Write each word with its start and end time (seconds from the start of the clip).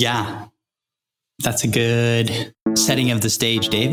Yeah. 0.00 0.46
That's 1.40 1.62
a 1.62 1.68
good 1.68 2.54
setting 2.74 3.10
of 3.10 3.20
the 3.20 3.28
stage, 3.28 3.68
Dave. 3.68 3.90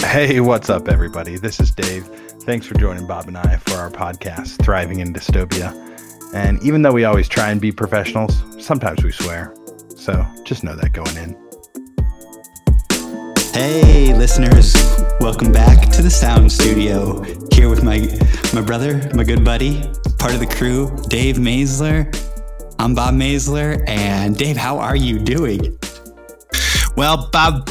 Hey, 0.00 0.40
what's 0.40 0.70
up, 0.70 0.88
everybody? 0.88 1.36
This 1.36 1.60
is 1.60 1.72
Dave. 1.72 2.06
Thanks 2.44 2.64
for 2.64 2.72
joining 2.78 3.06
Bob 3.06 3.28
and 3.28 3.36
I 3.36 3.58
for 3.58 3.74
our 3.74 3.90
podcast, 3.90 4.64
Thriving 4.64 5.00
in 5.00 5.12
Dystopia. 5.12 5.74
And 6.32 6.58
even 6.62 6.80
though 6.80 6.92
we 6.92 7.04
always 7.04 7.28
try 7.28 7.50
and 7.50 7.60
be 7.60 7.70
professionals, 7.70 8.42
sometimes 8.58 9.04
we 9.04 9.12
swear. 9.12 9.54
So 9.94 10.24
just 10.44 10.64
know 10.64 10.74
that 10.74 10.94
going 10.94 11.14
in. 11.18 11.47
Hey, 13.58 14.14
listeners, 14.14 14.72
welcome 15.18 15.50
back 15.50 15.90
to 15.90 16.00
the 16.00 16.10
sound 16.10 16.52
studio. 16.52 17.22
Here 17.52 17.68
with 17.68 17.82
my 17.82 17.98
my 18.54 18.60
brother, 18.60 19.10
my 19.16 19.24
good 19.24 19.44
buddy, 19.44 19.80
part 20.16 20.32
of 20.32 20.38
the 20.38 20.46
crew, 20.48 20.96
Dave 21.08 21.38
Maisler. 21.38 22.06
I'm 22.78 22.94
Bob 22.94 23.14
Maisler, 23.14 23.82
and 23.88 24.38
Dave, 24.38 24.56
how 24.56 24.78
are 24.78 24.94
you 24.94 25.18
doing? 25.18 25.76
Well, 26.96 27.28
Bob, 27.32 27.68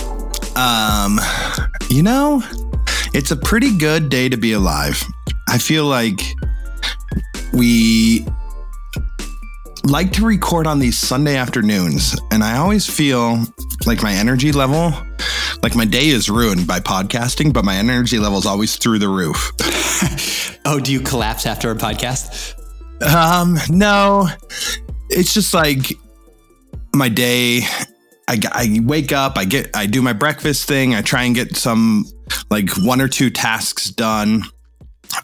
um, 0.58 1.22
you 1.90 2.04
know, 2.04 2.44
it's 3.14 3.32
a 3.32 3.38
pretty 3.38 3.78
good 3.78 4.10
day 4.10 4.28
to 4.28 4.36
be 4.36 4.52
alive. 4.52 5.02
I 5.48 5.58
feel 5.58 5.86
like 5.86 6.20
we 7.54 8.28
like 9.86 10.12
to 10.12 10.26
record 10.26 10.68
on 10.68 10.80
these 10.80 10.98
Sunday 10.98 11.38
afternoons, 11.38 12.14
and 12.34 12.44
I 12.44 12.58
always 12.58 12.86
feel 12.86 13.42
like 13.86 14.04
my 14.04 14.12
energy 14.12 14.52
level, 14.52 14.94
like 15.68 15.76
my 15.76 15.84
day 15.84 16.08
is 16.08 16.30
ruined 16.30 16.66
by 16.66 16.80
podcasting, 16.80 17.52
but 17.52 17.66
my 17.66 17.76
energy 17.76 18.20
level 18.20 18.40
is 18.40 18.46
always 18.46 18.78
through 18.78 19.00
the 19.00 19.10
roof. 19.10 19.52
oh, 20.66 20.80
do 20.80 20.94
you 20.94 21.02
collapse 21.02 21.46
after 21.46 21.70
a 21.72 21.76
podcast? 21.76 22.54
Um, 23.04 23.58
no, 23.68 24.30
it's 25.10 25.34
just 25.34 25.54
like 25.54 25.92
my 26.96 27.10
day. 27.10 27.64
I, 28.30 28.40
I 28.54 28.80
wake 28.82 29.12
up, 29.12 29.38
I 29.38 29.44
get, 29.44 29.76
I 29.76 29.88
do 29.88 30.02
my 30.02 30.14
breakfast 30.14 30.70
thing. 30.70 30.96
I 30.96 31.02
try 31.02 31.24
and 31.24 31.36
get 31.36 31.58
some 31.58 32.06
like 32.50 32.70
one 32.78 33.02
or 33.02 33.10
two 33.10 33.30
tasks 33.30 33.90
done. 33.90 34.44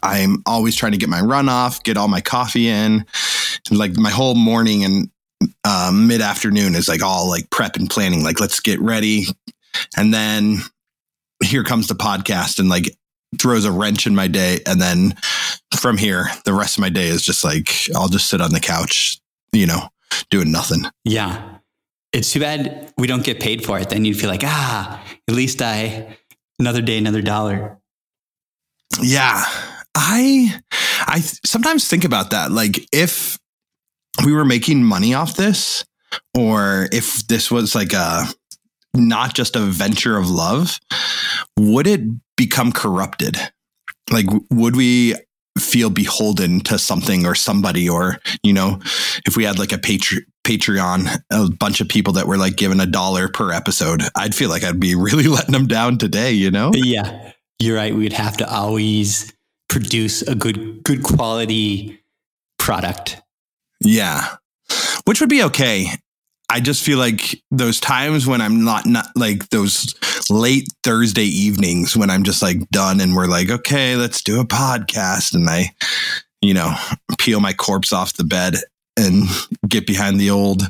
I'm 0.02 0.42
always 0.44 0.76
trying 0.76 0.92
to 0.92 0.98
get 0.98 1.08
my 1.08 1.22
run 1.22 1.48
off, 1.48 1.82
get 1.84 1.96
all 1.96 2.08
my 2.08 2.20
coffee 2.20 2.68
in. 2.68 3.06
Like 3.70 3.96
my 3.96 4.10
whole 4.10 4.34
morning 4.34 4.84
and 4.84 5.08
uh, 5.64 5.90
mid 5.94 6.20
afternoon 6.20 6.74
is 6.74 6.86
like 6.86 7.02
all 7.02 7.30
like 7.30 7.48
prep 7.48 7.76
and 7.76 7.88
planning. 7.88 8.22
Like 8.22 8.40
let's 8.40 8.60
get 8.60 8.78
ready, 8.80 9.24
and 9.96 10.12
then 10.12 10.58
here 11.42 11.64
comes 11.64 11.88
the 11.88 11.94
podcast 11.94 12.58
and 12.58 12.68
like 12.68 12.96
throws 13.38 13.64
a 13.64 13.72
wrench 13.72 14.06
in 14.06 14.14
my 14.14 14.28
day. 14.28 14.60
And 14.66 14.80
then 14.80 15.14
from 15.76 15.96
here, 15.96 16.26
the 16.44 16.52
rest 16.52 16.76
of 16.76 16.82
my 16.82 16.88
day 16.88 17.08
is 17.08 17.24
just 17.24 17.44
like 17.44 17.70
I'll 17.94 18.08
just 18.08 18.28
sit 18.28 18.40
on 18.40 18.52
the 18.52 18.60
couch, 18.60 19.18
you 19.52 19.66
know, 19.66 19.88
doing 20.30 20.52
nothing. 20.52 20.84
Yeah. 21.04 21.58
It's 22.12 22.32
too 22.32 22.40
bad 22.40 22.92
we 22.96 23.06
don't 23.06 23.24
get 23.24 23.40
paid 23.40 23.64
for 23.64 23.78
it. 23.78 23.88
Then 23.88 24.04
you'd 24.04 24.18
feel 24.18 24.30
like, 24.30 24.44
ah, 24.44 25.02
at 25.28 25.34
least 25.34 25.60
I 25.60 26.16
another 26.58 26.80
day, 26.80 26.98
another 26.98 27.22
dollar. 27.22 27.78
Yeah. 29.00 29.42
I 29.96 30.60
I 31.06 31.20
sometimes 31.44 31.88
think 31.88 32.04
about 32.04 32.30
that. 32.30 32.52
Like 32.52 32.86
if 32.92 33.38
we 34.24 34.32
were 34.32 34.44
making 34.44 34.84
money 34.84 35.14
off 35.14 35.34
this, 35.34 35.84
or 36.36 36.88
if 36.92 37.26
this 37.26 37.50
was 37.50 37.74
like 37.74 37.92
a 37.92 38.26
not 38.94 39.34
just 39.34 39.56
a 39.56 39.60
venture 39.60 40.16
of 40.16 40.30
love, 40.30 40.78
would 41.58 41.86
it 41.86 42.00
become 42.36 42.72
corrupted? 42.72 43.36
Like, 44.10 44.26
would 44.50 44.76
we 44.76 45.14
feel 45.58 45.90
beholden 45.90 46.60
to 46.60 46.78
something 46.78 47.26
or 47.26 47.34
somebody, 47.34 47.88
or, 47.88 48.18
you 48.42 48.52
know, 48.52 48.80
if 49.26 49.36
we 49.36 49.44
had 49.44 49.58
like 49.58 49.72
a 49.72 49.78
Patre- 49.78 50.26
Patreon, 50.44 51.22
a 51.30 51.50
bunch 51.50 51.80
of 51.80 51.88
people 51.88 52.14
that 52.14 52.26
were 52.26 52.36
like 52.36 52.56
given 52.56 52.80
a 52.80 52.86
dollar 52.86 53.28
per 53.28 53.52
episode, 53.52 54.02
I'd 54.16 54.34
feel 54.34 54.50
like 54.50 54.64
I'd 54.64 54.80
be 54.80 54.94
really 54.96 55.28
letting 55.28 55.52
them 55.52 55.66
down 55.66 55.98
today, 55.98 56.32
you 56.32 56.50
know? 56.50 56.72
Yeah, 56.74 57.32
you're 57.60 57.76
right. 57.76 57.94
We'd 57.94 58.12
have 58.12 58.36
to 58.38 58.52
always 58.52 59.32
produce 59.68 60.22
a 60.22 60.34
good, 60.34 60.82
good 60.82 61.02
quality 61.02 62.00
product 62.58 63.20
yeah. 63.84 64.36
Which 65.04 65.20
would 65.20 65.30
be 65.30 65.42
okay. 65.44 65.88
I 66.50 66.60
just 66.60 66.84
feel 66.84 66.98
like 66.98 67.42
those 67.50 67.80
times 67.80 68.26
when 68.26 68.40
I'm 68.40 68.64
not 68.64 68.86
not 68.86 69.06
like 69.16 69.48
those 69.48 69.94
late 70.30 70.68
Thursday 70.82 71.24
evenings 71.24 71.96
when 71.96 72.10
I'm 72.10 72.22
just 72.22 72.42
like 72.42 72.68
done 72.70 73.00
and 73.00 73.14
we're 73.16 73.26
like, 73.26 73.50
okay, 73.50 73.96
let's 73.96 74.22
do 74.22 74.40
a 74.40 74.44
podcast. 74.44 75.34
And 75.34 75.48
I, 75.48 75.70
you 76.40 76.54
know, 76.54 76.74
peel 77.18 77.40
my 77.40 77.52
corpse 77.52 77.92
off 77.92 78.14
the 78.14 78.24
bed 78.24 78.54
and 78.96 79.24
get 79.68 79.86
behind 79.86 80.20
the 80.20 80.30
old 80.30 80.62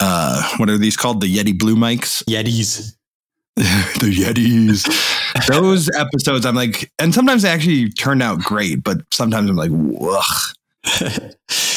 uh 0.00 0.56
what 0.56 0.68
are 0.68 0.78
these 0.78 0.96
called? 0.96 1.20
The 1.20 1.34
Yeti 1.34 1.56
blue 1.56 1.76
mics? 1.76 2.24
Yetis. 2.24 2.94
the 3.56 4.10
Yetis. 4.10 5.46
Those 5.46 5.90
episodes 5.94 6.46
I'm 6.46 6.56
like, 6.56 6.90
and 6.98 7.14
sometimes 7.14 7.42
they 7.42 7.50
actually 7.50 7.90
turn 7.90 8.22
out 8.22 8.40
great, 8.40 8.82
but 8.82 9.02
sometimes 9.12 9.50
I'm 9.50 9.56
like, 9.56 9.70
ugh. 10.00 11.32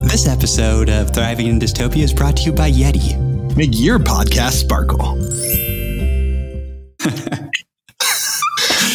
This 0.00 0.26
episode 0.28 0.90
of 0.90 1.10
Thriving 1.10 1.46
in 1.46 1.58
Dystopia 1.58 2.02
is 2.02 2.12
brought 2.12 2.36
to 2.38 2.42
you 2.44 2.52
by 2.52 2.70
Yeti. 2.70 3.56
Make 3.56 3.70
your 3.72 3.98
podcast 3.98 4.52
sparkle. 4.52 5.00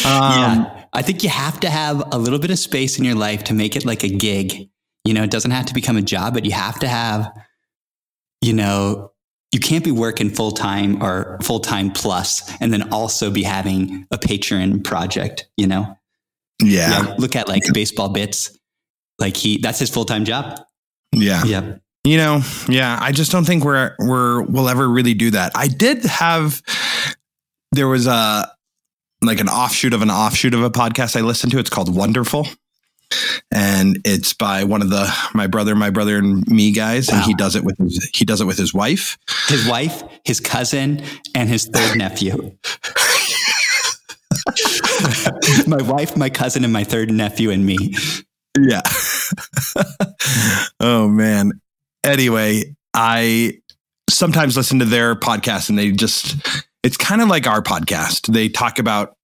um, 0.06 0.64
yeah, 0.66 0.86
I 0.94 1.02
think 1.02 1.24
you 1.24 1.30
have 1.30 1.60
to 1.62 1.70
have 1.70 2.04
a 2.14 2.18
little 2.18 2.40
bit 2.40 2.52
of 2.52 2.60
space 2.60 2.98
in 3.00 3.06
your 3.06 3.16
life 3.16 3.44
to 3.46 3.54
make 3.54 3.76
it 3.76 3.86
like 3.86 4.04
a 4.04 4.10
gig. 4.10 4.70
You 5.06 5.14
know, 5.14 5.24
it 5.24 5.32
doesn't 5.32 5.52
have 5.52 5.66
to 5.68 5.74
become 5.74 5.98
a 5.98 6.02
job, 6.02 6.34
but 6.34 6.46
you 6.46 6.52
have 6.52 6.80
to 6.80 6.88
have, 6.88 7.32
you 8.42 8.54
know, 8.54 9.12
you 9.52 9.60
can't 9.60 9.84
be 9.84 9.92
working 9.92 10.30
full 10.30 10.52
time 10.52 11.02
or 11.02 11.40
full 11.42 11.60
time 11.60 11.92
plus 11.92 12.50
and 12.62 12.72
then 12.72 12.92
also 12.92 13.32
be 13.32 13.44
having 13.44 14.06
a 14.12 14.18
Patreon 14.18 14.84
project, 14.84 15.50
you 15.58 15.68
know? 15.68 15.98
Yeah. 16.62 17.04
yeah 17.04 17.16
look 17.18 17.36
at 17.36 17.48
like 17.48 17.64
baseball 17.74 18.10
bits. 18.10 18.58
Like 19.18 19.36
he, 19.36 19.58
that's 19.58 19.80
his 19.80 19.90
full 19.90 20.06
time 20.06 20.24
job. 20.24 20.60
Yeah. 21.12 21.44
Yeah. 21.44 21.76
You 22.06 22.18
know, 22.18 22.42
yeah, 22.70 22.98
I 23.00 23.12
just 23.12 23.30
don't 23.32 23.44
think 23.44 23.66
we're 23.66 23.94
we're 24.00 24.42
we'll 24.44 24.70
ever 24.70 24.88
really 24.88 25.14
do 25.14 25.32
that. 25.32 25.52
I 25.54 25.68
did 25.68 26.06
have 26.06 26.62
there 27.74 27.90
was 27.90 28.08
a 28.08 28.50
like 29.22 29.42
an 29.42 29.50
offshoot 29.50 29.94
of 29.94 30.02
an 30.02 30.10
offshoot 30.10 30.54
of 30.54 30.64
a 30.64 30.70
podcast 30.70 31.18
I 31.18 31.22
listened 31.22 31.52
to. 31.52 31.60
It's 31.60 31.70
called 31.70 31.94
Wonderful. 31.94 32.48
And 33.52 34.00
it's 34.06 34.34
by 34.34 34.64
one 34.64 34.82
of 34.82 34.90
the 34.92 35.14
my 35.34 35.48
brother, 35.48 35.76
my 35.76 35.90
brother 35.90 36.18
and 36.18 36.48
me 36.48 36.72
guys, 36.72 37.10
wow. 37.10 37.18
and 37.18 37.26
he 37.26 37.34
does 37.34 37.56
it 37.56 37.66
with 37.66 37.78
his, 37.78 38.10
he 38.14 38.24
does 38.24 38.40
it 38.40 38.46
with 38.46 38.58
his 38.58 38.74
wife, 38.74 39.18
his 39.48 39.68
wife, 39.68 40.04
his 40.24 40.40
cousin, 40.40 41.04
and 41.36 41.50
his 41.50 41.66
third 41.66 41.98
nephew. 41.98 42.56
my 45.68 45.82
wife, 45.82 46.16
my 46.16 46.30
cousin, 46.30 46.64
and 46.64 46.72
my 46.72 46.84
third 46.84 47.12
nephew, 47.12 47.50
and 47.50 47.66
me. 47.66 47.96
Yeah. 48.68 48.82
oh 50.80 51.08
man. 51.08 51.62
Anyway, 52.04 52.76
I 52.94 53.60
sometimes 54.10 54.58
listen 54.58 54.80
to 54.80 54.86
their 54.86 55.16
podcast 55.16 55.70
and 55.70 55.78
they 55.78 55.92
just 55.92 56.36
it's 56.84 56.98
kind 56.98 57.22
of 57.22 57.28
like 57.28 57.48
our 57.48 57.62
podcast. 57.62 58.32
They 58.34 58.50
talk 58.50 58.80
about 58.80 59.16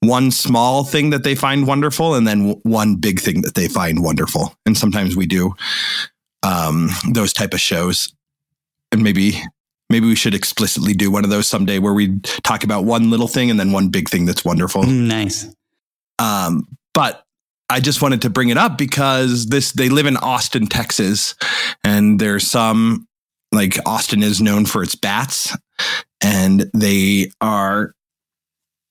one 0.00 0.30
small 0.30 0.84
thing 0.84 1.10
that 1.10 1.24
they 1.24 1.34
find 1.34 1.66
wonderful 1.66 2.14
and 2.14 2.26
then 2.26 2.60
one 2.62 2.96
big 2.96 3.20
thing 3.20 3.42
that 3.42 3.54
they 3.54 3.68
find 3.68 4.02
wonderful. 4.02 4.54
And 4.66 4.76
sometimes 4.76 5.16
we 5.16 5.26
do 5.26 5.54
um, 6.42 6.90
those 7.10 7.32
type 7.32 7.54
of 7.54 7.60
shows. 7.60 8.12
And 8.92 9.02
maybe 9.02 9.42
maybe 9.90 10.06
we 10.06 10.14
should 10.14 10.34
explicitly 10.34 10.92
do 10.92 11.10
one 11.10 11.24
of 11.24 11.30
those 11.30 11.46
someday 11.46 11.78
where 11.78 11.92
we 11.92 12.18
talk 12.42 12.64
about 12.64 12.84
one 12.84 13.10
little 13.10 13.28
thing 13.28 13.50
and 13.50 13.58
then 13.58 13.72
one 13.72 13.88
big 13.88 14.08
thing 14.08 14.24
that's 14.24 14.44
wonderful. 14.44 14.82
Mm, 14.82 15.08
nice. 15.08 15.54
Um, 16.18 16.68
but 16.94 17.24
I 17.68 17.80
just 17.80 18.02
wanted 18.02 18.22
to 18.22 18.30
bring 18.30 18.50
it 18.50 18.58
up 18.58 18.76
because 18.76 19.46
this 19.46 19.72
they 19.72 19.88
live 19.88 20.06
in 20.06 20.16
Austin, 20.16 20.66
Texas, 20.66 21.34
and 21.82 22.20
there's 22.20 22.46
some 22.46 23.08
like 23.52 23.78
Austin 23.86 24.22
is 24.22 24.40
known 24.40 24.66
for 24.66 24.82
its 24.82 24.94
bats, 24.94 25.56
and 26.20 26.70
they 26.74 27.30
are 27.40 27.94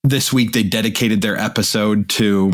this 0.04 0.34
week 0.34 0.54
they 0.54 0.64
dedicated 0.64 1.22
their 1.22 1.38
episode 1.38 2.10
to 2.10 2.52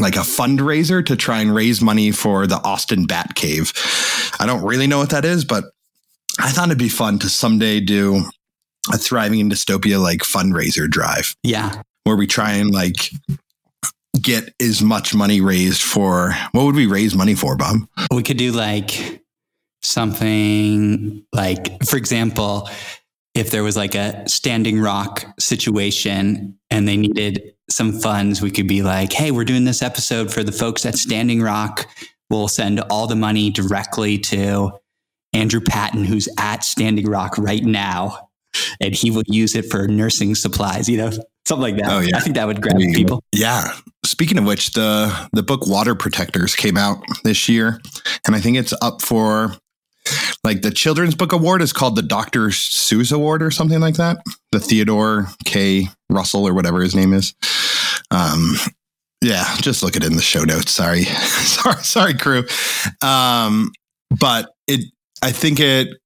like 0.00 0.16
a 0.16 0.20
fundraiser 0.20 1.04
to 1.04 1.16
try 1.16 1.40
and 1.40 1.54
raise 1.54 1.82
money 1.82 2.10
for 2.12 2.46
the 2.46 2.56
Austin 2.64 3.04
Bat 3.06 3.34
Cave. 3.34 3.72
I 4.40 4.46
don't 4.46 4.62
really 4.62 4.86
know 4.86 4.98
what 4.98 5.10
that 5.10 5.24
is, 5.24 5.44
but 5.44 5.64
I 6.38 6.50
thought 6.50 6.68
it'd 6.68 6.78
be 6.78 6.88
fun 6.88 7.18
to 7.20 7.28
someday 7.28 7.80
do 7.80 8.24
a 8.92 8.98
thriving 8.98 9.40
in 9.40 9.50
dystopia 9.50 10.02
like 10.02 10.20
fundraiser 10.20 10.88
drive. 10.88 11.36
Yeah. 11.42 11.82
Where 12.04 12.16
we 12.16 12.26
try 12.26 12.52
and 12.52 12.72
like 12.72 13.10
get 14.22 14.54
as 14.60 14.82
much 14.82 15.14
money 15.14 15.40
raised 15.40 15.82
for 15.82 16.32
what 16.52 16.64
would 16.64 16.76
we 16.76 16.86
raise 16.86 17.14
money 17.14 17.34
for, 17.34 17.56
Bob? 17.56 17.76
We 18.12 18.22
could 18.22 18.36
do 18.36 18.52
like 18.52 19.22
something 19.82 21.24
like, 21.32 21.84
for 21.84 21.96
example, 21.96 22.68
if 23.34 23.50
there 23.50 23.62
was 23.62 23.76
like 23.76 23.94
a 23.94 24.28
standing 24.28 24.80
rock 24.80 25.24
situation 25.38 26.58
and 26.70 26.86
they 26.86 26.96
needed 26.96 27.54
some 27.70 27.92
funds, 27.92 28.42
we 28.42 28.50
could 28.50 28.68
be 28.68 28.82
like, 28.82 29.12
hey, 29.12 29.30
we're 29.30 29.44
doing 29.44 29.64
this 29.64 29.82
episode 29.82 30.32
for 30.32 30.42
the 30.42 30.52
folks 30.52 30.84
at 30.84 30.96
Standing 30.96 31.40
Rock. 31.40 31.88
we'll 32.30 32.48
send 32.48 32.80
all 32.90 33.06
the 33.06 33.16
money 33.16 33.50
directly 33.50 34.18
to 34.18 34.70
Andrew 35.32 35.60
Patton, 35.60 36.04
who's 36.04 36.28
at 36.38 36.64
Standing 36.64 37.06
Rock 37.06 37.38
right 37.38 37.64
now, 37.64 38.28
and 38.80 38.94
he 38.94 39.10
will 39.10 39.22
use 39.26 39.54
it 39.54 39.70
for 39.70 39.88
nursing 39.88 40.34
supplies, 40.34 40.88
you 40.88 40.98
know, 40.98 41.10
something 41.46 41.74
like 41.74 41.82
that. 41.82 41.92
Oh, 41.92 42.00
yeah. 42.00 42.16
I 42.16 42.20
think 42.20 42.36
that 42.36 42.46
would 42.46 42.60
grab 42.60 42.78
people. 42.78 43.22
Yeah. 43.32 43.72
Speaking 44.04 44.38
of 44.38 44.44
which, 44.44 44.72
the 44.72 45.28
the 45.32 45.42
book 45.42 45.66
Water 45.66 45.94
Protectors 45.94 46.54
came 46.54 46.76
out 46.76 46.98
this 47.24 47.48
year, 47.48 47.80
and 48.26 48.34
I 48.34 48.40
think 48.40 48.56
it's 48.56 48.74
up 48.82 49.00
for 49.00 49.56
like 50.44 50.62
the 50.62 50.70
children's 50.70 51.14
book 51.14 51.32
award 51.32 51.62
is 51.62 51.72
called 51.72 51.96
the 51.96 52.02
Dr. 52.02 52.48
Seuss 52.48 53.12
Award 53.12 53.42
or 53.42 53.50
something 53.50 53.80
like 53.80 53.94
that. 53.94 54.18
The 54.50 54.60
Theodore 54.60 55.28
K. 55.44 55.88
Russell 56.10 56.46
or 56.46 56.54
whatever 56.54 56.82
his 56.82 56.94
name 56.94 57.12
is. 57.12 57.34
Um, 58.10 58.56
yeah, 59.22 59.56
just 59.58 59.82
look 59.82 59.94
it 59.94 60.04
in 60.04 60.16
the 60.16 60.22
show 60.22 60.42
notes. 60.42 60.72
Sorry, 60.72 61.04
sorry, 61.04 61.82
sorry, 61.82 62.14
crew. 62.14 62.44
Um, 63.02 63.70
but 64.10 64.50
it, 64.66 64.84
I 65.22 65.30
think 65.30 65.60
it, 65.60 65.96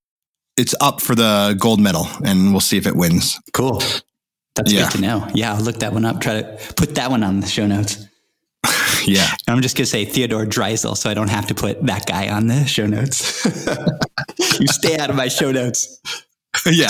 it's 0.56 0.75
up 0.81 1.00
for 1.00 1.15
the 1.15 1.56
gold 1.59 1.81
medal, 1.81 2.06
and 2.25 2.53
we'll 2.53 2.61
see 2.61 2.77
if 2.77 2.87
it 2.87 2.94
wins. 2.94 3.41
Cool. 3.55 3.83
That's 4.56 4.73
yeah. 4.73 4.85
good 4.85 4.93
to 4.93 5.00
know. 5.00 5.29
Yeah, 5.35 5.55
I'll 5.55 5.61
look 5.61 5.76
that 5.76 5.93
one 5.93 6.05
up. 6.05 6.20
Try 6.20 6.41
to 6.41 6.58
put 6.76 6.94
that 6.97 7.11
one 7.11 7.23
on 7.23 7.41
the 7.41 7.47
show 7.47 7.67
notes. 7.67 8.06
yeah. 9.06 9.29
I'm 9.47 9.61
just 9.62 9.76
gonna 9.76 9.87
say 9.87 10.05
Theodore 10.05 10.47
Dreiser, 10.47 10.97
so 10.97 11.11
I 11.11 11.14
don't 11.14 11.31
have 11.31 11.47
to 11.49 11.55
put 11.55 11.85
that 11.87 12.06
guy 12.06 12.29
on 12.29 12.47
the 12.47 12.64
show 12.67 12.87
notes. 12.87 13.44
you 14.61 14.67
stay 14.67 14.99
out 14.99 15.11
of 15.11 15.17
my 15.17 15.29
show 15.29 15.53
notes. 15.53 16.00
Yeah. 16.73 16.88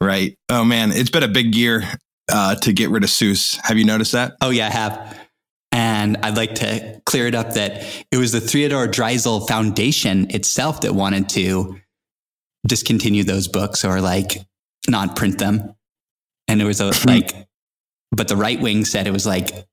right. 0.00 0.38
Oh 0.48 0.64
man, 0.64 0.92
it's 0.92 1.10
been 1.10 1.24
a 1.24 1.28
big 1.28 1.56
year 1.56 1.82
uh, 2.32 2.54
to 2.54 2.72
get 2.72 2.90
rid 2.90 3.02
of 3.02 3.10
Seuss. 3.10 3.58
Have 3.64 3.76
you 3.76 3.84
noticed 3.84 4.12
that? 4.12 4.34
Oh 4.40 4.50
yeah, 4.50 4.68
I 4.68 4.70
have. 4.70 5.18
And 5.72 6.16
I'd 6.18 6.36
like 6.36 6.54
to 6.56 7.02
clear 7.04 7.26
it 7.26 7.34
up 7.34 7.54
that 7.54 7.84
it 8.12 8.18
was 8.18 8.30
the 8.30 8.40
Theodore 8.40 8.86
Dreiser 8.86 9.46
Foundation 9.48 10.30
itself 10.30 10.82
that 10.82 10.94
wanted 10.94 11.28
to 11.30 11.76
discontinue 12.66 13.24
those 13.24 13.48
books 13.48 13.84
or 13.84 14.00
like 14.00 14.38
not 14.88 15.16
print 15.16 15.38
them. 15.38 15.74
And 16.48 16.60
it 16.60 16.64
was 16.64 16.80
a, 16.80 16.92
hmm. 16.92 17.08
like, 17.08 17.32
but 18.12 18.28
the 18.28 18.36
right 18.36 18.60
wing 18.60 18.84
said 18.84 19.06
it 19.06 19.12
was 19.12 19.26
like 19.26 19.66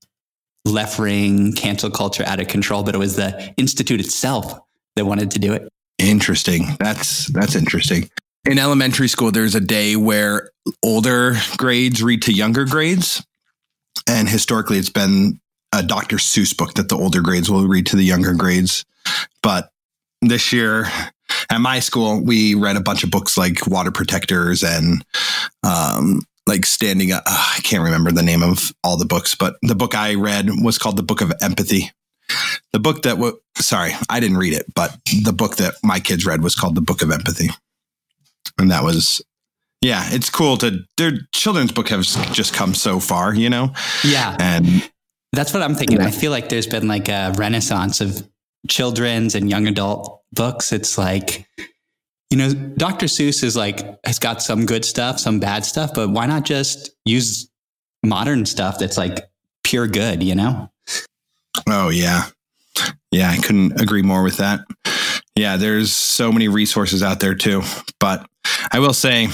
left 0.66 1.00
wing 1.00 1.54
cancel 1.54 1.90
culture 1.90 2.24
out 2.26 2.40
of 2.40 2.48
control, 2.48 2.84
but 2.84 2.96
it 2.96 3.00
was 3.00 3.16
the 3.16 3.54
institute 3.58 4.00
itself 4.00 4.60
that 4.96 5.06
wanted 5.06 5.32
to 5.32 5.40
do 5.40 5.54
it. 5.54 5.68
Interesting. 6.00 6.76
That's 6.80 7.28
that's 7.28 7.56
interesting 7.56 8.10
in 8.46 8.58
elementary 8.58 9.08
school, 9.08 9.32
there's 9.32 9.56
a 9.56 9.62
day 9.62 9.96
where 9.96 10.52
older 10.84 11.36
grades 11.58 12.02
read 12.02 12.24
to 12.24 12.34
younger 12.34 12.66
grades. 12.66 13.26
And 14.08 14.28
historically, 14.28 14.78
it's 14.78 14.90
been 14.90 15.40
a 15.74 15.84
Dr. 15.84 16.18
Seuss 16.18 16.56
book 16.56 16.74
that 16.74 16.90
the 16.90 16.98
older 16.98 17.22
grades 17.22 17.50
will 17.50 17.68
read 17.68 17.86
to 17.88 17.96
the 17.96 18.04
younger 18.04 18.34
grades. 18.34 18.84
But 19.44 19.72
this 20.22 20.52
year 20.52 20.88
at 21.50 21.60
my 21.60 21.80
school, 21.80 22.22
we 22.22 22.56
read 22.56 22.78
a 22.78 22.82
bunch 22.82 23.04
of 23.04 23.12
books 23.12 23.38
like 23.38 23.68
Water 23.68 23.92
Protectors 23.92 24.64
and 24.64 25.06
um, 25.64 26.22
like 26.48 26.66
Standing 26.66 27.12
Up. 27.12 27.24
Uh, 27.26 27.54
I 27.58 27.62
can't 27.62 27.84
remember 27.84 28.12
the 28.12 28.24
name 28.24 28.44
of 28.44 28.74
all 28.84 28.98
the 28.98 29.06
books, 29.06 29.36
but 29.36 29.56
the 29.62 29.76
book 29.76 29.96
I 29.96 30.16
read 30.16 30.50
was 30.64 30.78
called 30.78 30.98
The 30.98 31.04
Book 31.04 31.22
of 31.22 31.32
Empathy. 31.42 31.92
The 32.72 32.80
book 32.80 33.04
that, 33.04 33.16
w- 33.16 33.40
sorry, 33.58 33.92
I 34.10 34.20
didn't 34.20 34.38
read 34.38 34.54
it, 34.54 34.66
but 34.74 34.98
the 35.24 35.34
book 35.34 35.58
that 35.58 35.76
my 35.84 36.00
kids 36.00 36.26
read 36.26 36.42
was 36.42 36.56
called 36.56 36.76
The 36.76 36.82
Book 36.82 37.02
of 37.02 37.12
Empathy 37.12 37.50
and 38.58 38.72
that 38.72 38.84
was 38.84 39.22
yeah 39.82 40.08
it's 40.12 40.30
cool 40.30 40.58
to 40.58 40.80
their 40.98 41.12
children's 41.34 41.72
book 41.72 41.90
has 41.90 42.16
just 42.32 42.54
come 42.54 42.74
so 42.74 43.00
far 43.00 43.34
you 43.34 43.50
know 43.50 43.74
yeah 44.04 44.36
and 44.40 44.90
that's 45.34 45.54
what 45.54 45.64
i'm 45.64 45.76
thinking 45.76 46.00
yeah. 46.00 46.08
i 46.08 46.12
feel 46.12 46.32
like 46.32 46.50
there's 46.50 46.68
been 46.68 46.88
like 46.88 47.10
a 47.10 47.34
renaissance 47.38 48.02
of 48.02 48.28
children's 48.68 49.36
and 49.36 49.50
young 49.50 49.68
adult 49.68 50.21
books 50.34 50.72
it's 50.72 50.98
like 50.98 51.48
you 52.30 52.38
know 52.38 52.54
dr 52.54 53.06
seuss 53.06 53.44
is 53.44 53.56
like 53.56 53.80
has 54.06 54.20
got 54.20 54.42
some 54.42 54.66
good 54.66 54.86
stuff 54.86 55.20
some 55.20 55.40
bad 55.40 55.66
stuff 55.66 55.92
but 55.94 56.10
why 56.10 56.26
not 56.26 56.44
just 56.44 56.92
use 57.06 57.50
modern 58.04 58.46
stuff 58.46 58.80
that's 58.80 58.98
like 58.98 59.30
pure 59.64 59.88
good 59.88 60.24
you 60.24 60.36
know? 60.36 60.70
Oh 61.68 61.90
yeah. 61.90 62.26
Yeah 63.12 63.30
i 63.30 63.38
couldn't 63.38 63.80
agree 63.80 64.02
more 64.02 64.24
with 64.24 64.38
that. 64.38 64.62
Yeah 65.36 65.58
there's 65.58 65.92
so 65.92 66.32
many 66.32 66.48
resources 66.48 67.04
out 67.04 67.20
there 67.20 67.36
too. 67.36 67.62
But 68.00 68.28
I 68.72 68.80
will 68.80 68.94
say 68.94 69.30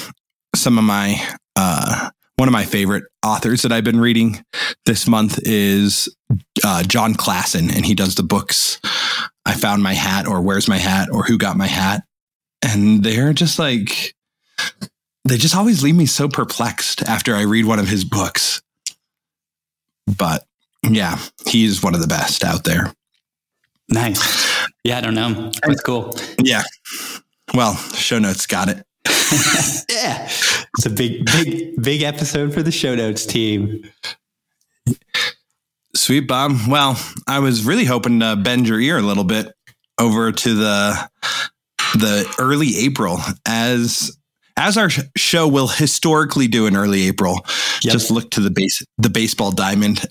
some 0.56 0.78
of 0.78 0.84
my 0.84 1.22
uh, 1.56 2.10
one 2.36 2.48
of 2.48 2.54
my 2.54 2.66
favorite 2.66 3.06
authors 3.26 3.64
that 3.64 3.72
I've 3.72 3.84
been 3.84 4.00
reading 4.00 4.44
this 4.86 5.08
month 5.08 5.40
is 5.42 6.08
uh, 6.64 6.84
Jon 6.84 7.16
Klassen, 7.16 7.76
and 7.76 7.84
he 7.84 7.96
does 7.96 8.14
the 8.14 8.24
books 8.24 8.80
"I 9.48 9.54
Found 9.54 9.82
My 9.82 9.94
Hat" 9.94 10.28
or 10.28 10.42
"Where's 10.42 10.68
My 10.68 10.78
Hat" 10.78 11.10
or 11.12 11.24
"Who 11.24 11.38
Got 11.38 11.58
My 11.58 11.68
Hat," 11.68 12.04
and 12.62 13.04
they're 13.04 13.34
just 13.34 13.58
like 13.58 14.14
they 15.26 15.38
just 15.38 15.56
always 15.56 15.84
leave 15.84 15.96
me 15.96 16.06
so 16.06 16.28
perplexed 16.28 17.04
after 17.04 17.36
I 17.36 17.42
read 17.42 17.66
one 17.66 17.80
of 17.80 17.88
his 17.88 18.06
books. 18.06 18.62
But 20.18 20.46
yeah, 20.84 21.20
he's 21.46 21.84
one 21.84 21.96
of 21.96 22.02
the 22.02 22.08
best 22.08 22.44
out 22.44 22.64
there. 22.64 22.94
Nice. 23.90 24.68
Yeah, 24.84 24.98
I 24.98 25.02
don't 25.02 25.16
know. 25.16 25.52
That's 25.66 25.82
cool. 25.82 26.18
Yeah. 26.42 26.64
Well, 27.54 27.76
show 27.76 28.20
notes 28.20 28.46
got 28.46 28.70
it. 28.70 28.86
yeah. 29.90 30.24
It's 30.26 30.86
a 30.86 30.90
big, 30.90 31.26
big, 31.26 31.82
big 31.82 32.02
episode 32.04 32.54
for 32.54 32.62
the 32.62 32.72
show 32.72 32.96
notes 32.96 33.26
team. 33.26 33.84
Sweet 35.98 36.28
Bob. 36.28 36.54
Well, 36.68 37.02
I 37.28 37.40
was 37.40 37.66
really 37.66 37.86
hoping 37.86 38.20
to 38.20 38.36
bend 38.36 38.68
your 38.68 38.80
ear 38.80 38.98
a 38.98 39.02
little 39.02 39.24
bit 39.24 39.54
over 40.00 40.32
to 40.32 40.54
the 40.54 41.10
the 41.96 42.34
early 42.40 42.78
April 42.78 43.18
as 43.46 44.18
as 44.56 44.78
our 44.78 44.90
show 45.16 45.48
will 45.48 45.68
historically 45.68 46.48
do 46.48 46.68
in 46.68 46.76
early 46.76 47.08
April. 47.08 47.46
Yep. 47.84 47.94
Just 47.94 48.12
look 48.12 48.32
to 48.32 48.42
the 48.42 48.52
base 48.52 48.84
the 48.98 49.10
baseball 49.10 49.52
diamond. 49.52 50.06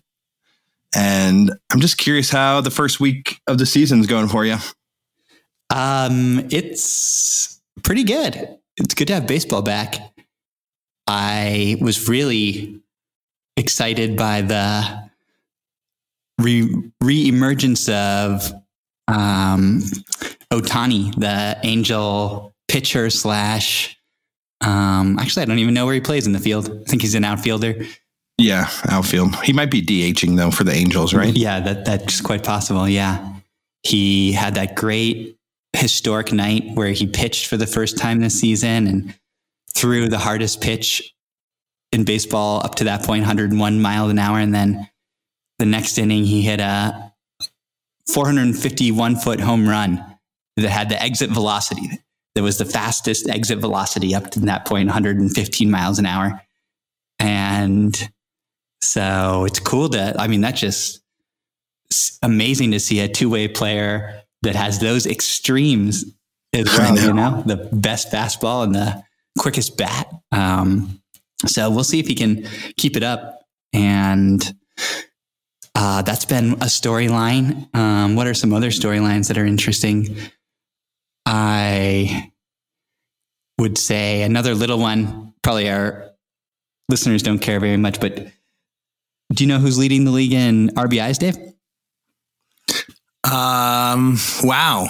And 0.95 1.53
I'm 1.71 1.81
just 1.81 1.99
curious 1.99 2.31
how 2.31 2.61
the 2.61 2.71
first 2.71 3.01
week 3.01 3.41
of 3.47 3.59
the 3.59 3.67
season's 3.67 4.07
going 4.07 4.29
for 4.29 4.45
you. 4.45 4.57
Um, 5.69 6.47
it's 6.51 7.61
pretty 7.83 8.05
good 8.05 8.57
it's 8.77 8.95
good 8.95 9.09
to 9.09 9.15
have 9.15 9.27
baseball 9.27 9.63
back. 9.63 9.97
I 11.07 11.77
was 11.81 12.09
really 12.09 12.81
excited 13.57 14.17
by 14.17 14.43
the 14.43 15.06
re 16.39 16.69
reemergence 17.03 17.93
of 17.93 18.53
um, 19.09 19.81
Ohtani, 20.53 21.15
the 21.19 21.59
Angel 21.63 22.55
pitcher 22.69 23.11
slash. 23.11 23.97
Um, 24.63 25.19
actually, 25.19 25.43
I 25.43 25.47
don't 25.47 25.59
even 25.59 25.75
know 25.75 25.85
where 25.85 25.95
he 25.95 26.01
plays 26.01 26.27
in 26.27 26.33
the 26.33 26.39
field. 26.39 26.71
I 26.71 26.89
think 26.89 27.03
he's 27.03 27.15
an 27.15 27.25
outfielder. 27.25 27.87
Yeah, 28.39 28.69
outfield. 28.89 29.35
He 29.45 29.53
might 29.53 29.71
be 29.71 29.83
DHing 29.83 30.37
though 30.37 30.51
for 30.51 30.65
the 30.65 30.73
Angels, 30.73 31.15
right? 31.15 31.35
Yeah, 31.35 31.61
that 31.61 31.85
that's 31.85 32.21
quite 32.21 32.45
possible. 32.45 32.89
Yeah, 32.89 33.35
he 33.83 34.33
had 34.33 34.55
that 34.55 34.77
great 34.77 35.39
historic 35.73 36.33
night 36.33 36.75
where 36.75 36.91
he 36.91 37.07
pitched 37.07 37.47
for 37.47 37.57
the 37.57 37.67
first 37.67 37.99
time 37.99 38.21
this 38.21 38.39
season 38.39 38.87
and 38.87 39.15
threw 39.75 40.09
the 40.09 40.19
hardest 40.19 40.61
pitch 40.61 41.15
in 41.93 42.05
baseball 42.05 42.65
up 42.65 42.75
to 42.77 42.85
that 42.85 43.05
point, 43.05 43.23
101 43.23 43.81
miles 43.81 44.11
an 44.11 44.19
hour. 44.19 44.39
And 44.39 44.55
then 44.55 44.89
the 45.59 45.67
next 45.67 45.99
inning, 45.99 46.25
he 46.25 46.43
hit 46.43 46.61
a 46.61 47.13
451 48.09 49.17
foot 49.17 49.41
home 49.41 49.69
run 49.69 50.05
that 50.57 50.69
had 50.69 50.89
the 50.89 51.01
exit 51.03 51.31
velocity. 51.31 51.91
That 52.35 52.43
was 52.43 52.59
the 52.59 52.65
fastest 52.65 53.29
exit 53.29 53.59
velocity 53.59 54.15
up 54.15 54.31
to 54.33 54.41
that 54.41 54.67
point, 54.67 54.89
115 54.89 55.71
miles 55.71 55.99
an 55.99 56.07
hour. 56.07 56.43
And 57.19 57.97
so 58.83 59.45
it's 59.47 59.59
cool 59.59 59.89
to, 59.91 60.15
I 60.19 60.29
mean, 60.29 60.43
that's 60.43 60.61
just 60.61 61.03
amazing 62.23 62.73
to 62.73 62.81
see 62.81 63.01
a 63.01 63.09
two 63.09 63.31
way 63.31 63.49
player 63.49 64.23
that 64.43 64.55
has 64.55 64.79
those 64.79 65.07
extremes 65.07 66.05
as 66.53 66.67
well. 66.67 66.95
Know. 66.95 67.03
You 67.03 67.13
know, 67.15 67.43
the 67.47 67.69
best 67.73 68.13
fastball 68.13 68.65
and 68.65 68.75
the 68.75 69.03
quickest 69.39 69.77
bat. 69.77 70.09
Um, 70.31 71.01
so 71.47 71.71
we'll 71.71 71.85
see 71.85 72.01
if 72.01 72.07
he 72.07 72.15
can 72.15 72.47
keep 72.77 72.97
it 72.97 73.03
up. 73.03 73.43
And 73.73 74.55
uh, 75.77 76.01
that's 76.01 76.25
been 76.25 76.53
a 76.55 76.67
storyline. 76.67 77.69
Um, 77.77 78.17
what 78.17 78.27
are 78.27 78.33
some 78.33 78.55
other 78.55 78.71
storylines 78.71 79.29
that 79.29 79.37
are 79.37 79.45
interesting? 79.45 80.17
I 81.27 82.33
would 83.59 83.77
say 83.77 84.23
another 84.23 84.55
little 84.55 84.79
one. 84.79 85.35
Probably 85.43 85.69
our 85.69 86.11
listeners 86.89 87.23
don't 87.23 87.41
care 87.41 87.61
very 87.61 87.77
much, 87.77 88.01
but 88.01 88.17
do 89.35 89.45
you 89.45 89.49
know 89.49 89.59
who's 89.59 89.79
leading 89.79 90.05
the 90.05 90.13
league 90.13 90.33
in 90.33 90.71
RBIs, 90.71 91.19
Dave? 91.19 91.37
Um, 93.31 94.17
wow. 94.43 94.87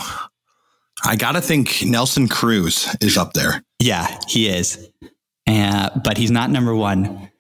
I 1.05 1.17
got 1.17 1.33
to 1.33 1.41
think 1.41 1.85
Nelson 1.85 2.29
Cruz 2.29 2.95
is 3.01 3.17
up 3.17 3.33
there. 3.33 3.65
Yeah, 3.81 4.19
he 4.29 4.49
is. 4.49 4.89
Uh, 5.49 5.91
but 6.05 6.17
he's 6.17 6.31
not 6.31 6.51
number 6.51 6.75
one. 6.77 7.31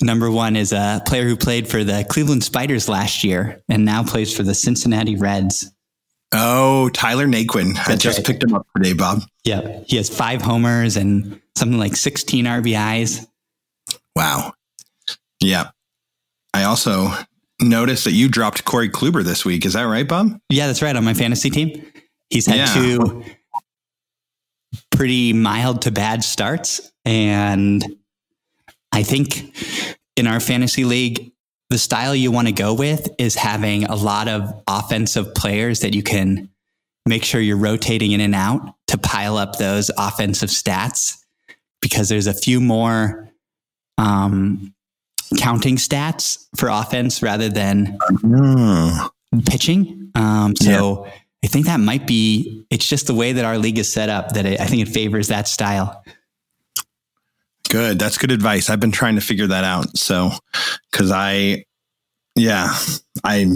Number 0.00 0.30
one 0.30 0.56
is 0.56 0.72
a 0.72 1.02
player 1.06 1.24
who 1.24 1.36
played 1.36 1.68
for 1.68 1.84
the 1.84 2.04
Cleveland 2.08 2.44
Spiders 2.44 2.88
last 2.88 3.24
year 3.24 3.62
and 3.68 3.84
now 3.84 4.02
plays 4.02 4.34
for 4.34 4.42
the 4.42 4.54
Cincinnati 4.54 5.16
Reds. 5.16 5.70
Oh, 6.32 6.88
Tyler 6.90 7.26
Naquin. 7.26 7.76
I 7.88 7.96
just 7.96 8.18
right. 8.18 8.26
picked 8.26 8.44
him 8.44 8.54
up 8.54 8.66
today, 8.76 8.92
Bob. 8.92 9.22
Yeah, 9.44 9.80
he 9.86 9.96
has 9.96 10.08
five 10.08 10.42
homers 10.42 10.96
and 10.96 11.40
something 11.56 11.78
like 11.78 11.96
16 11.96 12.44
RBIs. 12.44 13.26
Wow. 14.14 14.52
Yeah. 15.40 15.70
I 16.54 16.64
also 16.64 17.10
noticed 17.60 18.04
that 18.04 18.12
you 18.12 18.28
dropped 18.28 18.64
Corey 18.64 18.88
Kluber 18.88 19.24
this 19.24 19.44
week. 19.44 19.66
Is 19.66 19.72
that 19.72 19.82
right, 19.82 20.06
Bob? 20.06 20.38
Yeah, 20.48 20.66
that's 20.66 20.82
right. 20.82 20.94
On 20.94 21.04
my 21.04 21.14
fantasy 21.14 21.50
team, 21.50 21.84
he's 22.28 22.46
had 22.46 22.56
Yeah. 22.58 22.74
two 22.74 23.24
pretty 24.90 25.32
mild 25.32 25.82
to 25.82 25.90
bad 25.90 26.22
starts. 26.22 26.92
And 27.04 27.84
I 28.92 29.02
think 29.02 29.56
in 30.16 30.26
our 30.26 30.40
fantasy 30.40 30.84
league, 30.84 31.32
the 31.68 31.78
style 31.78 32.14
you 32.14 32.32
want 32.32 32.48
to 32.48 32.52
go 32.52 32.74
with 32.74 33.08
is 33.18 33.36
having 33.36 33.84
a 33.84 33.94
lot 33.94 34.28
of 34.28 34.62
offensive 34.66 35.34
players 35.34 35.80
that 35.80 35.94
you 35.94 36.02
can 36.02 36.50
make 37.06 37.24
sure 37.24 37.40
you're 37.40 37.56
rotating 37.56 38.12
in 38.12 38.20
and 38.20 38.34
out 38.34 38.74
to 38.88 38.98
pile 38.98 39.36
up 39.36 39.56
those 39.56 39.90
offensive 39.96 40.50
stats 40.50 41.24
because 41.80 42.08
there's 42.08 42.26
a 42.26 42.34
few 42.34 42.60
more 42.60 43.30
um, 43.98 44.74
counting 45.38 45.76
stats 45.76 46.46
for 46.56 46.68
offense 46.68 47.22
rather 47.22 47.48
than 47.48 47.98
pitching. 49.46 50.10
Um, 50.14 50.54
so 50.56 51.06
I 51.44 51.46
think 51.46 51.66
that 51.66 51.78
might 51.80 52.06
be, 52.06 52.66
it's 52.70 52.88
just 52.88 53.06
the 53.06 53.14
way 53.14 53.32
that 53.32 53.44
our 53.44 53.58
league 53.58 53.78
is 53.78 53.90
set 53.90 54.08
up 54.08 54.32
that 54.32 54.44
it, 54.44 54.60
I 54.60 54.66
think 54.66 54.86
it 54.86 54.92
favors 54.92 55.28
that 55.28 55.46
style. 55.48 56.02
Good. 57.68 57.98
That's 57.98 58.18
good 58.18 58.32
advice. 58.32 58.70
I've 58.70 58.80
been 58.80 58.92
trying 58.92 59.14
to 59.14 59.20
figure 59.20 59.46
that 59.46 59.64
out. 59.64 59.96
So, 59.96 60.30
because 60.90 61.10
I, 61.12 61.64
yeah, 62.34 62.74
I 63.22 63.46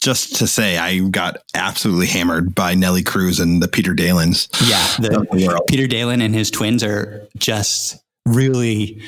just 0.00 0.36
to 0.36 0.46
say 0.46 0.78
I 0.78 1.00
got 1.08 1.38
absolutely 1.54 2.06
hammered 2.06 2.54
by 2.54 2.74
Nelly 2.74 3.02
Cruz 3.02 3.40
and 3.40 3.62
the 3.62 3.68
Peter 3.68 3.94
Dalins. 3.94 4.48
Yeah. 4.68 5.08
The, 5.08 5.20
the. 5.32 5.62
Peter 5.68 5.86
Dalen 5.86 6.20
and 6.22 6.34
his 6.34 6.50
twins 6.50 6.82
are 6.82 7.28
just 7.36 7.96
really 8.26 9.02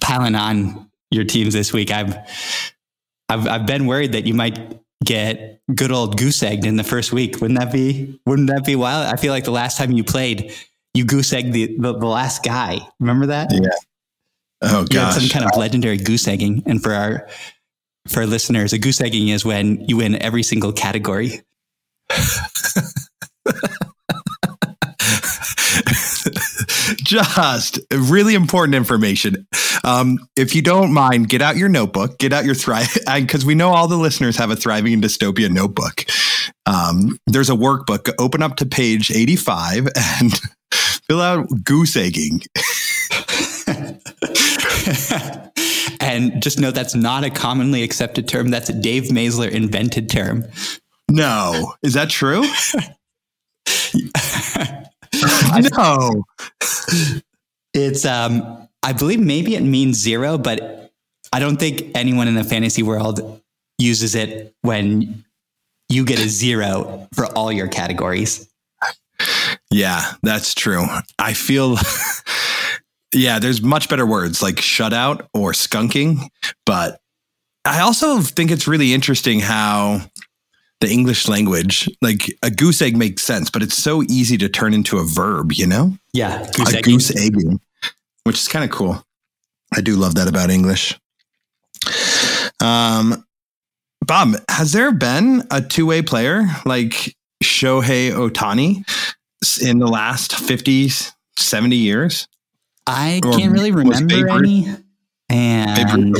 piling 0.00 0.34
on 0.34 0.90
your 1.10 1.24
teams 1.24 1.54
this 1.54 1.72
week. 1.72 1.90
I've, 1.90 2.16
I've, 3.28 3.46
I've 3.46 3.66
been 3.66 3.86
worried 3.86 4.12
that 4.12 4.26
you 4.26 4.34
might 4.34 4.80
get 5.04 5.60
good 5.74 5.92
old 5.92 6.18
goose 6.18 6.42
egged 6.42 6.64
in 6.64 6.76
the 6.76 6.84
first 6.84 7.12
week. 7.12 7.40
Wouldn't 7.40 7.58
that 7.58 7.72
be, 7.72 8.20
wouldn't 8.26 8.48
that 8.48 8.64
be 8.64 8.76
wild? 8.76 9.06
I 9.06 9.16
feel 9.16 9.32
like 9.32 9.44
the 9.44 9.50
last 9.50 9.76
time 9.76 9.92
you 9.92 10.04
played, 10.04 10.52
you 10.94 11.04
goose 11.04 11.32
egged 11.32 11.52
the, 11.52 11.76
the, 11.78 11.98
the 11.98 12.06
last 12.06 12.42
guy. 12.42 12.80
Remember 13.00 13.26
that? 13.26 13.50
Yeah. 13.52 13.68
Oh 14.60 14.86
you 14.90 14.98
had 14.98 15.12
some 15.12 15.28
kind 15.28 15.44
of 15.44 15.56
legendary 15.56 15.98
goose 15.98 16.26
egging. 16.26 16.62
And 16.66 16.82
for 16.82 16.92
our 16.92 17.28
for 18.08 18.20
our 18.20 18.26
listeners, 18.26 18.72
a 18.72 18.78
goose 18.78 19.00
egging 19.00 19.28
is 19.28 19.44
when 19.44 19.80
you 19.88 19.98
win 19.98 20.20
every 20.22 20.42
single 20.42 20.72
category. 20.72 21.42
just 26.94 27.78
really 27.92 28.34
important 28.34 28.74
information. 28.74 29.46
Um, 29.84 30.18
if 30.36 30.54
you 30.54 30.62
don't 30.62 30.92
mind, 30.92 31.28
get 31.28 31.42
out 31.42 31.56
your 31.56 31.68
notebook, 31.68 32.18
get 32.18 32.32
out 32.32 32.44
your 32.44 32.54
thrive, 32.54 32.96
because 33.16 33.44
we 33.46 33.54
know 33.54 33.70
all 33.70 33.88
the 33.88 33.96
listeners 33.96 34.36
have 34.36 34.50
a 34.50 34.56
Thriving 34.56 34.92
in 34.92 35.00
Dystopia 35.00 35.50
notebook. 35.50 36.04
Um, 36.66 37.18
there's 37.26 37.50
a 37.50 37.54
workbook. 37.54 38.12
Open 38.18 38.42
up 38.42 38.56
to 38.56 38.66
page 38.66 39.10
85 39.10 39.88
and 39.96 40.40
fill 41.08 41.20
out 41.20 41.46
goose 41.64 41.96
egging. 41.96 42.42
and 46.00 46.42
just 46.42 46.58
know 46.58 46.70
that's 46.70 46.94
not 46.94 47.24
a 47.24 47.30
commonly 47.30 47.82
accepted 47.82 48.28
term. 48.28 48.50
That's 48.50 48.68
a 48.68 48.72
Dave 48.72 49.04
Maisler 49.04 49.50
invented 49.50 50.10
term. 50.10 50.44
No, 51.10 51.74
is 51.82 51.94
that 51.94 52.10
true? 52.10 52.42
no. 55.80 56.24
It's 57.74 58.04
um 58.04 58.68
I 58.82 58.92
believe 58.92 59.20
maybe 59.20 59.54
it 59.54 59.62
means 59.62 59.98
zero, 59.98 60.38
but 60.38 60.92
I 61.32 61.40
don't 61.40 61.58
think 61.58 61.90
anyone 61.94 62.28
in 62.28 62.34
the 62.34 62.44
fantasy 62.44 62.82
world 62.82 63.40
uses 63.78 64.14
it 64.14 64.54
when 64.62 65.24
you 65.88 66.04
get 66.04 66.18
a 66.18 66.28
zero 66.28 67.08
for 67.14 67.26
all 67.26 67.50
your 67.52 67.68
categories. 67.68 68.48
Yeah, 69.70 70.12
that's 70.22 70.54
true. 70.54 70.86
I 71.18 71.34
feel, 71.34 71.76
yeah, 73.12 73.38
there's 73.38 73.62
much 73.62 73.88
better 73.88 74.06
words 74.06 74.42
like 74.42 74.56
shutout 74.56 75.26
or 75.32 75.52
skunking. 75.52 76.28
But 76.66 77.00
I 77.64 77.80
also 77.80 78.20
think 78.20 78.50
it's 78.50 78.68
really 78.68 78.92
interesting 78.92 79.40
how 79.40 80.02
the 80.80 80.88
English 80.88 81.26
language, 81.26 81.88
like 82.00 82.32
a 82.42 82.50
goose 82.50 82.80
egg 82.80 82.96
makes 82.96 83.22
sense, 83.22 83.50
but 83.50 83.62
it's 83.62 83.76
so 83.76 84.02
easy 84.04 84.36
to 84.38 84.48
turn 84.48 84.74
into 84.74 84.98
a 84.98 85.04
verb, 85.04 85.52
you 85.52 85.66
know? 85.66 85.96
Yeah, 86.12 86.46
goose 86.54 86.72
a 86.72 86.78
egging. 86.78 86.94
goose 86.94 87.16
egging, 87.16 87.60
which 88.24 88.36
is 88.36 88.48
kind 88.48 88.64
of 88.64 88.70
cool. 88.70 89.02
I 89.74 89.80
do 89.80 89.96
love 89.96 90.14
that 90.14 90.28
about 90.28 90.50
English. 90.50 90.98
Um, 92.60 93.24
Bob, 94.04 94.36
has 94.48 94.72
there 94.72 94.92
been 94.92 95.46
a 95.50 95.60
two 95.60 95.86
way 95.86 96.02
player 96.02 96.44
like 96.64 97.14
Shohei 97.42 98.10
Ohtani 98.12 98.84
in 99.62 99.78
the 99.78 99.86
last 99.86 100.34
50, 100.34 100.90
70 101.36 101.76
years? 101.76 102.28
I 102.88 103.20
Or 103.24 103.32
can't 103.32 103.52
really 103.52 103.70
remember 103.72 104.28
any. 104.28 104.66
And 105.30 106.16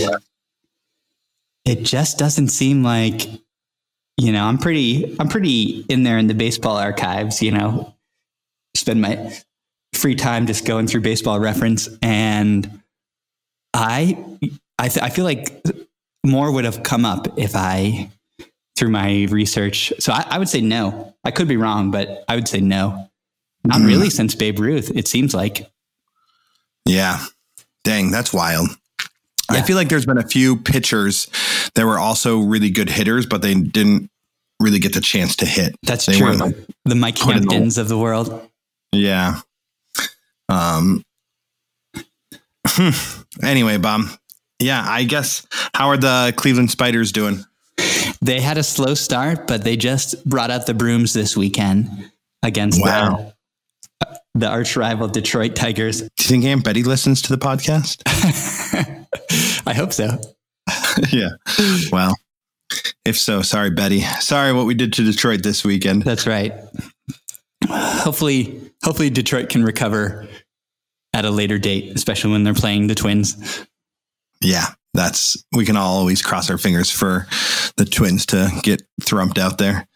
it 1.65 1.83
just 1.83 2.19
doesn't 2.19 2.49
seem 2.49 2.83
like 2.83 3.27
you 4.21 4.33
know, 4.33 4.45
I'm 4.45 4.59
pretty 4.59 5.17
I'm 5.21 5.29
pretty 5.29 5.85
in 5.89 6.03
there 6.03 6.19
in 6.19 6.27
the 6.27 6.35
baseball 6.35 6.77
archives, 6.77 7.41
you 7.41 7.53
know. 7.53 7.95
Spend 8.77 9.01
my 9.01 9.33
free 9.95 10.15
time 10.17 10.47
just 10.47 10.65
going 10.67 10.87
through 10.89 11.01
baseball 11.03 11.39
reference 11.41 11.89
and 12.03 12.81
I 13.75 14.23
I, 14.79 14.89
th- 14.89 15.03
I 15.05 15.09
feel 15.11 15.25
like 15.25 15.63
more 16.27 16.51
would 16.53 16.65
have 16.65 16.83
come 16.83 17.05
up 17.05 17.39
if 17.39 17.53
I 17.55 18.11
through 18.77 18.91
my 18.91 19.27
research. 19.31 19.93
So 20.01 20.13
I, 20.13 20.25
I 20.31 20.39
would 20.39 20.49
say 20.49 20.61
no. 20.61 21.15
I 21.25 21.31
could 21.31 21.49
be 21.49 21.57
wrong, 21.57 21.91
but 21.91 22.25
I 22.29 22.35
would 22.37 22.49
say 22.49 22.61
no. 22.61 23.09
Not 23.65 23.81
Mm. 23.81 23.87
really 23.87 24.11
since 24.11 24.35
Babe 24.37 24.59
Ruth, 24.61 24.91
it 24.97 25.09
seems 25.09 25.35
like. 25.35 25.69
Yeah. 26.89 27.25
Dang, 27.85 28.11
that's 28.11 28.33
wild. 28.33 28.69
I 29.51 29.63
feel 29.63 29.77
like 29.77 29.89
there's 29.89 30.05
been 30.05 30.19
a 30.19 30.27
few 30.27 30.57
pitchers 30.59 31.27
that 31.75 31.87
were 31.87 31.99
also 31.99 32.39
really 32.41 32.69
good 32.71 32.91
hitters, 32.91 33.25
but 33.25 33.41
they 33.41 33.55
didn't 33.55 34.11
really 34.61 34.79
get 34.79 34.93
the 34.93 35.01
chance 35.01 35.37
to 35.37 35.47
hit. 35.47 35.75
That's 35.83 36.05
They 36.07 36.19
true. 36.19 36.33
like, 36.35 36.55
the 36.85 36.95
Mike 36.95 37.19
in 37.27 37.47
the- 37.47 37.81
of 37.81 37.89
the 37.89 37.97
world. 37.97 38.47
Yeah. 38.93 39.41
Um. 40.51 41.03
anyway, 43.43 43.77
Bob. 43.79 44.03
Yeah, 44.61 44.85
I 44.87 45.05
guess 45.05 45.47
how 45.75 45.89
are 45.89 45.97
the 45.97 46.33
Cleveland 46.37 46.71
Spiders 46.71 47.13
doing? 47.13 47.45
They 48.21 48.41
had 48.41 48.59
a 48.59 48.63
slow 48.63 48.95
start, 48.95 49.47
but 49.47 49.63
they 49.63 49.77
just 49.77 50.25
brought 50.29 50.51
out 50.51 50.67
the 50.67 50.75
brooms 50.75 51.13
this 51.13 51.37
weekend 51.37 52.11
against 52.43 52.81
Wow. 52.83 53.33
The, 54.35 54.49
arch 54.49 54.77
rival 54.77 55.09
Detroit 55.09 55.57
Tigers. 55.57 56.01
Do 56.01 56.09
you 56.19 56.29
think 56.29 56.45
Aunt 56.45 56.65
Betty 56.65 56.83
listens 56.83 57.23
to 57.23 57.35
the 57.35 57.39
podcast? 57.39 58.03
I 59.67 59.75
hope 59.75 59.93
so. 59.93 60.19
yeah. 61.11 61.31
Well, 61.93 62.15
if 63.05 63.19
so, 63.19 63.43
sorry, 63.43 63.71
Betty. 63.71 64.01
Sorry 64.21 64.53
what 64.53 64.67
we 64.67 64.75
did 64.75 64.93
to 64.95 65.05
Detroit 65.05 65.43
this 65.43 65.65
weekend. 65.65 66.03
That's 66.03 66.27
right. 66.27 66.53
Hopefully, 67.69 68.61
hopefully 68.85 69.11
Detroit 69.11 69.49
can 69.49 69.65
recover 69.65 70.29
at 71.13 71.25
a 71.25 71.31
later 71.31 71.59
date, 71.59 71.95
especially 71.95 72.33
when 72.33 72.45
they're 72.45 72.55
playing 72.55 72.87
the 72.87 72.95
Twins. 72.95 73.67
Yeah, 74.41 74.67
that's 74.95 75.43
we 75.53 75.65
can 75.65 75.77
all 75.77 75.99
always 75.99 76.23
cross 76.23 76.51
our 76.51 76.59
fingers 76.59 76.91
for 76.91 77.27
the 77.77 77.85
Twins 77.85 78.27
to 78.27 78.51
get 78.63 78.83
thrumped 79.03 79.39
out 79.39 79.59
there. 79.59 79.87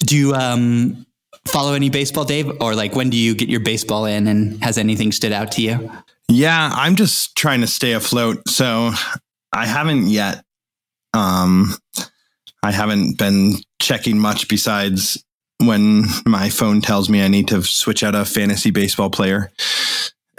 Do 0.00 0.16
you 0.16 0.34
um, 0.34 1.06
follow 1.48 1.74
any 1.74 1.90
baseball, 1.90 2.24
Dave, 2.24 2.50
or 2.60 2.74
like 2.74 2.94
when 2.94 3.10
do 3.10 3.16
you 3.16 3.34
get 3.34 3.48
your 3.48 3.60
baseball 3.60 4.06
in? 4.06 4.26
And 4.26 4.62
has 4.62 4.78
anything 4.78 5.12
stood 5.12 5.32
out 5.32 5.52
to 5.52 5.62
you? 5.62 5.90
Yeah, 6.28 6.70
I'm 6.74 6.96
just 6.96 7.36
trying 7.36 7.62
to 7.62 7.66
stay 7.66 7.92
afloat. 7.92 8.48
So 8.48 8.90
I 9.52 9.66
haven't 9.66 10.08
yet. 10.08 10.44
Um, 11.14 11.74
I 12.62 12.70
haven't 12.72 13.18
been 13.18 13.54
checking 13.80 14.18
much 14.18 14.48
besides 14.48 15.22
when 15.58 16.04
my 16.26 16.50
phone 16.50 16.80
tells 16.80 17.08
me 17.08 17.22
I 17.22 17.28
need 17.28 17.48
to 17.48 17.62
switch 17.62 18.02
out 18.02 18.14
a 18.14 18.24
fantasy 18.24 18.70
baseball 18.70 19.10
player, 19.10 19.50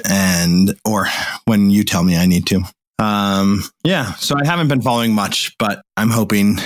and 0.07 0.75
or 0.85 1.07
when 1.45 1.69
you 1.69 1.83
tell 1.83 2.03
me 2.03 2.17
I 2.17 2.25
need 2.25 2.45
to. 2.47 2.61
Um, 2.99 3.63
yeah, 3.83 4.13
so 4.15 4.35
I 4.37 4.45
haven't 4.45 4.67
been 4.67 4.81
following 4.81 5.13
much, 5.13 5.55
but 5.57 5.81
I'm 5.97 6.09
hoping. 6.09 6.57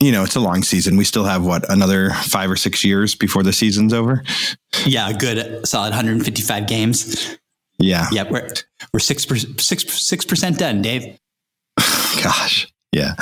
You 0.00 0.12
know, 0.12 0.22
it's 0.22 0.36
a 0.36 0.40
long 0.40 0.62
season. 0.62 0.96
We 0.96 1.04
still 1.04 1.24
have 1.24 1.44
what 1.44 1.68
another 1.70 2.10
five 2.10 2.50
or 2.50 2.56
six 2.56 2.84
years 2.84 3.14
before 3.16 3.42
the 3.42 3.52
season's 3.52 3.92
over. 3.92 4.22
Yeah, 4.86 5.10
a 5.10 5.14
good 5.14 5.66
solid 5.66 5.90
155 5.90 6.66
games. 6.68 7.36
Yeah, 7.80 8.08
Yep, 8.10 8.30
we're 8.30 8.48
we're 8.92 9.00
six 9.00 9.24
per, 9.24 9.36
six 9.36 9.84
six 9.92 10.24
percent 10.24 10.58
done, 10.58 10.82
Dave. 10.82 11.18
Gosh. 12.22 12.72
Yeah. 12.92 13.14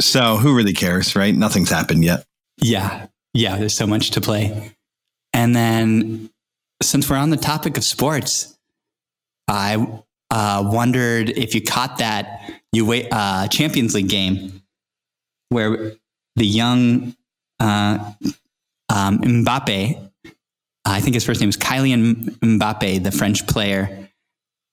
so 0.00 0.36
who 0.36 0.56
really 0.56 0.72
cares, 0.72 1.14
right? 1.14 1.34
Nothing's 1.34 1.70
happened 1.70 2.04
yet. 2.04 2.24
Yeah. 2.58 3.06
Yeah. 3.34 3.56
There's 3.56 3.74
so 3.74 3.86
much 3.86 4.10
to 4.12 4.20
play. 4.20 4.72
And 5.32 5.54
then 5.54 6.30
since 6.82 7.08
we're 7.08 7.16
on 7.16 7.30
the 7.30 7.36
topic 7.36 7.76
of 7.76 7.84
sports, 7.84 8.56
I 9.46 10.00
uh, 10.30 10.62
wondered 10.66 11.30
if 11.30 11.54
you 11.54 11.62
caught 11.62 11.98
that 11.98 12.50
UEFA 12.74 13.08
uh, 13.12 13.48
Champions 13.48 13.94
League 13.94 14.08
game 14.08 14.62
where 15.48 15.92
the 16.36 16.46
young 16.46 17.14
uh, 17.60 18.12
um, 18.88 19.18
Mbappe, 19.18 20.10
I 20.84 21.00
think 21.00 21.14
his 21.14 21.24
first 21.24 21.40
name 21.40 21.48
is 21.48 21.56
Kylian 21.56 22.38
Mbappe, 22.38 23.02
the 23.02 23.10
French 23.10 23.46
player, 23.46 24.08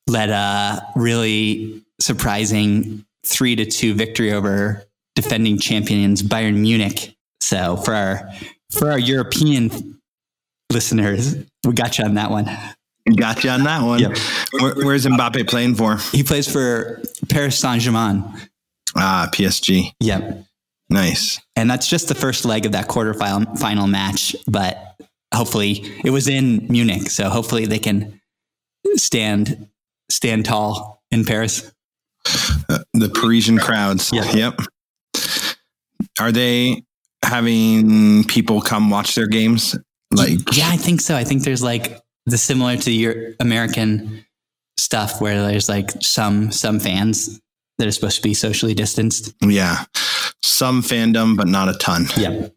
led 0.07 0.29
a 0.29 0.85
really 0.95 1.83
surprising 2.01 3.05
three 3.25 3.55
to 3.55 3.65
two 3.65 3.93
victory 3.93 4.33
over 4.33 4.83
defending 5.15 5.57
champions 5.57 6.21
Bayern 6.21 6.57
Munich. 6.57 7.15
So 7.41 7.77
for 7.77 7.93
our 7.93 8.29
for 8.71 8.91
our 8.91 8.99
European 8.99 9.99
listeners, 10.71 11.35
we 11.65 11.73
got 11.73 11.97
you 11.97 12.05
on 12.05 12.15
that 12.15 12.31
one. 12.31 12.49
Got 13.15 13.43
you 13.43 13.49
on 13.49 13.63
that 13.63 13.83
one. 13.83 13.99
Yep. 13.99 14.17
Where, 14.59 14.75
where's 14.75 15.05
Mbappe 15.05 15.47
playing 15.49 15.75
for? 15.75 15.97
He 16.11 16.23
plays 16.23 16.49
for 16.49 17.01
Paris 17.29 17.59
Saint 17.59 17.81
Germain. 17.81 18.23
Ah, 18.95 19.29
PSG. 19.33 19.91
Yep. 19.99 20.45
Nice. 20.93 21.41
And 21.55 21.69
that's 21.69 21.87
just 21.87 22.07
the 22.07 22.13
first 22.13 22.45
leg 22.45 22.67
of 22.67 22.73
that 22.73 22.87
quarterfinal 22.87 23.57
final 23.57 23.87
match. 23.87 24.35
But 24.47 24.95
hopefully, 25.33 25.83
it 26.05 26.11
was 26.11 26.27
in 26.27 26.67
Munich, 26.69 27.09
so 27.09 27.29
hopefully 27.29 27.65
they 27.65 27.79
can 27.79 28.21
stand 28.95 29.69
stand 30.11 30.45
tall 30.45 31.01
in 31.09 31.25
Paris. 31.25 31.71
Uh, 32.69 32.79
the 32.93 33.09
Parisian 33.09 33.57
crowds. 33.57 34.13
Yep. 34.13 34.35
yep. 34.35 34.59
Are 36.19 36.31
they 36.31 36.83
having 37.25 38.23
people 38.25 38.61
come 38.61 38.91
watch 38.91 39.15
their 39.15 39.27
games? 39.27 39.75
Like, 40.11 40.37
yeah, 40.55 40.69
I 40.69 40.77
think 40.77 41.01
so. 41.01 41.15
I 41.15 41.23
think 41.23 41.43
there's 41.43 41.63
like 41.63 41.99
the 42.27 42.37
similar 42.37 42.77
to 42.77 42.91
your 42.91 43.33
American 43.39 44.23
stuff 44.77 45.19
where 45.19 45.41
there's 45.41 45.67
like 45.67 45.89
some 46.01 46.51
some 46.51 46.79
fans 46.79 47.41
that 47.79 47.87
are 47.87 47.91
supposed 47.91 48.17
to 48.17 48.21
be 48.21 48.35
socially 48.35 48.75
distanced. 48.75 49.33
Yeah. 49.41 49.85
Some 50.43 50.83
fandom, 50.83 51.35
but 51.35 51.47
not 51.47 51.69
a 51.69 51.73
ton. 51.73 52.05
Yeah. 52.17 52.49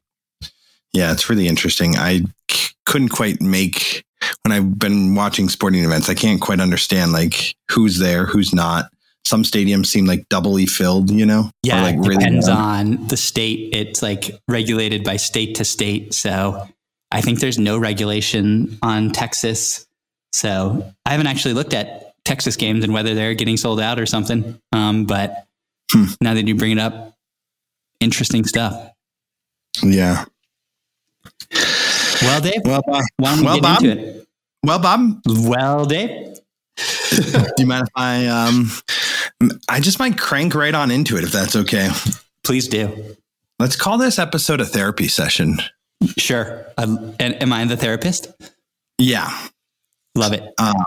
Yeah, 0.93 1.13
it's 1.13 1.31
really 1.31 1.47
interesting. 1.47 1.97
I 1.97 2.21
c- 2.51 2.75
couldn't 2.85 3.11
quite 3.11 3.41
make 3.41 4.07
when 4.43 4.53
I've 4.53 4.79
been 4.79 5.15
watching 5.15 5.49
sporting 5.49 5.85
events, 5.85 6.09
I 6.09 6.15
can't 6.15 6.41
quite 6.41 6.61
understand 6.61 7.13
like 7.13 7.57
who's 7.71 7.99
there, 7.99 8.27
who's 8.27 8.55
not. 8.55 8.91
Some 9.25 9.43
stadiums 9.43 9.87
seem 9.87 10.07
like 10.07 10.29
doubly 10.29 10.67
filled, 10.67 11.11
you 11.11 11.27
know? 11.27 11.51
Yeah, 11.63 11.83
like 11.83 11.97
it 11.97 12.03
depends 12.03 12.49
on 12.49 13.07
the 13.09 13.17
state. 13.17 13.75
It's 13.75 14.03
like 14.03 14.31
regulated 14.47 15.03
by 15.03 15.17
state 15.17 15.57
to 15.57 15.65
state. 15.65 16.15
So 16.15 16.67
I 17.11 17.21
think 17.21 17.41
there's 17.41 17.59
no 17.59 17.77
regulation 17.77 18.79
on 18.83 19.11
Texas. 19.11 19.87
So 20.33 20.93
I 21.05 21.11
haven't 21.11 21.27
actually 21.27 21.55
looked 21.55 21.75
at 21.75 22.15
Texas 22.25 22.57
games 22.57 22.85
and 22.85 22.93
whether 22.93 23.15
they're 23.15 23.35
getting 23.35 23.57
sold 23.57 23.81
out 23.81 23.99
or 23.99 24.07
something. 24.07 24.61
Um, 24.73 25.07
but 25.07 25.47
hmm. 25.91 26.05
now 26.21 26.35
that 26.35 26.47
you 26.47 26.55
bring 26.55 26.73
it 26.73 26.79
up, 26.79 27.06
interesting 28.01 28.45
stuff. 28.45 28.91
Yeah. 29.83 30.25
Well, 32.23 32.41
Dave. 32.41 32.63
Well, 32.65 32.83
Bob. 32.87 33.05
Why 33.17 33.31
don't 33.31 33.41
we 33.41 33.45
well, 33.45 33.55
get 33.55 33.63
Bob. 33.63 33.85
into 33.85 34.01
it? 34.01 34.29
Well, 34.63 34.79
Bob. 34.79 35.21
Well, 35.27 35.85
Dave. 35.87 36.39
Do 37.11 37.53
you 37.59 37.67
mind 37.67 37.87
if 37.87 37.93
I 37.95 38.27
um 38.27 38.71
I 39.69 39.81
just 39.81 39.99
might 39.99 40.19
crank 40.19 40.55
right 40.55 40.75
on 40.75 40.91
into 40.91 41.17
it 41.17 41.25
if 41.25 41.33
that's 41.33 41.57
okay. 41.57 41.91
Please 42.45 42.69
do. 42.69 43.17
Let's 43.59 43.77
call 43.77 43.99
this 43.99 44.19
episode 44.19 44.61
a 44.61 44.65
therapy 44.65 45.09
session. 45.09 45.59
Sure. 46.19 46.67
Um, 46.77 47.15
and 47.19 47.41
am 47.43 47.53
I 47.53 47.65
the 47.65 47.77
therapist? 47.77 48.31
Yeah. 48.99 49.31
Love 50.15 50.33
it. 50.33 50.43
Uh, 50.59 50.85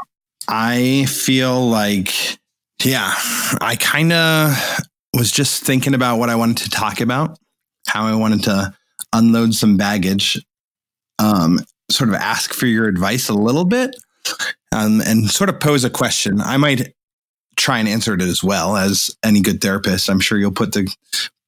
I 0.48 1.06
feel 1.06 1.68
like, 1.68 2.38
yeah, 2.84 3.14
I 3.62 3.76
kind 3.80 4.14
of 4.14 4.80
was 5.14 5.32
just 5.32 5.64
thinking 5.64 5.94
about 5.94 6.18
what 6.18 6.30
I 6.30 6.36
wanted 6.36 6.58
to 6.58 6.70
talk 6.70 7.02
about, 7.02 7.38
how 7.88 8.06
I 8.06 8.16
wanted 8.16 8.44
to 8.44 8.74
unload 9.14 9.54
some 9.54 9.78
baggage, 9.78 10.38
um, 11.18 11.60
sort 11.90 12.10
of 12.10 12.16
ask 12.16 12.54
for 12.54 12.68
your 12.68 12.88
advice 12.88 13.30
a 13.30 13.34
little 13.34 13.66
bit, 13.66 13.96
um, 14.72 15.02
and 15.02 15.30
sort 15.30 15.50
of 15.50 15.60
pose 15.60 15.84
a 15.84 15.90
question. 15.90 16.40
I 16.42 16.58
might 16.58 16.94
try 17.58 17.80
and 17.80 17.88
answer 17.88 18.14
it 18.14 18.22
as 18.22 18.44
well 18.44 18.78
as 18.78 19.16
any 19.24 19.42
good 19.42 19.62
therapist. 19.62 20.10
I'm 20.10 20.20
sure 20.20 20.38
you'll 20.38 20.52
put 20.52 20.74
the 20.74 20.94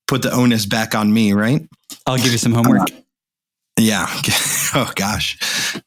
put 0.08 0.22
the 0.24 0.32
onus 0.32 0.66
back 0.66 0.94
on 0.94 1.14
me, 1.14 1.34
right? 1.34 1.68
I'll 2.06 2.18
give 2.18 2.32
you 2.32 2.38
some 2.38 2.54
homework. 2.54 2.82
Uh, 2.82 2.96
yeah. 3.78 4.08
oh 4.76 4.92
gosh. 4.96 5.38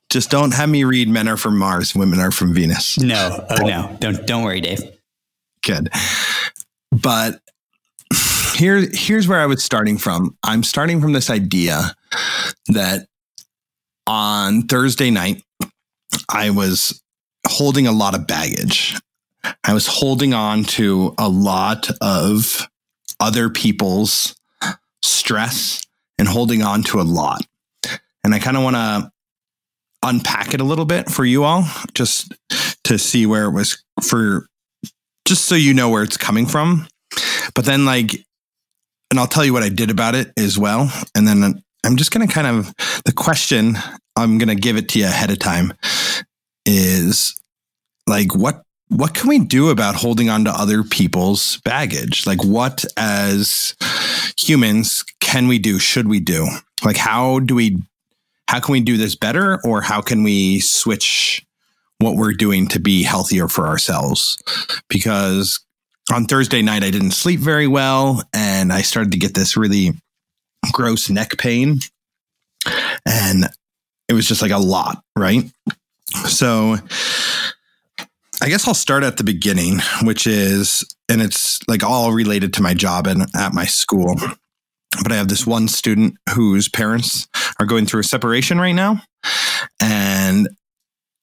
Just 0.08 0.30
don't 0.30 0.54
have 0.54 0.68
me 0.68 0.84
read 0.84 1.08
men 1.08 1.28
are 1.28 1.36
from 1.36 1.58
Mars, 1.58 1.94
women 1.94 2.20
are 2.20 2.30
from 2.30 2.54
Venus. 2.54 2.98
No. 2.98 3.44
Oh 3.50 3.66
no. 3.66 3.96
Don't 4.00 4.26
don't 4.26 4.44
worry, 4.44 4.60
Dave. 4.60 4.80
Good. 5.62 5.90
But 6.90 7.40
here 8.64 8.88
here's 8.92 9.28
where 9.28 9.40
I 9.40 9.46
was 9.46 9.62
starting 9.62 9.98
from. 9.98 10.36
I'm 10.42 10.62
starting 10.62 11.00
from 11.00 11.12
this 11.12 11.28
idea 11.28 11.94
that 12.68 13.06
on 14.06 14.62
Thursday 14.62 15.10
night 15.10 15.42
I 16.30 16.48
was 16.48 17.02
holding 17.46 17.86
a 17.86 17.92
lot 17.92 18.14
of 18.14 18.26
baggage. 18.26 18.98
I 19.64 19.74
was 19.74 19.86
holding 19.86 20.32
on 20.32 20.64
to 20.64 21.14
a 21.18 21.28
lot 21.28 21.90
of 22.00 22.66
other 23.20 23.50
people's 23.50 24.34
stress 25.02 25.82
and 26.18 26.26
holding 26.26 26.62
on 26.62 26.82
to 26.84 27.00
a 27.00 27.02
lot. 27.02 27.44
And 28.24 28.34
I 28.34 28.38
kind 28.38 28.56
of 28.56 28.62
want 28.62 28.76
to 28.76 29.12
unpack 30.02 30.54
it 30.54 30.62
a 30.62 30.64
little 30.64 30.86
bit 30.86 31.10
for 31.10 31.26
you 31.26 31.44
all, 31.44 31.66
just 31.92 32.32
to 32.84 32.98
see 32.98 33.26
where 33.26 33.44
it 33.44 33.52
was 33.52 33.82
for, 34.02 34.46
just 35.26 35.44
so 35.44 35.54
you 35.54 35.74
know 35.74 35.90
where 35.90 36.02
it's 36.02 36.16
coming 36.16 36.46
from. 36.46 36.88
But 37.54 37.66
then, 37.66 37.84
like, 37.84 38.23
and 39.14 39.20
I'll 39.20 39.28
tell 39.28 39.44
you 39.44 39.52
what 39.52 39.62
I 39.62 39.68
did 39.68 39.92
about 39.92 40.16
it 40.16 40.32
as 40.36 40.58
well. 40.58 40.90
And 41.14 41.28
then 41.28 41.62
I'm 41.86 41.96
just 41.96 42.10
going 42.10 42.26
to 42.26 42.34
kind 42.34 42.48
of, 42.48 42.74
the 43.04 43.12
question 43.12 43.76
I'm 44.16 44.38
going 44.38 44.48
to 44.48 44.56
give 44.56 44.76
it 44.76 44.88
to 44.88 44.98
you 44.98 45.04
ahead 45.04 45.30
of 45.30 45.38
time 45.38 45.72
is 46.66 47.40
like, 48.08 48.34
what 48.34 48.62
what 48.88 49.14
can 49.14 49.28
we 49.28 49.38
do 49.38 49.70
about 49.70 49.94
holding 49.94 50.28
on 50.30 50.44
to 50.46 50.50
other 50.50 50.82
people's 50.82 51.58
baggage? 51.58 52.26
Like, 52.26 52.42
what 52.42 52.84
as 52.96 53.76
humans 54.36 55.04
can 55.20 55.46
we 55.46 55.60
do? 55.60 55.78
Should 55.78 56.08
we 56.08 56.18
do? 56.18 56.48
Like, 56.84 56.96
how 56.96 57.38
do 57.38 57.54
we 57.54 57.78
how 58.48 58.58
can 58.58 58.72
we 58.72 58.80
do 58.80 58.96
this 58.96 59.14
better 59.14 59.60
or 59.64 59.80
how 59.80 60.00
can 60.00 60.24
we 60.24 60.58
switch 60.58 61.46
what 62.00 62.16
we're 62.16 62.32
doing 62.32 62.66
to 62.66 62.80
be 62.80 63.04
healthier 63.04 63.46
for 63.46 63.68
ourselves 63.68 64.36
because 64.88 65.64
on 66.12 66.24
Thursday 66.26 66.62
night 66.62 66.84
I 66.84 66.90
didn't 66.90 67.12
sleep 67.12 67.40
very 67.40 67.66
well 67.66 68.22
and 68.32 68.72
I 68.72 68.82
started 68.82 69.12
to 69.12 69.18
get 69.18 69.34
this 69.34 69.56
really 69.56 69.92
gross 70.72 71.10
neck 71.10 71.36
pain 71.38 71.78
and 73.06 73.46
it 74.08 74.12
was 74.12 74.26
just 74.26 74.42
like 74.42 74.50
a 74.50 74.58
lot, 74.58 75.02
right? 75.16 75.44
So 76.28 76.76
I 78.42 78.48
guess 78.48 78.68
I'll 78.68 78.74
start 78.74 79.02
at 79.02 79.16
the 79.16 79.24
beginning, 79.24 79.80
which 80.02 80.26
is 80.26 80.84
and 81.08 81.22
it's 81.22 81.58
like 81.68 81.82
all 81.82 82.12
related 82.12 82.52
to 82.54 82.62
my 82.62 82.74
job 82.74 83.06
and 83.06 83.26
at 83.34 83.52
my 83.52 83.64
school 83.64 84.16
but 85.02 85.12
I 85.12 85.16
have 85.16 85.28
this 85.28 85.46
one 85.46 85.68
student 85.68 86.16
whose 86.34 86.68
parents 86.68 87.26
are 87.58 87.66
going 87.66 87.86
through 87.86 88.00
a 88.00 88.04
separation 88.04 88.60
right 88.60 88.72
now, 88.72 89.02
and 89.80 90.48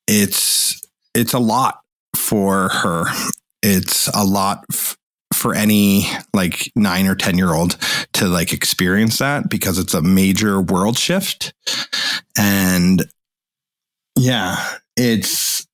it's 0.07 0.81
it's 1.15 1.33
a 1.33 1.39
lot 1.39 1.79
for 2.15 2.69
her. 2.69 3.05
It's 3.63 4.07
a 4.09 4.23
lot 4.23 4.65
f- 4.71 4.97
for 5.33 5.55
any 5.55 6.05
like 6.33 6.71
nine 6.75 7.07
or 7.07 7.15
ten 7.15 7.37
year 7.37 7.53
old 7.53 7.77
to 8.13 8.27
like 8.27 8.53
experience 8.53 9.19
that 9.19 9.49
because 9.49 9.77
it's 9.77 9.93
a 9.93 10.01
major 10.01 10.61
world 10.61 10.97
shift, 10.97 11.53
and 12.37 13.03
yeah, 14.17 14.77
it's 14.97 15.65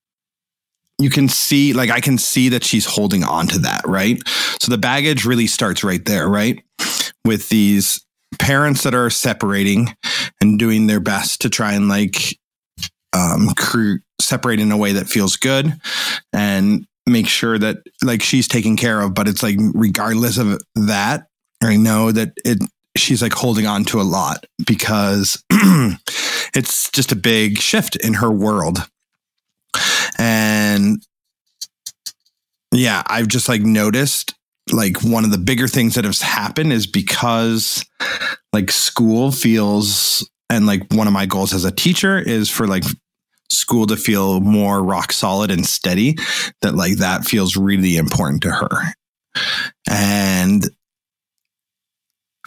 you 0.99 1.09
can 1.09 1.29
see 1.29 1.73
like 1.73 1.89
I 1.89 2.01
can 2.01 2.17
see 2.17 2.49
that 2.49 2.63
she's 2.63 2.85
holding 2.85 3.23
on 3.23 3.47
to 3.47 3.59
that, 3.59 3.81
right? 3.85 4.19
So 4.61 4.71
the 4.71 4.77
baggage 4.77 5.25
really 5.25 5.47
starts 5.47 5.83
right 5.83 6.03
there, 6.03 6.27
right? 6.27 6.63
with 7.27 7.49
these 7.49 8.03
parents 8.39 8.83
that 8.83 8.95
are 8.95 9.09
separating 9.09 9.95
and 10.41 10.57
doing 10.57 10.87
their 10.87 10.99
best 10.99 11.41
to 11.41 11.49
try 11.49 11.73
and 11.73 11.87
like 11.89 12.37
um, 13.13 13.49
separate 14.19 14.59
in 14.59 14.71
a 14.71 14.77
way 14.77 14.93
that 14.93 15.07
feels 15.07 15.35
good 15.35 15.73
and 16.33 16.87
make 17.07 17.27
sure 17.27 17.57
that 17.57 17.77
like 18.03 18.21
she's 18.21 18.47
taken 18.47 18.75
care 18.75 19.01
of. 19.01 19.13
But 19.13 19.27
it's 19.27 19.43
like, 19.43 19.57
regardless 19.73 20.37
of 20.37 20.59
that, 20.75 21.27
I 21.63 21.77
know 21.77 22.11
that 22.11 22.33
it, 22.45 22.59
she's 22.95 23.21
like 23.21 23.33
holding 23.33 23.65
on 23.65 23.85
to 23.85 24.01
a 24.01 24.03
lot 24.03 24.45
because 24.65 25.43
it's 25.51 26.91
just 26.91 27.11
a 27.11 27.15
big 27.15 27.59
shift 27.59 27.95
in 27.95 28.15
her 28.15 28.31
world. 28.31 28.79
And 30.17 31.01
yeah, 32.71 33.03
I've 33.07 33.27
just 33.27 33.49
like 33.49 33.61
noticed 33.61 34.33
like 34.71 35.01
one 35.01 35.23
of 35.23 35.31
the 35.31 35.37
bigger 35.37 35.67
things 35.67 35.95
that 35.95 36.05
has 36.05 36.21
happened 36.21 36.73
is 36.73 36.87
because 36.87 37.85
like 38.51 38.71
school 38.71 39.31
feels 39.31 40.29
and 40.49 40.65
like 40.65 40.91
one 40.91 41.07
of 41.07 41.13
my 41.13 41.25
goals 41.25 41.53
as 41.53 41.65
a 41.65 41.71
teacher 41.71 42.17
is 42.17 42.49
for 42.49 42.67
like 42.67 42.83
school 43.49 43.87
to 43.87 43.97
feel 43.97 44.39
more 44.41 44.83
rock 44.83 45.11
solid 45.11 45.51
and 45.51 45.65
steady 45.65 46.15
that 46.61 46.75
like 46.75 46.97
that 46.97 47.25
feels 47.25 47.55
really 47.55 47.97
important 47.97 48.41
to 48.43 48.51
her. 48.51 48.93
And 49.89 50.69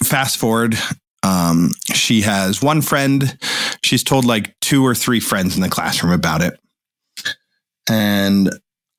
fast 0.03 0.39
forward 0.39 0.77
um, 1.23 1.71
she 1.93 2.23
has 2.23 2.63
one 2.63 2.81
friend. 2.81 3.39
She's 3.85 4.03
told 4.03 4.25
like 4.25 4.55
two 4.61 4.85
or 4.85 4.95
three 4.95 5.21
friends 5.21 5.55
in 5.55 5.63
the 5.63 5.69
classroom 5.69 6.13
about 6.13 6.43
it. 6.43 6.59
And 7.89 8.51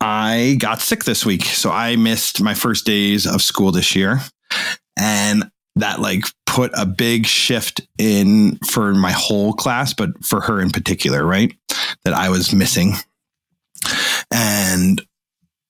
i 0.03 0.55
got 0.57 0.81
sick 0.81 1.03
this 1.03 1.23
week 1.23 1.43
so 1.45 1.69
i 1.69 1.95
missed 1.95 2.41
my 2.41 2.55
first 2.55 2.87
days 2.87 3.27
of 3.27 3.41
school 3.41 3.71
this 3.71 3.95
year. 3.95 4.19
And 4.97 5.49
that 5.81 5.99
like 5.99 6.23
put 6.45 6.71
a 6.73 6.85
big 6.85 7.25
shift 7.25 7.81
in 7.97 8.57
for 8.57 8.93
my 8.93 9.11
whole 9.11 9.53
class 9.53 9.93
but 9.93 10.09
for 10.23 10.41
her 10.41 10.61
in 10.61 10.69
particular 10.69 11.25
right 11.25 11.53
that 12.03 12.13
i 12.13 12.29
was 12.29 12.53
missing 12.53 12.93
and 14.31 15.01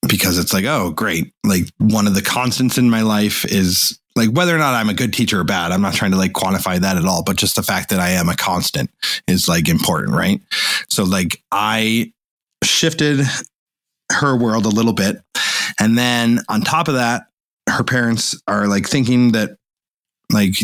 because 0.08 0.38
it's 0.38 0.54
like 0.54 0.66
oh 0.66 0.92
great 0.92 1.34
like 1.46 1.66
one 1.78 2.08
of 2.08 2.16
the 2.16 2.22
constants 2.22 2.78
in 2.78 2.90
my 2.90 3.02
life 3.02 3.46
is 3.46 4.00
like 4.16 4.30
whether 4.32 4.56
or 4.56 4.60
not 4.60 4.74
I'm 4.74 4.90
a 4.90 4.94
good 4.94 5.14
teacher 5.14 5.40
or 5.40 5.44
bad, 5.44 5.72
I'm 5.72 5.82
not 5.82 5.94
trying 5.94 6.12
to 6.12 6.18
like 6.18 6.34
quantify 6.34 6.80
that 6.80 6.98
at 6.98 7.06
all, 7.06 7.24
but 7.24 7.38
just 7.38 7.56
the 7.56 7.64
fact 7.64 7.90
that 7.90 8.00
I 8.00 8.10
am 8.10 8.30
a 8.30 8.36
constant 8.36 8.90
is 9.28 9.48
like 9.48 9.70
important, 9.70 10.16
right? 10.16 10.42
So 10.90 11.04
like 11.04 11.42
I 11.52 12.12
shifted 12.64 13.26
her 14.12 14.36
world 14.36 14.66
a 14.66 14.70
little 14.70 14.94
bit. 14.94 15.18
And 15.80 15.98
then 15.98 16.42
on 16.50 16.62
top 16.62 16.88
of 16.88 16.96
that, 16.96 17.24
her 17.70 17.84
parents 17.84 18.40
are 18.48 18.68
like 18.68 18.88
thinking 18.88 19.32
that 19.32 19.52
like 20.32 20.56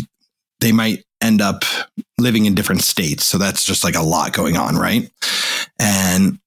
they 0.60 0.72
might 0.72 1.04
end 1.20 1.40
up 1.40 1.64
living 2.18 2.46
in 2.46 2.54
different 2.54 2.82
states. 2.82 3.24
So 3.24 3.38
that's 3.38 3.64
just 3.64 3.84
like 3.84 3.96
a 3.96 4.02
lot 4.02 4.32
going 4.32 4.56
on, 4.56 4.76
right? 4.76 5.10
And 5.78 6.38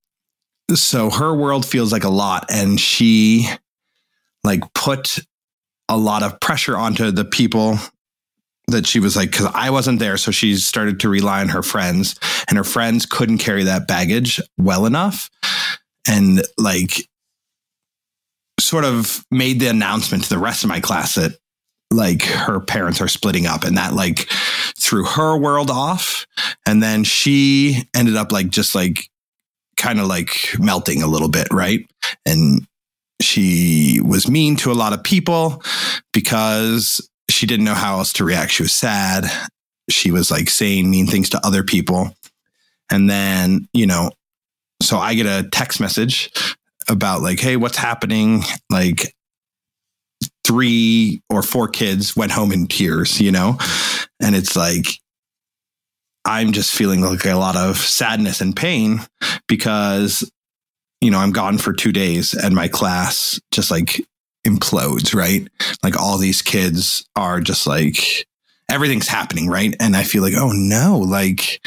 so 0.73 1.10
her 1.10 1.36
world 1.36 1.65
feels 1.65 1.91
like 1.91 2.03
a 2.03 2.10
lot 2.10 2.45
and 2.49 2.79
she 2.79 3.47
like 4.43 4.62
put 4.73 5.19
a 5.89 5.97
lot 5.97 6.23
of 6.23 6.39
pressure 6.39 6.77
onto 6.77 7.12
the 7.12 7.25
people 7.25 7.77
that 8.67 8.88
she 8.88 8.99
was 8.99 9.17
like 9.17 9.31
because 9.31 9.51
i 9.53 9.69
wasn't 9.69 9.99
there 9.99 10.15
so 10.15 10.31
she 10.31 10.55
started 10.55 10.99
to 10.99 11.10
rely 11.10 11.41
on 11.41 11.49
her 11.49 11.63
friends 11.63 12.17
and 12.47 12.57
her 12.57 12.63
friends 12.63 13.05
couldn't 13.05 13.39
carry 13.39 13.63
that 13.63 13.88
baggage 13.88 14.39
well 14.57 14.86
enough 14.86 15.29
and 16.07 16.41
like 16.57 17.05
sort 18.60 18.86
of 18.86 19.25
made 19.31 19.60
the 19.60 19.67
announcement 19.67 20.23
to 20.23 20.29
the 20.29 20.38
rest 20.38 20.63
of 20.63 20.69
my 20.69 20.79
class 20.79 21.15
that 21.15 21.38
like 21.91 22.23
her 22.23 22.60
parents 22.60 23.01
are 23.01 23.08
splitting 23.08 23.45
up 23.45 23.63
and 23.63 23.77
that 23.77 23.93
like 23.93 24.27
threw 24.80 25.06
her 25.06 25.38
world 25.38 25.69
off 25.69 26.25
and 26.67 26.82
then 26.82 27.04
she 27.04 27.84
ended 27.95 28.15
up 28.15 28.32
like 28.32 28.49
just 28.49 28.75
like 28.75 29.10
kind 29.77 29.99
of 29.99 30.08
like 30.08 30.56
melting 30.60 31.04
a 31.04 31.08
little 31.08 31.30
bit 31.30 31.47
right 31.51 31.89
and 32.25 32.65
she 33.21 33.99
was 34.04 34.30
mean 34.30 34.56
to 34.58 34.71
a 34.71 34.73
lot 34.73 34.93
of 34.93 35.04
people 35.04 35.63
because 36.13 37.08
she 37.30 37.45
didn't 37.45 37.65
know 37.65 37.73
how 37.73 37.97
else 37.97 38.13
to 38.13 38.25
react. 38.25 38.51
She 38.51 38.63
was 38.63 38.73
sad. 38.73 39.25
She 39.89 40.12
was 40.12 40.32
like 40.32 40.49
saying 40.49 40.89
mean 40.89 41.08
things 41.08 41.30
to 41.32 41.45
other 41.45 41.63
people. 41.63 42.15
And 42.91 43.10
then, 43.10 43.67
you 43.73 43.88
know, 43.88 44.12
so 44.82 44.97
I 44.97 45.13
get 45.13 45.25
a 45.25 45.47
text 45.51 45.80
message 45.80 46.32
about 46.89 47.21
like, 47.21 47.39
hey, 47.39 47.58
what's 47.58 47.77
happening? 47.77 48.43
Like, 48.69 49.13
three 50.45 51.21
or 51.30 51.41
four 51.41 51.67
kids 51.67 52.15
went 52.15 52.32
home 52.32 52.51
in 52.51 52.67
tears, 52.67 53.21
you 53.21 53.32
know? 53.32 53.58
And 54.19 54.36
it's 54.36 54.56
like, 54.56 54.88
I'm 56.25 56.51
just 56.51 56.73
feeling 56.73 57.01
like 57.01 57.25
a 57.25 57.34
lot 57.34 57.56
of 57.56 57.77
sadness 57.77 58.41
and 58.41 58.56
pain 58.56 59.01
because 59.47 60.30
you 61.01 61.10
know, 61.10 61.17
I'm 61.17 61.32
gone 61.32 61.58
for 61.58 61.73
two 61.73 61.91
days 61.91 62.34
and 62.34 62.56
my 62.56 62.67
class 62.67 63.41
just 63.51 63.71
like 63.71 64.06
implodes, 64.47 65.13
right? 65.13 65.47
Like 65.84 65.99
all 65.99 66.17
these 66.17 66.41
kids 66.41 67.06
are 67.15 67.41
just 67.41 67.67
like 67.67 68.27
everything's 68.69 69.08
happening, 69.08 69.49
right? 69.49 69.75
And 69.80 69.97
I 69.97 70.04
feel 70.04 70.21
like, 70.21 70.36
oh 70.38 70.51
no, 70.54 70.99
like 70.99 71.60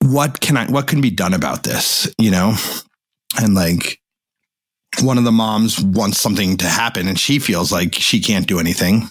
what 0.00 0.40
can 0.40 0.56
I 0.56 0.66
what 0.66 0.86
can 0.86 1.00
be 1.00 1.10
done 1.10 1.34
about 1.34 1.64
this, 1.64 2.12
you 2.18 2.30
know? 2.30 2.54
And 3.40 3.54
like 3.54 4.00
one 5.02 5.18
of 5.18 5.24
the 5.24 5.32
moms 5.32 5.80
wants 5.80 6.20
something 6.20 6.56
to 6.58 6.66
happen 6.66 7.08
and 7.08 7.18
she 7.18 7.38
feels 7.38 7.72
like 7.72 7.94
she 7.94 8.20
can't 8.20 8.46
do 8.46 8.58
anything. 8.58 9.08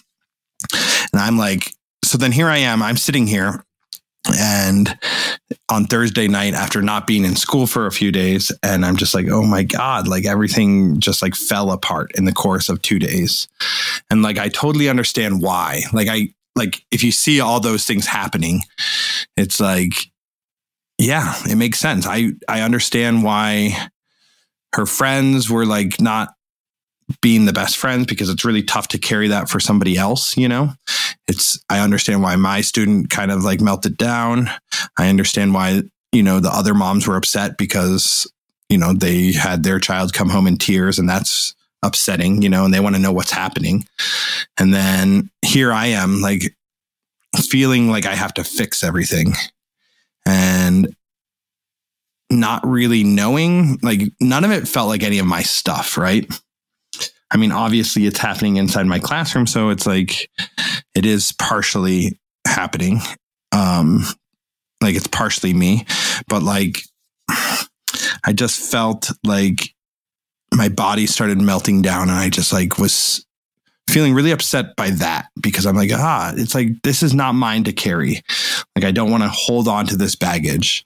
And 1.13 1.21
I'm 1.21 1.37
like, 1.37 1.73
so 2.03 2.17
then 2.17 2.31
here 2.31 2.47
I 2.47 2.57
am, 2.57 2.81
I'm 2.81 2.97
sitting 2.97 3.27
here 3.27 3.63
and 4.35 4.97
on 5.69 5.85
Thursday 5.85 6.27
night 6.27 6.53
after 6.53 6.81
not 6.81 7.07
being 7.07 7.23
in 7.23 7.35
school 7.35 7.67
for 7.67 7.85
a 7.85 7.91
few 7.91 8.11
days 8.11 8.51
and 8.63 8.85
I'm 8.85 8.97
just 8.97 9.13
like 9.13 9.27
oh 9.29 9.43
my 9.43 9.63
god 9.63 10.07
like 10.07 10.25
everything 10.25 10.99
just 10.99 11.21
like 11.21 11.35
fell 11.35 11.71
apart 11.71 12.11
in 12.17 12.25
the 12.25 12.33
course 12.33 12.69
of 12.69 12.81
2 12.81 12.99
days. 12.99 13.47
And 14.09 14.21
like 14.21 14.37
I 14.37 14.49
totally 14.49 14.89
understand 14.89 15.41
why. 15.41 15.81
Like 15.93 16.07
I 16.09 16.29
like 16.55 16.83
if 16.91 17.03
you 17.03 17.11
see 17.11 17.39
all 17.39 17.59
those 17.59 17.85
things 17.85 18.07
happening 18.07 18.61
it's 19.35 19.59
like 19.59 19.93
yeah 20.97 21.35
it 21.49 21.55
makes 21.55 21.79
sense. 21.79 22.05
I 22.07 22.31
I 22.47 22.61
understand 22.61 23.23
why 23.23 23.89
her 24.77 24.85
friends 24.85 25.49
were 25.49 25.65
like 25.65 25.99
not 25.99 26.35
being 27.21 27.45
the 27.45 27.53
best 27.53 27.77
friends 27.77 28.05
because 28.05 28.29
it's 28.29 28.45
really 28.45 28.61
tough 28.61 28.87
to 28.89 28.99
carry 28.99 29.27
that 29.27 29.49
for 29.49 29.59
somebody 29.59 29.97
else, 29.97 30.37
you 30.37 30.47
know? 30.47 30.71
It's 31.27 31.59
I 31.67 31.79
understand 31.79 32.21
why 32.21 32.35
my 32.35 32.61
student 32.61 33.09
kind 33.09 33.31
of 33.31 33.43
like 33.43 33.59
melted 33.59 33.97
down. 33.97 34.49
I 34.97 35.09
understand 35.09 35.55
why, 35.55 35.81
you 36.11 36.21
know, 36.21 36.39
the 36.39 36.51
other 36.51 36.75
moms 36.75 37.07
were 37.07 37.17
upset 37.17 37.57
because, 37.57 38.31
you 38.69 38.77
know, 38.77 38.93
they 38.93 39.31
had 39.31 39.63
their 39.63 39.79
child 39.79 40.13
come 40.13 40.29
home 40.29 40.45
in 40.45 40.57
tears 40.57 40.99
and 40.99 41.09
that's 41.09 41.55
upsetting, 41.81 42.43
you 42.43 42.49
know, 42.49 42.63
and 42.63 42.73
they 42.73 42.79
want 42.79 42.95
to 42.95 43.01
know 43.01 43.11
what's 43.11 43.31
happening. 43.31 43.87
And 44.59 44.73
then 44.73 45.31
here 45.43 45.73
I 45.73 45.87
am 45.87 46.21
like 46.21 46.55
feeling 47.35 47.89
like 47.89 48.05
I 48.05 48.13
have 48.13 48.33
to 48.35 48.43
fix 48.43 48.83
everything. 48.83 49.33
And 50.25 50.95
not 52.29 52.65
really 52.65 53.03
knowing, 53.03 53.79
like 53.81 54.01
none 54.19 54.43
of 54.43 54.51
it 54.51 54.67
felt 54.67 54.89
like 54.89 55.03
any 55.03 55.19
of 55.19 55.25
my 55.25 55.41
stuff, 55.41 55.97
right? 55.97 56.29
I 57.31 57.37
mean, 57.37 57.51
obviously 57.51 58.05
it's 58.05 58.19
happening 58.19 58.57
inside 58.57 58.85
my 58.85 58.99
classroom. 58.99 59.47
So 59.47 59.69
it's 59.69 59.85
like, 59.85 60.29
it 60.95 61.05
is 61.05 61.31
partially 61.33 62.19
happening. 62.45 62.99
Um, 63.51 64.03
like 64.81 64.95
it's 64.95 65.07
partially 65.07 65.53
me, 65.53 65.85
but 66.27 66.43
like, 66.43 66.81
I 67.29 68.33
just 68.33 68.71
felt 68.71 69.11
like 69.23 69.73
my 70.53 70.69
body 70.69 71.05
started 71.07 71.39
melting 71.39 71.81
down 71.81 72.03
and 72.03 72.17
I 72.17 72.29
just 72.29 72.53
like 72.53 72.77
was 72.77 73.25
feeling 73.89 74.13
really 74.13 74.31
upset 74.31 74.75
by 74.75 74.89
that 74.91 75.27
because 75.41 75.65
I'm 75.65 75.75
like, 75.75 75.91
ah, 75.93 76.33
it's 76.35 76.55
like, 76.55 76.81
this 76.83 77.03
is 77.03 77.13
not 77.13 77.33
mine 77.33 77.63
to 77.65 77.73
carry. 77.73 78.21
Like, 78.75 78.85
I 78.85 78.91
don't 78.91 79.11
want 79.11 79.23
to 79.23 79.29
hold 79.29 79.67
on 79.67 79.85
to 79.87 79.97
this 79.97 80.15
baggage. 80.15 80.85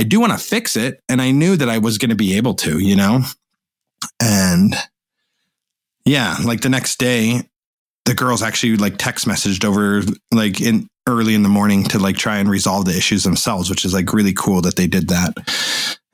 I 0.00 0.02
do 0.02 0.18
want 0.18 0.32
to 0.32 0.38
fix 0.38 0.76
it. 0.76 1.02
And 1.10 1.20
I 1.20 1.30
knew 1.30 1.56
that 1.56 1.68
I 1.68 1.76
was 1.76 1.98
going 1.98 2.08
to 2.08 2.16
be 2.16 2.38
able 2.38 2.54
to, 2.54 2.78
you 2.78 2.96
know? 2.96 3.20
And 4.18 4.74
yeah, 6.06 6.38
like 6.42 6.62
the 6.62 6.70
next 6.70 6.98
day, 6.98 7.42
the 8.06 8.14
girls 8.14 8.42
actually 8.42 8.78
like 8.78 8.96
text 8.96 9.28
messaged 9.28 9.62
over 9.62 10.00
like 10.32 10.62
in 10.62 10.88
early 11.06 11.34
in 11.34 11.42
the 11.42 11.50
morning 11.50 11.84
to 11.84 11.98
like 11.98 12.16
try 12.16 12.38
and 12.38 12.48
resolve 12.48 12.86
the 12.86 12.96
issues 12.96 13.24
themselves, 13.24 13.68
which 13.68 13.84
is 13.84 13.92
like 13.92 14.14
really 14.14 14.32
cool 14.32 14.62
that 14.62 14.76
they 14.76 14.86
did 14.86 15.08
that. 15.08 15.34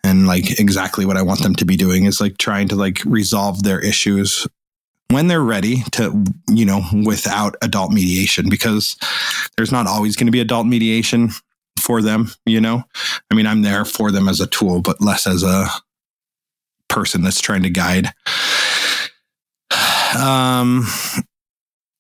And 0.03 0.27
like 0.27 0.59
exactly 0.59 1.07
what 1.07 1.17
I 1.17 1.23
want 1.23 1.45
them 1.45 1.55
to 1.55 1.65
be 1.65 1.77
doing 1.77 2.07
is 2.07 2.21
like 2.21 2.39
trying 2.39 2.67
to 2.69 2.75
like 2.75 3.05
resolve 3.05 3.63
their 3.63 3.79
issues 3.79 4.49
when 5.11 5.29
they're 5.29 5.41
ready 5.41 5.85
to, 5.93 6.25
you 6.51 6.65
know, 6.65 6.83
without 7.05 7.55
adult 7.63 7.93
mediation, 7.93 8.49
because 8.49 8.97
there's 9.57 9.71
not 9.71 9.87
always 9.87 10.17
going 10.17 10.27
to 10.27 10.33
be 10.33 10.41
adult 10.41 10.67
mediation 10.67 11.31
for 11.87 12.03
them, 12.03 12.33
you 12.45 12.61
know? 12.61 12.83
I 13.31 13.35
mean, 13.35 13.47
I'm 13.47 13.63
there 13.63 13.85
for 13.85 14.11
them 14.11 14.29
as 14.29 14.41
a 14.41 14.47
tool, 14.49 14.81
but 14.83 15.01
less 15.01 15.27
as 15.27 15.45
a 15.45 15.69
person 16.89 17.23
that's 17.23 17.41
trying 17.41 17.63
to 17.63 17.71
guide. 17.71 18.13
Um, 20.17 20.87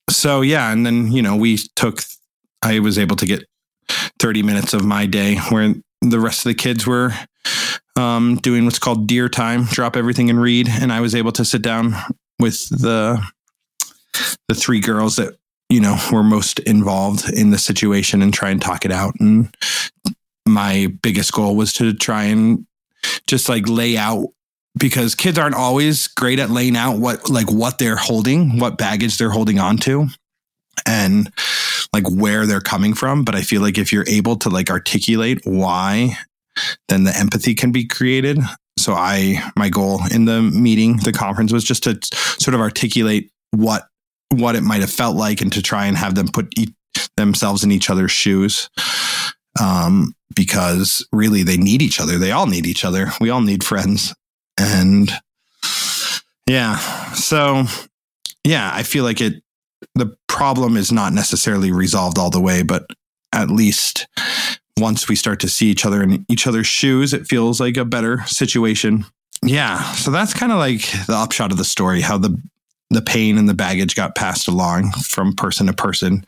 so 0.08 0.40
yeah, 0.40 0.72
and 0.72 0.86
then 0.86 1.12
you 1.12 1.20
know 1.20 1.36
we 1.36 1.58
took. 1.74 2.00
I 2.62 2.78
was 2.78 2.98
able 2.98 3.16
to 3.16 3.26
get 3.26 3.44
thirty 4.18 4.42
minutes 4.42 4.72
of 4.72 4.86
my 4.86 5.04
day 5.04 5.36
where 5.50 5.74
the 6.00 6.20
rest 6.20 6.46
of 6.46 6.50
the 6.50 6.54
kids 6.54 6.86
were 6.86 7.12
um, 7.96 8.36
doing 8.36 8.64
what's 8.64 8.78
called 8.78 9.06
DEAR 9.06 9.28
time, 9.28 9.64
drop 9.64 9.96
everything 9.96 10.30
and 10.30 10.40
read, 10.40 10.68
and 10.68 10.92
I 10.92 11.00
was 11.00 11.14
able 11.14 11.32
to 11.32 11.44
sit 11.44 11.60
down 11.60 11.94
with 12.38 12.68
the 12.70 13.22
the 14.48 14.54
three 14.54 14.80
girls 14.80 15.16
that 15.16 15.36
you 15.68 15.80
know 15.80 15.98
were 16.12 16.22
most 16.22 16.58
involved 16.60 17.28
in 17.32 17.50
the 17.50 17.58
situation 17.58 18.22
and 18.22 18.32
try 18.32 18.50
and 18.50 18.62
talk 18.62 18.84
it 18.84 18.92
out. 18.92 19.14
And 19.20 19.54
my 20.46 20.92
biggest 21.02 21.32
goal 21.32 21.56
was 21.56 21.72
to 21.74 21.92
try 21.92 22.24
and 22.24 22.66
just 23.26 23.48
like 23.48 23.68
lay 23.68 23.96
out 23.96 24.28
because 24.78 25.14
kids 25.14 25.38
aren't 25.38 25.54
always 25.54 26.06
great 26.06 26.38
at 26.38 26.50
laying 26.50 26.76
out 26.76 26.98
what 26.98 27.28
like 27.28 27.50
what 27.50 27.78
they're 27.78 27.96
holding, 27.96 28.58
what 28.58 28.78
baggage 28.78 29.18
they're 29.18 29.30
holding 29.30 29.58
on 29.58 29.78
to 29.78 30.08
and 30.86 31.32
like 31.92 32.08
where 32.10 32.46
they're 32.46 32.60
coming 32.60 32.94
from. 32.94 33.24
But 33.24 33.34
I 33.34 33.42
feel 33.42 33.62
like 33.62 33.78
if 33.78 33.92
you're 33.92 34.08
able 34.08 34.36
to 34.36 34.48
like 34.48 34.70
articulate 34.70 35.40
why, 35.44 36.16
then 36.88 37.04
the 37.04 37.16
empathy 37.16 37.54
can 37.54 37.72
be 37.72 37.86
created. 37.86 38.38
So 38.78 38.92
I, 38.92 39.50
my 39.56 39.68
goal 39.68 40.00
in 40.12 40.26
the 40.26 40.42
meeting, 40.42 40.98
the 40.98 41.12
conference 41.12 41.52
was 41.52 41.64
just 41.64 41.84
to 41.84 41.98
sort 42.38 42.54
of 42.54 42.60
articulate 42.60 43.30
what, 43.52 43.88
what 44.38 44.56
it 44.56 44.62
might 44.62 44.80
have 44.80 44.90
felt 44.90 45.16
like 45.16 45.40
and 45.40 45.52
to 45.52 45.62
try 45.62 45.86
and 45.86 45.96
have 45.96 46.14
them 46.14 46.28
put 46.28 46.52
e- 46.58 46.74
themselves 47.16 47.64
in 47.64 47.72
each 47.72 47.90
other's 47.90 48.12
shoes. 48.12 48.70
Um, 49.60 50.14
because 50.34 51.06
really 51.12 51.42
they 51.42 51.56
need 51.56 51.82
each 51.82 51.98
other. 51.98 52.18
They 52.18 52.30
all 52.30 52.46
need 52.46 52.66
each 52.66 52.84
other. 52.84 53.10
We 53.20 53.30
all 53.30 53.40
need 53.40 53.64
friends. 53.64 54.14
And 54.58 55.10
yeah, 56.46 56.76
so 57.12 57.64
yeah, 58.44 58.70
I 58.72 58.82
feel 58.82 59.04
like 59.04 59.20
it, 59.20 59.42
the 59.94 60.14
problem 60.28 60.76
is 60.76 60.92
not 60.92 61.12
necessarily 61.12 61.72
resolved 61.72 62.18
all 62.18 62.30
the 62.30 62.40
way, 62.40 62.62
but 62.62 62.86
at 63.32 63.50
least 63.50 64.06
once 64.78 65.08
we 65.08 65.16
start 65.16 65.40
to 65.40 65.48
see 65.48 65.66
each 65.66 65.86
other 65.86 66.02
in 66.02 66.24
each 66.28 66.46
other's 66.46 66.66
shoes, 66.66 67.12
it 67.12 67.26
feels 67.26 67.60
like 67.60 67.76
a 67.76 67.84
better 67.84 68.22
situation. 68.26 69.06
Yeah. 69.42 69.82
So 69.94 70.10
that's 70.10 70.34
kind 70.34 70.52
of 70.52 70.58
like 70.58 70.82
the 71.06 71.16
upshot 71.16 71.50
of 71.50 71.58
the 71.58 71.64
story, 71.64 72.00
how 72.00 72.18
the 72.18 72.40
the 72.90 73.02
pain 73.02 73.38
and 73.38 73.48
the 73.48 73.54
baggage 73.54 73.94
got 73.94 74.14
passed 74.14 74.48
along 74.48 74.92
from 74.92 75.34
person 75.34 75.66
to 75.66 75.72
person. 75.72 76.24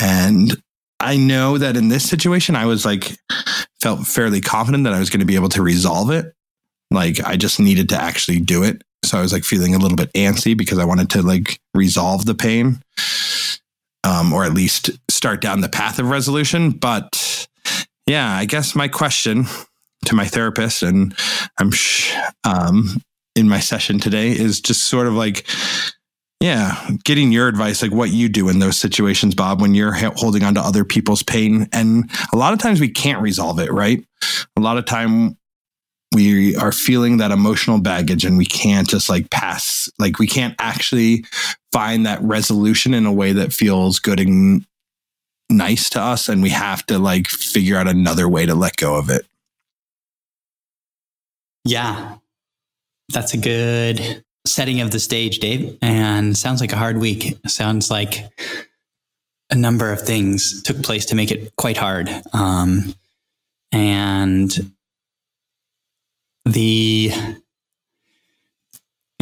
And 0.00 0.60
I 0.98 1.16
know 1.16 1.58
that 1.58 1.76
in 1.76 1.88
this 1.88 2.08
situation, 2.08 2.56
I 2.56 2.66
was 2.66 2.84
like, 2.84 3.16
felt 3.80 4.06
fairly 4.06 4.40
confident 4.40 4.84
that 4.84 4.92
I 4.92 4.98
was 4.98 5.10
going 5.10 5.20
to 5.20 5.26
be 5.26 5.36
able 5.36 5.48
to 5.50 5.62
resolve 5.62 6.10
it. 6.10 6.34
Like 6.90 7.20
I 7.24 7.36
just 7.36 7.60
needed 7.60 7.88
to 7.90 8.00
actually 8.00 8.40
do 8.40 8.62
it. 8.62 8.82
So 9.04 9.18
I 9.18 9.22
was 9.22 9.32
like 9.32 9.44
feeling 9.44 9.74
a 9.74 9.78
little 9.78 9.96
bit 9.96 10.12
antsy 10.12 10.56
because 10.56 10.78
I 10.78 10.84
wanted 10.84 11.10
to 11.10 11.22
like 11.22 11.60
resolve 11.74 12.26
the 12.26 12.34
pain, 12.34 12.82
um, 14.04 14.32
or 14.32 14.44
at 14.44 14.52
least 14.52 14.90
start 15.08 15.40
down 15.40 15.60
the 15.60 15.68
path 15.68 15.98
of 15.98 16.10
resolution. 16.10 16.70
But 16.70 17.48
yeah, 18.06 18.30
I 18.36 18.44
guess 18.44 18.74
my 18.74 18.88
question 18.88 19.46
to 20.06 20.14
my 20.14 20.26
therapist, 20.26 20.82
and 20.82 21.16
I'm 21.58 21.70
sh- 21.70 22.14
um, 22.44 23.00
in 23.36 23.48
my 23.48 23.60
session 23.60 23.98
today, 23.98 24.30
is 24.30 24.60
just 24.60 24.84
sort 24.84 25.06
of 25.06 25.14
like, 25.14 25.46
yeah, 26.40 26.88
getting 27.04 27.32
your 27.32 27.48
advice, 27.48 27.82
like 27.82 27.92
what 27.92 28.10
you 28.10 28.28
do 28.28 28.48
in 28.48 28.58
those 28.58 28.78
situations, 28.78 29.34
Bob, 29.34 29.60
when 29.60 29.74
you're 29.74 29.92
holding 29.92 30.42
on 30.42 30.54
to 30.54 30.60
other 30.60 30.84
people's 30.84 31.22
pain. 31.22 31.68
And 31.72 32.10
a 32.32 32.36
lot 32.36 32.52
of 32.52 32.58
times 32.58 32.80
we 32.80 32.88
can't 32.88 33.22
resolve 33.22 33.58
it, 33.58 33.72
right? 33.72 34.04
A 34.56 34.60
lot 34.60 34.78
of 34.78 34.86
time 34.86 35.36
we 36.12 36.56
are 36.56 36.72
feeling 36.72 37.18
that 37.18 37.30
emotional 37.30 37.80
baggage 37.80 38.24
and 38.24 38.36
we 38.36 38.46
can't 38.46 38.88
just 38.88 39.08
like 39.08 39.30
pass 39.30 39.88
like 39.98 40.18
we 40.18 40.26
can't 40.26 40.54
actually 40.58 41.24
find 41.72 42.04
that 42.04 42.20
resolution 42.22 42.94
in 42.94 43.06
a 43.06 43.12
way 43.12 43.32
that 43.32 43.52
feels 43.52 43.98
good 43.98 44.18
and 44.18 44.66
nice 45.50 45.88
to 45.90 46.00
us 46.00 46.28
and 46.28 46.42
we 46.42 46.50
have 46.50 46.84
to 46.86 46.98
like 46.98 47.28
figure 47.28 47.76
out 47.76 47.88
another 47.88 48.28
way 48.28 48.44
to 48.46 48.54
let 48.54 48.76
go 48.76 48.96
of 48.96 49.08
it 49.10 49.26
yeah 51.64 52.16
that's 53.12 53.34
a 53.34 53.38
good 53.38 54.24
setting 54.46 54.80
of 54.80 54.90
the 54.90 54.98
stage 54.98 55.38
dave. 55.38 55.78
And 55.82 56.36
sounds 56.36 56.60
like 56.60 56.72
a 56.72 56.76
hard 56.76 56.98
week. 56.98 57.36
Sounds 57.46 57.90
like 57.90 58.24
a 59.50 59.54
number 59.54 59.92
of 59.92 60.00
things 60.00 60.62
took 60.62 60.82
place 60.82 61.06
to 61.06 61.14
make 61.14 61.30
it 61.30 61.54
quite 61.56 61.76
hard. 61.76 62.10
Um, 62.32 62.94
and 63.72 64.50
the 66.46 67.12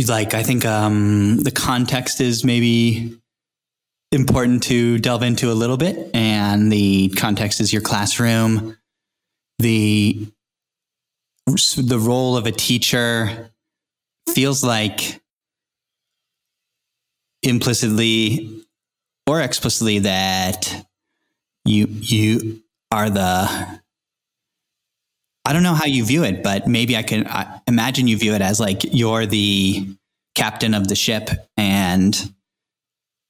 like 0.07 0.33
i 0.33 0.43
think 0.45 0.65
um, 0.65 1.39
the 1.39 1.51
context 1.51 2.21
is 2.21 2.45
maybe 2.45 3.19
important 4.13 4.63
to 4.65 4.99
delve 4.99 5.23
into 5.23 5.51
a 5.51 5.55
little 5.55 5.77
bit. 5.77 6.11
And 6.15 6.73
the 6.73 7.09
context 7.11 7.61
is 7.61 7.73
your 7.73 7.83
classroom. 7.83 8.77
The 9.59 10.29
the 11.77 11.99
role 11.99 12.37
of 12.37 12.47
a 12.47 12.53
teacher 12.53 13.51
feels 14.35 14.65
like 14.65 15.21
implicitly 17.43 18.65
or 19.27 19.41
explicitly 19.41 20.01
that 20.01 20.87
you 21.65 21.87
you 21.89 22.63
are 22.91 23.11
the 23.11 23.81
I 25.45 25.53
don't 25.53 25.63
know 25.63 25.75
how 25.75 25.87
you 25.87 26.05
view 26.05 26.25
it, 26.25 26.43
but 26.43 26.67
maybe 26.67 26.97
I 26.97 27.03
can 27.03 27.27
I 27.27 27.61
imagine 27.67 28.07
you 28.07 28.19
view 28.19 28.35
it 28.35 28.43
as 28.43 28.61
like 28.61 28.83
you're 28.85 29.27
the 29.27 29.87
captain 30.35 30.75
of 30.75 30.89
the 30.89 30.95
ship 30.95 31.31
and 31.57 32.15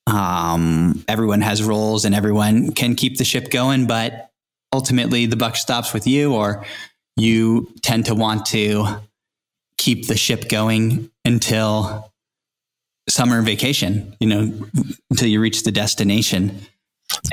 um, 0.08 1.04
everyone 1.06 1.42
has 1.42 1.62
roles 1.62 2.04
and 2.04 2.14
everyone 2.14 2.72
can 2.72 2.94
keep 2.94 3.18
the 3.18 3.24
ship 3.24 3.50
going, 3.50 3.86
but 3.86 4.30
ultimately 4.72 5.26
the 5.26 5.36
buck 5.36 5.56
stops 5.56 5.92
with 5.92 6.06
you, 6.06 6.34
or 6.34 6.64
you 7.16 7.72
tend 7.82 8.06
to 8.06 8.14
want 8.14 8.46
to 8.46 9.00
keep 9.78 10.06
the 10.06 10.16
ship 10.16 10.48
going 10.48 11.10
until 11.24 12.12
summer 13.08 13.40
vacation, 13.42 14.14
you 14.20 14.26
know, 14.26 14.52
until 15.10 15.28
you 15.28 15.40
reach 15.40 15.62
the 15.62 15.72
destination. 15.72 16.60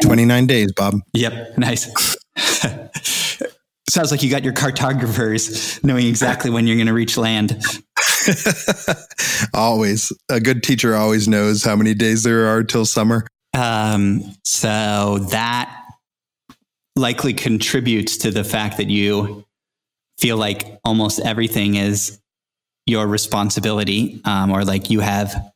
29 0.02 0.48
days, 0.48 0.72
Bob. 0.72 1.02
Yep. 1.14 1.58
Nice. 1.58 2.16
Sounds 3.90 4.12
like 4.12 4.24
you 4.24 4.30
got 4.30 4.44
your 4.44 4.54
cartographers 4.54 5.84
knowing 5.84 6.08
exactly 6.08 6.50
when 6.50 6.66
you're 6.66 6.78
going 6.78 6.88
to 6.88 6.94
reach 6.94 7.18
land. 7.18 7.62
always. 9.54 10.12
A 10.30 10.40
good 10.40 10.64
teacher 10.64 10.96
always 10.96 11.28
knows 11.28 11.64
how 11.64 11.76
many 11.76 11.94
days 11.94 12.24
there 12.24 12.48
are 12.48 12.64
till 12.64 12.86
summer. 12.86 13.28
Um, 13.54 14.36
so 14.44 15.20
that 15.30 15.84
likely 16.96 17.34
contributes 17.34 18.18
to 18.18 18.32
the 18.32 18.44
fact 18.44 18.78
that 18.78 18.90
you 18.90 19.46
feel 20.18 20.38
like 20.38 20.80
almost 20.84 21.20
everything 21.20 21.76
is 21.76 22.20
your 22.86 23.08
responsibility, 23.08 24.22
um, 24.26 24.52
or 24.52 24.64
like 24.64 24.90
you 24.90 25.00
have 25.00 25.52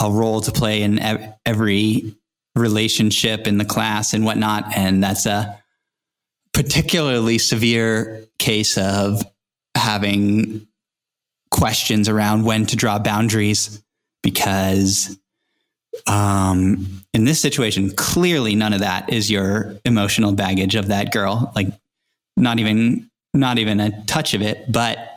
a 0.00 0.10
role 0.10 0.40
to 0.40 0.52
play 0.52 0.82
in 0.82 0.98
ev- 0.98 1.34
every 1.44 2.14
relationship 2.56 3.46
in 3.46 3.58
the 3.58 3.64
class 3.64 4.14
and 4.14 4.24
whatnot. 4.24 4.76
And 4.76 5.02
that's 5.02 5.26
a 5.26 5.62
particularly 6.52 7.38
severe 7.38 8.26
case 8.38 8.76
of 8.76 9.22
having 9.74 10.66
questions 11.50 12.08
around 12.08 12.44
when 12.44 12.66
to 12.66 12.76
draw 12.76 12.98
boundaries 12.98 13.82
because 14.22 15.18
um, 16.06 17.04
in 17.12 17.24
this 17.24 17.40
situation, 17.40 17.90
clearly 17.94 18.54
none 18.54 18.72
of 18.72 18.80
that 18.80 19.12
is 19.12 19.30
your 19.30 19.76
emotional 19.84 20.32
baggage 20.32 20.74
of 20.74 20.88
that 20.88 21.12
girl. 21.12 21.52
Like 21.54 21.68
not 22.36 22.58
even 22.58 23.10
not 23.34 23.58
even 23.58 23.80
a 23.80 24.04
touch 24.04 24.34
of 24.34 24.42
it. 24.42 24.70
But 24.70 25.11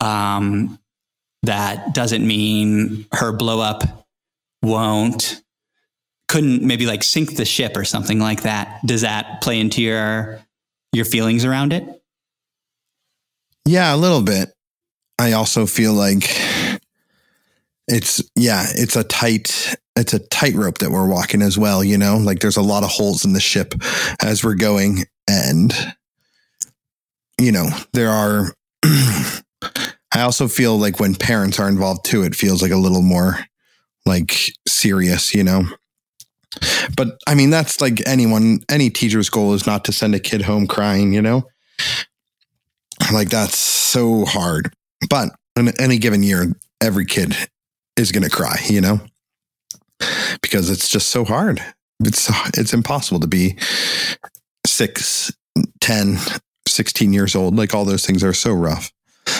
um, 0.00 0.78
that 1.42 1.94
doesn't 1.94 2.26
mean 2.26 3.06
her 3.12 3.32
blow 3.32 3.60
up 3.60 4.06
won't 4.62 5.42
couldn't 6.28 6.62
maybe 6.62 6.86
like 6.86 7.02
sink 7.02 7.36
the 7.36 7.44
ship 7.44 7.76
or 7.76 7.84
something 7.84 8.20
like 8.20 8.42
that. 8.42 8.80
Does 8.86 9.00
that 9.00 9.40
play 9.42 9.58
into 9.58 9.82
your 9.82 10.40
your 10.92 11.04
feelings 11.04 11.44
around 11.44 11.72
it? 11.72 11.84
Yeah, 13.66 13.92
a 13.92 13.96
little 13.96 14.22
bit. 14.22 14.50
I 15.18 15.32
also 15.32 15.66
feel 15.66 15.92
like 15.92 16.24
it's 17.88 18.22
yeah, 18.36 18.64
it's 18.70 18.94
a 18.94 19.02
tight 19.02 19.76
it's 19.96 20.14
a 20.14 20.20
tightrope 20.20 20.78
that 20.78 20.90
we're 20.90 21.08
walking 21.08 21.42
as 21.42 21.58
well, 21.58 21.82
you 21.82 21.98
know? 21.98 22.16
Like 22.16 22.38
there's 22.38 22.56
a 22.56 22.62
lot 22.62 22.84
of 22.84 22.90
holes 22.90 23.24
in 23.24 23.32
the 23.32 23.40
ship 23.40 23.74
as 24.22 24.44
we're 24.44 24.54
going 24.54 25.04
and 25.28 25.74
you 27.40 27.50
know, 27.50 27.68
there 27.92 28.10
are 28.10 28.54
I 30.12 30.22
also 30.22 30.48
feel 30.48 30.76
like 30.78 30.98
when 30.98 31.14
parents 31.14 31.58
are 31.60 31.68
involved 31.68 32.04
too, 32.04 32.22
it 32.22 32.34
feels 32.34 32.62
like 32.62 32.72
a 32.72 32.76
little 32.76 33.02
more 33.02 33.38
like 34.06 34.52
serious, 34.66 35.34
you 35.34 35.44
know? 35.44 35.64
But 36.96 37.18
I 37.26 37.34
mean, 37.34 37.50
that's 37.50 37.80
like 37.80 38.06
anyone, 38.06 38.60
any 38.68 38.90
teacher's 38.90 39.30
goal 39.30 39.54
is 39.54 39.66
not 39.66 39.84
to 39.84 39.92
send 39.92 40.14
a 40.14 40.20
kid 40.20 40.42
home 40.42 40.66
crying, 40.66 41.12
you 41.12 41.22
know? 41.22 41.44
Like 43.12 43.28
that's 43.28 43.56
so 43.56 44.24
hard. 44.24 44.72
But 45.08 45.30
in 45.56 45.68
any 45.80 45.98
given 45.98 46.22
year, 46.22 46.52
every 46.80 47.06
kid 47.06 47.36
is 47.96 48.12
going 48.12 48.24
to 48.24 48.30
cry, 48.30 48.58
you 48.68 48.80
know? 48.80 49.00
Because 50.42 50.70
it's 50.70 50.88
just 50.88 51.10
so 51.10 51.24
hard. 51.24 51.62
It's 52.00 52.30
it's 52.58 52.72
impossible 52.72 53.20
to 53.20 53.26
be 53.26 53.58
6, 54.66 55.32
10, 55.80 56.18
16 56.66 57.12
years 57.12 57.34
old. 57.36 57.56
Like 57.56 57.74
all 57.74 57.84
those 57.84 58.06
things 58.06 58.24
are 58.24 58.32
so 58.32 58.52
rough. 58.52 58.90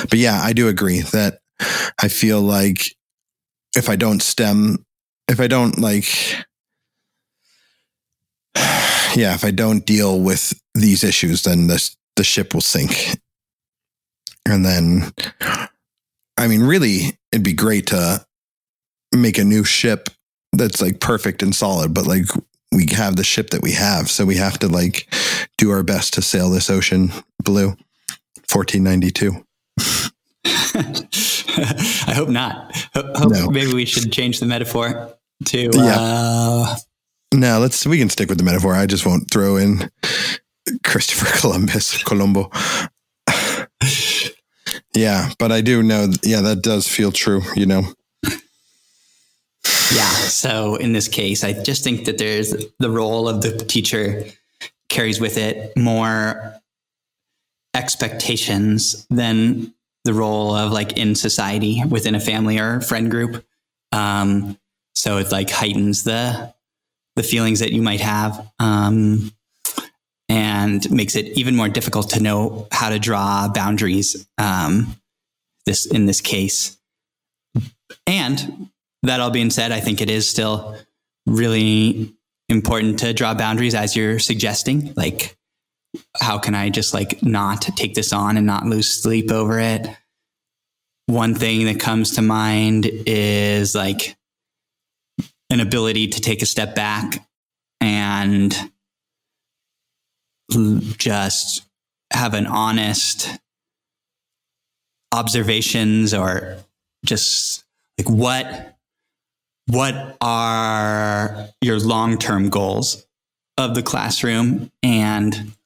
But 0.09 0.18
yeah, 0.18 0.40
I 0.42 0.53
do 0.53 0.68
agree 0.68 1.00
that 1.00 1.40
I 2.00 2.09
feel 2.09 2.40
like 2.40 2.96
if 3.76 3.88
I 3.88 3.96
don't 3.96 4.22
stem 4.22 4.85
if 5.29 5.38
I 5.40 5.46
don't 5.46 5.79
like 5.79 6.07
yeah, 9.14 9.35
if 9.35 9.44
I 9.44 9.50
don't 9.50 9.87
deal 9.87 10.20
with 10.20 10.61
these 10.74 11.05
issues, 11.05 11.42
then 11.42 11.68
the 11.68 11.90
the 12.16 12.24
ship 12.24 12.53
will 12.53 12.61
sink. 12.61 13.16
And 14.46 14.64
then, 14.64 15.12
I 16.37 16.48
mean, 16.48 16.62
really, 16.62 17.16
it'd 17.31 17.44
be 17.44 17.53
great 17.53 17.87
to 17.88 18.24
make 19.14 19.38
a 19.38 19.44
new 19.44 19.64
ship 19.64 20.09
that's 20.53 20.81
like 20.83 21.00
perfect 21.00 21.42
and 21.42 21.55
solid, 21.55 21.94
but 21.94 22.07
like 22.07 22.26
we 22.72 22.87
have 22.92 23.16
the 23.16 23.24
ship 23.24 23.50
that 23.50 23.62
we 23.62 23.72
have. 23.72 24.11
So 24.11 24.24
we 24.24 24.37
have 24.37 24.59
to 24.61 24.68
like 24.68 25.12
do 25.59 25.70
our 25.70 25.83
best 25.83 26.14
to 26.14 26.22
sail 26.22 26.50
this 26.50 26.70
ocean 26.70 27.12
blue. 27.42 27.76
1492. 28.53 29.44
I 30.44 32.12
hope 32.14 32.29
not. 32.29 32.74
Ho- 32.94 33.12
hope 33.14 33.33
No. 33.33 33.50
maybe 33.50 33.72
we 33.74 33.85
should 33.85 34.12
change 34.12 34.40
the 34.40 34.46
metaphor 34.46 35.14
to 35.46 35.59
Yeah. 35.72 35.96
uh, 35.98 36.76
No, 37.35 37.59
let's 37.59 37.85
we 37.87 37.98
can 37.98 38.09
stick 38.11 38.29
with 38.29 38.38
the 38.38 38.44
metaphor. 38.44 38.74
I 38.74 38.87
just 38.87 39.05
won't 39.07 39.31
throw 39.31 39.57
in 39.57 39.90
Christopher 40.85 41.26
Columbus, 41.40 42.03
Colombo. 42.03 42.50
yeah, 44.94 45.31
but 45.38 45.53
I 45.53 45.61
do 45.61 45.83
know. 45.83 46.09
Yeah, 46.22 46.40
that 46.42 46.62
does 46.62 46.87
feel 46.88 47.12
true. 47.12 47.42
You 47.55 47.66
know. 47.66 47.83
yeah. 49.92 50.11
So 50.29 50.76
in 50.76 50.92
this 50.92 51.09
case, 51.09 51.44
I 51.44 51.53
just 51.62 51.85
think 51.85 52.05
that 52.07 52.18
there's 52.18 52.55
the 52.79 52.90
role 52.90 53.29
of 53.29 53.42
the 53.42 53.57
teacher 53.59 54.24
carries 54.88 55.20
with 55.20 55.37
it 55.37 55.76
more 55.76 56.55
expectations 57.74 59.07
than 59.11 59.72
the 60.11 60.18
role 60.18 60.57
of 60.57 60.73
like 60.73 60.99
in 60.99 61.14
society 61.14 61.83
within 61.88 62.16
a 62.16 62.20
family 62.20 62.59
or 62.59 62.81
friend 62.81 63.11
group. 63.11 63.44
Um, 63.92 64.59
so 64.96 65.18
it 65.18 65.31
like 65.31 65.51
heightens 65.51 66.03
the 66.03 66.53
the 67.14 67.23
feelings 67.23 67.61
that 67.61 67.70
you 67.70 67.81
might 67.81 68.01
have. 68.01 68.51
Um, 68.59 69.33
and 70.29 70.88
makes 70.92 71.16
it 71.16 71.27
even 71.37 71.57
more 71.57 71.68
difficult 71.68 72.11
to 72.11 72.23
know 72.23 72.68
how 72.70 72.88
to 72.88 72.99
draw 72.99 73.49
boundaries. 73.49 74.29
Um, 74.38 74.96
this 75.66 75.87
in 75.87 76.07
this 76.07 76.20
case, 76.20 76.77
and 78.07 78.68
that 79.03 79.20
all 79.20 79.31
being 79.31 79.51
said, 79.51 79.73
I 79.73 79.81
think 79.81 80.01
it 80.01 80.11
is 80.11 80.29
still 80.29 80.77
really 81.27 82.14
important 82.49 83.01
to 83.01 83.12
draw 83.12 83.35
boundaries 83.35 83.75
as 83.75 83.94
you're 83.94 84.18
suggesting. 84.18 84.92
Like, 84.96 85.37
how 86.20 86.38
can 86.38 86.55
I 86.55 86.70
just 86.70 86.94
like 86.94 87.23
not 87.23 87.62
take 87.62 87.94
this 87.94 88.12
on 88.12 88.37
and 88.37 88.46
not 88.46 88.66
lose 88.66 88.88
sleep 88.92 89.31
over 89.31 89.59
it? 89.59 89.87
One 91.11 91.35
thing 91.35 91.64
that 91.64 91.81
comes 91.81 92.12
to 92.12 92.23
mind 92.23 92.88
is 93.05 93.75
like 93.75 94.16
an 95.51 95.59
ability 95.59 96.07
to 96.07 96.20
take 96.20 96.40
a 96.40 96.46
step 96.46 96.77
back 96.77 97.27
and 97.81 98.55
just 100.96 101.66
have 102.12 102.35
an 102.35 102.46
honest 102.46 103.29
observations 105.12 106.14
or 106.14 106.59
just 107.05 107.64
like 107.99 108.09
what 108.09 108.77
what 109.66 110.16
are 110.20 111.49
your 111.61 111.81
long-term 111.81 112.51
goals 112.51 113.05
of 113.59 113.75
the 113.75 113.83
classroom 113.83 114.70
and 114.85 115.57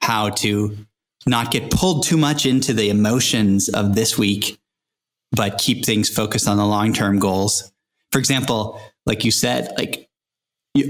how 0.00 0.30
to 0.30 0.76
not 1.26 1.50
get 1.50 1.72
pulled 1.72 2.04
too 2.04 2.16
much 2.16 2.46
into 2.46 2.72
the 2.72 2.88
emotions 2.88 3.68
of 3.68 3.96
this 3.96 4.16
week 4.16 4.60
but 5.36 5.58
keep 5.58 5.84
things 5.84 6.08
focused 6.08 6.48
on 6.48 6.56
the 6.56 6.66
long-term 6.66 7.18
goals. 7.18 7.72
For 8.10 8.18
example 8.18 8.80
like 9.06 9.24
you 9.24 9.30
said 9.30 9.72
like 9.78 10.08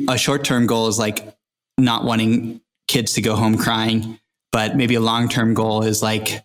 a 0.08 0.18
short-term 0.18 0.66
goal 0.66 0.88
is 0.88 0.98
like 0.98 1.36
not 1.78 2.04
wanting 2.04 2.60
kids 2.88 3.12
to 3.12 3.20
go 3.20 3.36
home 3.36 3.56
crying 3.56 4.18
but 4.50 4.76
maybe 4.76 4.94
a 4.94 5.00
long-term 5.00 5.54
goal 5.54 5.82
is 5.82 6.02
like 6.02 6.42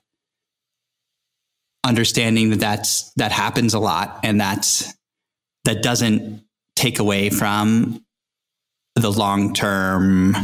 understanding 1.83 2.51
that 2.51 2.59
that's 2.59 3.11
that 3.13 3.31
happens 3.31 3.73
a 3.73 3.79
lot 3.79 4.19
and 4.23 4.39
that's 4.39 4.93
that 5.63 5.81
doesn't 5.81 6.43
take 6.75 6.99
away 6.99 7.29
from 7.29 8.03
the 8.95 9.11
long 9.11 9.53
term 9.53 10.35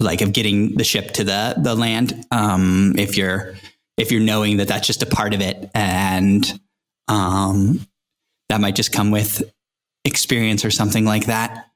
like 0.00 0.22
of 0.22 0.32
getting 0.32 0.76
the 0.76 0.84
ship 0.84 1.12
to 1.12 1.22
the 1.22 1.54
the 1.58 1.74
land 1.74 2.24
um 2.32 2.94
if 2.98 3.16
you're 3.16 3.54
if 4.00 4.10
you're 4.10 4.20
knowing 4.20 4.56
that 4.56 4.68
that's 4.68 4.86
just 4.86 5.02
a 5.02 5.06
part 5.06 5.34
of 5.34 5.40
it 5.40 5.70
and 5.74 6.58
um 7.08 7.86
that 8.48 8.60
might 8.60 8.74
just 8.74 8.92
come 8.92 9.10
with 9.10 9.42
experience 10.04 10.64
or 10.64 10.70
something 10.70 11.04
like 11.04 11.26
that 11.26 11.66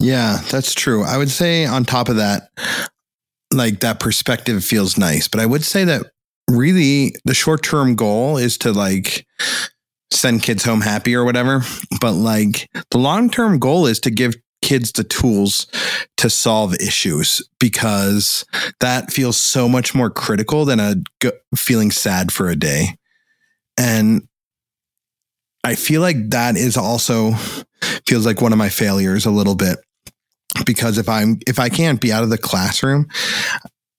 Yeah, 0.00 0.38
that's 0.50 0.74
true. 0.74 1.02
I 1.02 1.16
would 1.18 1.30
say 1.30 1.66
on 1.66 1.84
top 1.84 2.08
of 2.08 2.16
that, 2.16 2.50
like 3.52 3.80
that 3.80 3.98
perspective 3.98 4.64
feels 4.64 4.96
nice, 4.96 5.26
but 5.26 5.40
I 5.40 5.46
would 5.46 5.64
say 5.64 5.84
that 5.84 6.06
really 6.48 7.14
the 7.24 7.34
short 7.34 7.62
term 7.62 7.96
goal 7.96 8.36
is 8.36 8.58
to 8.58 8.72
like 8.72 9.26
send 10.12 10.42
kids 10.42 10.64
home 10.64 10.80
happy 10.80 11.14
or 11.14 11.24
whatever. 11.24 11.62
But 12.00 12.12
like 12.12 12.70
the 12.90 12.98
long 12.98 13.28
term 13.30 13.58
goal 13.58 13.86
is 13.86 14.00
to 14.00 14.10
give 14.10 14.36
kids 14.62 14.92
the 14.92 15.04
tools 15.04 15.66
to 16.16 16.28
solve 16.28 16.74
issues 16.74 17.42
because 17.58 18.44
that 18.80 19.12
feels 19.12 19.36
so 19.36 19.68
much 19.68 19.94
more 19.94 20.10
critical 20.10 20.64
than 20.64 20.80
a 20.80 20.96
g- 21.22 21.30
feeling 21.56 21.90
sad 21.90 22.32
for 22.32 22.48
a 22.48 22.56
day. 22.56 22.96
And 23.76 24.26
I 25.64 25.74
feel 25.74 26.00
like 26.00 26.30
that 26.30 26.56
is 26.56 26.76
also 26.76 27.32
feels 28.06 28.26
like 28.26 28.40
one 28.40 28.52
of 28.52 28.58
my 28.58 28.68
failures 28.68 29.26
a 29.26 29.30
little 29.30 29.54
bit 29.54 29.78
because 30.64 30.98
if 30.98 31.08
I'm 31.08 31.38
if 31.46 31.58
I 31.58 31.68
can't 31.68 32.00
be 32.00 32.12
out 32.12 32.22
of 32.22 32.30
the 32.30 32.38
classroom 32.38 33.06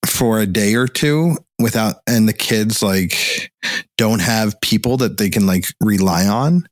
for 0.06 0.40
a 0.40 0.46
day 0.46 0.76
or 0.76 0.88
two 0.88 1.38
without 1.60 1.98
and 2.08 2.28
the 2.28 2.34
kids 2.34 2.82
like 2.82 3.52
don't 3.98 4.22
have 4.22 4.60
people 4.62 4.98
that 4.98 5.18
they 5.18 5.30
can 5.30 5.46
like 5.46 5.66
rely 5.82 6.26
on 6.28 6.68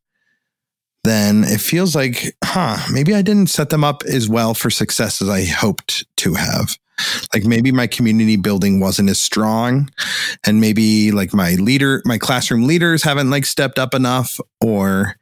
then 1.07 1.43
it 1.43 1.61
feels 1.61 1.95
like 1.95 2.35
huh 2.43 2.77
maybe 2.91 3.13
I 3.15 3.21
didn't 3.21 3.49
set 3.49 3.69
them 3.69 3.83
up 3.83 4.03
as 4.03 4.27
well 4.27 4.53
for 4.53 4.69
success 4.69 5.21
as 5.21 5.29
I 5.29 5.45
hoped 5.45 6.05
to 6.17 6.33
have 6.33 6.77
like 7.33 7.45
maybe 7.45 7.71
my 7.71 7.87
community 7.87 8.35
building 8.35 8.79
wasn't 8.79 9.09
as 9.09 9.21
strong 9.21 9.89
and 10.45 10.59
maybe 10.59 11.11
like 11.11 11.33
my 11.33 11.53
leader 11.55 12.01
my 12.05 12.17
classroom 12.17 12.65
leaders 12.65 13.03
haven't 13.03 13.29
like 13.29 13.45
stepped 13.45 13.77
up 13.77 13.93
enough 13.93 14.39
or 14.61 15.15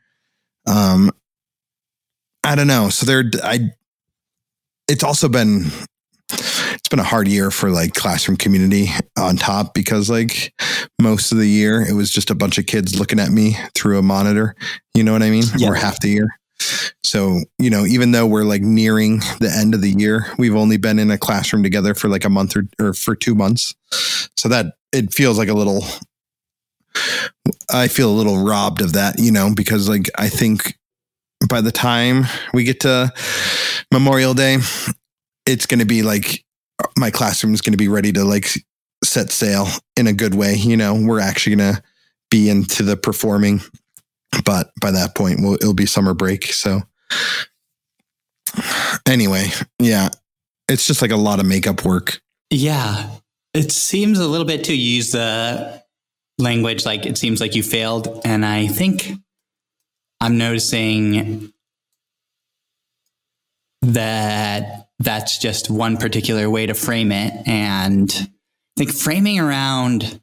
um 0.66 1.12
I 2.46 2.54
don't 2.54 2.68
know. 2.68 2.90
So 2.90 3.08
there, 3.08 3.24
I, 3.44 3.72
it's 4.88 5.04
also 5.04 5.28
been, 5.28 5.72
it's 6.86 6.90
been 6.92 7.00
a 7.00 7.04
hard 7.04 7.28
year 7.28 7.50
for 7.50 7.72
like 7.72 7.96
classroom 7.96 8.38
community 8.38 8.92
on 9.18 9.38
top 9.38 9.74
because 9.74 10.08
like 10.08 10.54
most 11.02 11.32
of 11.32 11.40
the 11.40 11.48
year 11.48 11.82
it 11.82 11.94
was 11.94 12.12
just 12.12 12.30
a 12.30 12.36
bunch 12.36 12.60
of 12.60 12.68
kids 12.68 13.00
looking 13.00 13.20
at 13.20 13.32
me 13.32 13.58
through 13.74 13.98
a 13.98 14.04
monitor. 14.04 14.56
You 14.94 15.04
know 15.04 15.12
what 15.12 15.24
I 15.24 15.32
mean? 15.32 15.46
Yeah. 15.58 15.70
Or 15.70 15.74
half 15.74 16.00
the 16.00 16.10
year. 16.10 16.28
So, 17.04 17.40
you 17.58 17.72
know, 17.72 17.88
even 17.88 18.12
though 18.12 18.28
we're 18.28 18.44
like 18.44 18.62
nearing 18.62 19.18
the 19.40 19.52
end 19.52 19.74
of 19.74 19.82
the 19.82 19.90
year, 19.90 20.28
we've 20.38 20.56
only 20.56 20.78
been 20.78 21.00
in 21.00 21.10
a 21.10 21.18
classroom 21.18 21.64
together 21.64 21.96
for 21.96 22.08
like 22.08 22.24
a 22.24 22.30
month 22.30 22.56
or, 22.56 22.68
or 22.80 22.94
for 22.94 23.16
two 23.16 23.34
months. 23.34 23.74
So 24.38 24.48
that 24.50 24.76
it 24.94 25.12
feels 25.12 25.40
like 25.40 25.50
a 25.50 25.56
little, 25.56 25.84
I 27.74 27.88
feel 27.88 28.12
a 28.12 28.14
little 28.14 28.46
robbed 28.46 28.82
of 28.82 28.94
that, 28.94 29.18
you 29.18 29.32
know, 29.32 29.52
because 29.56 29.90
like 29.90 30.12
I 30.20 30.30
think 30.30 30.78
by 31.50 31.62
the 31.62 31.72
time 31.72 32.26
we 32.54 32.64
get 32.64 32.82
to 32.82 33.12
Memorial 33.92 34.36
Day, 34.36 34.60
it's 35.48 35.66
going 35.66 35.80
to 35.80 35.86
be 35.86 36.04
like 36.04 36.45
my 36.98 37.12
classroom 37.12 37.54
is 37.54 37.62
going 37.62 37.74
to 37.74 37.78
be 37.78 37.88
ready 37.88 38.12
to 38.14 38.24
like 38.24 38.50
set 39.04 39.32
sail 39.32 39.68
in 39.98 40.08
a 40.08 40.14
good 40.14 40.36
way. 40.36 40.56
You 40.56 40.78
know, 40.78 40.94
we're 40.96 41.20
actually 41.20 41.56
going 41.56 41.76
to 41.76 41.84
be 42.30 42.50
into 42.50 42.84
the 42.84 42.98
performing, 42.98 43.62
but 44.44 44.72
by 44.82 44.92
that 44.92 45.16
point, 45.16 45.40
we'll, 45.42 45.56
it'll 45.56 45.74
be 45.74 45.86
summer 45.86 46.14
break. 46.14 46.46
So, 46.46 46.82
anyway, 49.08 49.48
yeah, 49.80 50.10
it's 50.68 50.88
just 50.88 51.02
like 51.02 51.12
a 51.12 51.18
lot 51.18 51.40
of 51.40 51.46
makeup 51.46 51.86
work. 51.86 52.22
Yeah. 52.50 53.10
It 53.54 53.72
seems 53.72 54.20
a 54.20 54.28
little 54.28 54.46
bit 54.46 54.66
to 54.66 54.76
use 54.76 55.12
the 55.12 55.82
language 56.38 56.86
like 56.86 57.06
it 57.06 57.18
seems 57.18 57.40
like 57.40 57.56
you 57.56 57.64
failed. 57.64 58.22
And 58.26 58.46
I 58.46 58.68
think 58.68 59.12
I'm 60.20 60.38
noticing 60.38 61.54
that 63.82 64.85
that's 65.00 65.38
just 65.38 65.70
one 65.70 65.98
particular 65.98 66.50
way 66.50 66.66
to 66.66 66.74
frame 66.74 67.12
it. 67.12 67.34
And 67.48 68.12
I 68.18 68.28
think 68.78 68.92
framing 68.92 69.40
around 69.40 70.22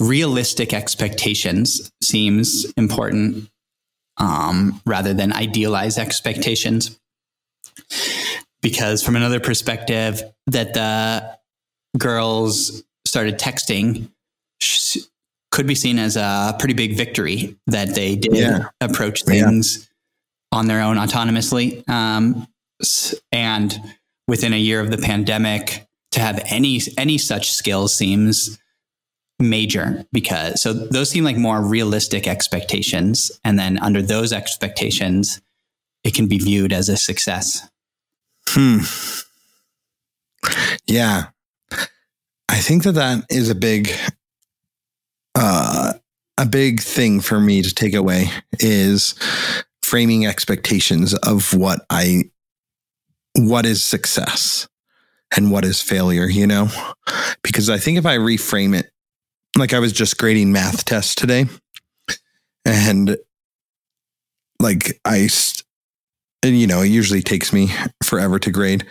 realistic 0.00 0.72
expectations 0.74 1.90
seems 2.02 2.66
important 2.76 3.48
um, 4.18 4.80
rather 4.86 5.14
than 5.14 5.32
idealized 5.32 5.98
expectations. 5.98 6.98
Because 8.62 9.02
from 9.02 9.16
another 9.16 9.38
perspective, 9.40 10.22
that 10.48 10.74
the 10.74 11.38
girls 11.98 12.82
started 13.06 13.38
texting 13.38 14.10
sh- 14.60 14.98
could 15.50 15.66
be 15.66 15.74
seen 15.74 15.98
as 15.98 16.16
a 16.16 16.56
pretty 16.58 16.74
big 16.74 16.96
victory 16.96 17.56
that 17.66 17.94
they 17.94 18.16
did 18.16 18.34
Yeah. 18.34 18.68
approach 18.80 19.22
Yeah. 19.26 19.44
things 19.46 19.88
on 20.52 20.66
their 20.66 20.80
own 20.82 20.96
autonomously. 20.96 21.86
Um, 21.88 22.48
and 23.32 23.78
within 24.28 24.52
a 24.52 24.58
year 24.58 24.80
of 24.80 24.90
the 24.90 24.98
pandemic, 24.98 25.86
to 26.12 26.20
have 26.20 26.42
any 26.46 26.80
any 26.96 27.18
such 27.18 27.50
skills 27.50 27.94
seems 27.94 28.58
major 29.38 30.06
because 30.12 30.62
so 30.62 30.72
those 30.72 31.10
seem 31.10 31.24
like 31.24 31.36
more 31.36 31.60
realistic 31.60 32.26
expectations 32.26 33.30
and 33.44 33.58
then 33.58 33.76
under 33.80 34.00
those 34.00 34.32
expectations 34.32 35.42
it 36.04 36.14
can 36.14 36.26
be 36.26 36.38
viewed 36.38 36.72
as 36.72 36.88
a 36.88 36.96
success 36.96 37.68
Hmm. 38.48 38.78
Yeah. 40.86 41.26
I 42.48 42.58
think 42.58 42.84
that 42.84 42.92
that 42.92 43.24
is 43.28 43.50
a 43.50 43.54
big, 43.54 43.90
uh, 45.34 45.94
a 46.38 46.46
big 46.46 46.80
thing 46.80 47.20
for 47.20 47.40
me 47.40 47.62
to 47.62 47.74
take 47.74 47.94
away 47.94 48.30
is 48.60 49.14
framing 49.82 50.26
expectations 50.26 51.14
of 51.14 51.54
what 51.54 51.84
I, 51.90 52.30
what 53.36 53.66
is 53.66 53.84
success 53.84 54.68
and 55.36 55.50
what 55.50 55.64
is 55.64 55.80
failure, 55.80 56.26
you 56.26 56.46
know? 56.46 56.68
Because 57.42 57.70
I 57.70 57.78
think 57.78 57.98
if 57.98 58.06
I 58.06 58.16
reframe 58.16 58.78
it, 58.78 58.90
like 59.56 59.72
I 59.72 59.78
was 59.78 59.92
just 59.92 60.18
grading 60.18 60.52
math 60.52 60.84
tests 60.84 61.14
today 61.14 61.46
and 62.64 63.16
like 64.60 65.00
I, 65.04 65.28
and 66.42 66.58
you 66.58 66.66
know, 66.66 66.82
it 66.82 66.88
usually 66.88 67.22
takes 67.22 67.52
me 67.52 67.70
forever 68.02 68.38
to 68.40 68.50
grade 68.50 68.86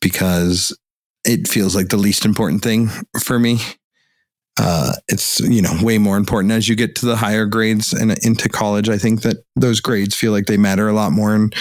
because 0.00 0.76
it 1.24 1.48
feels 1.48 1.74
like 1.76 1.88
the 1.88 1.96
least 1.96 2.24
important 2.24 2.62
thing 2.62 2.88
for 3.22 3.38
me. 3.38 3.58
Uh, 4.60 4.92
it's 5.08 5.40
you 5.40 5.62
know 5.62 5.72
way 5.82 5.96
more 5.96 6.18
important 6.18 6.52
as 6.52 6.68
you 6.68 6.76
get 6.76 6.94
to 6.94 7.06
the 7.06 7.16
higher 7.16 7.46
grades 7.46 7.94
and 7.94 8.12
into 8.24 8.48
college. 8.48 8.88
I 8.88 8.98
think 8.98 9.22
that 9.22 9.44
those 9.56 9.80
grades 9.80 10.14
feel 10.14 10.32
like 10.32 10.46
they 10.46 10.58
matter 10.58 10.88
a 10.88 10.92
lot 10.92 11.12
more, 11.12 11.34
and 11.34 11.54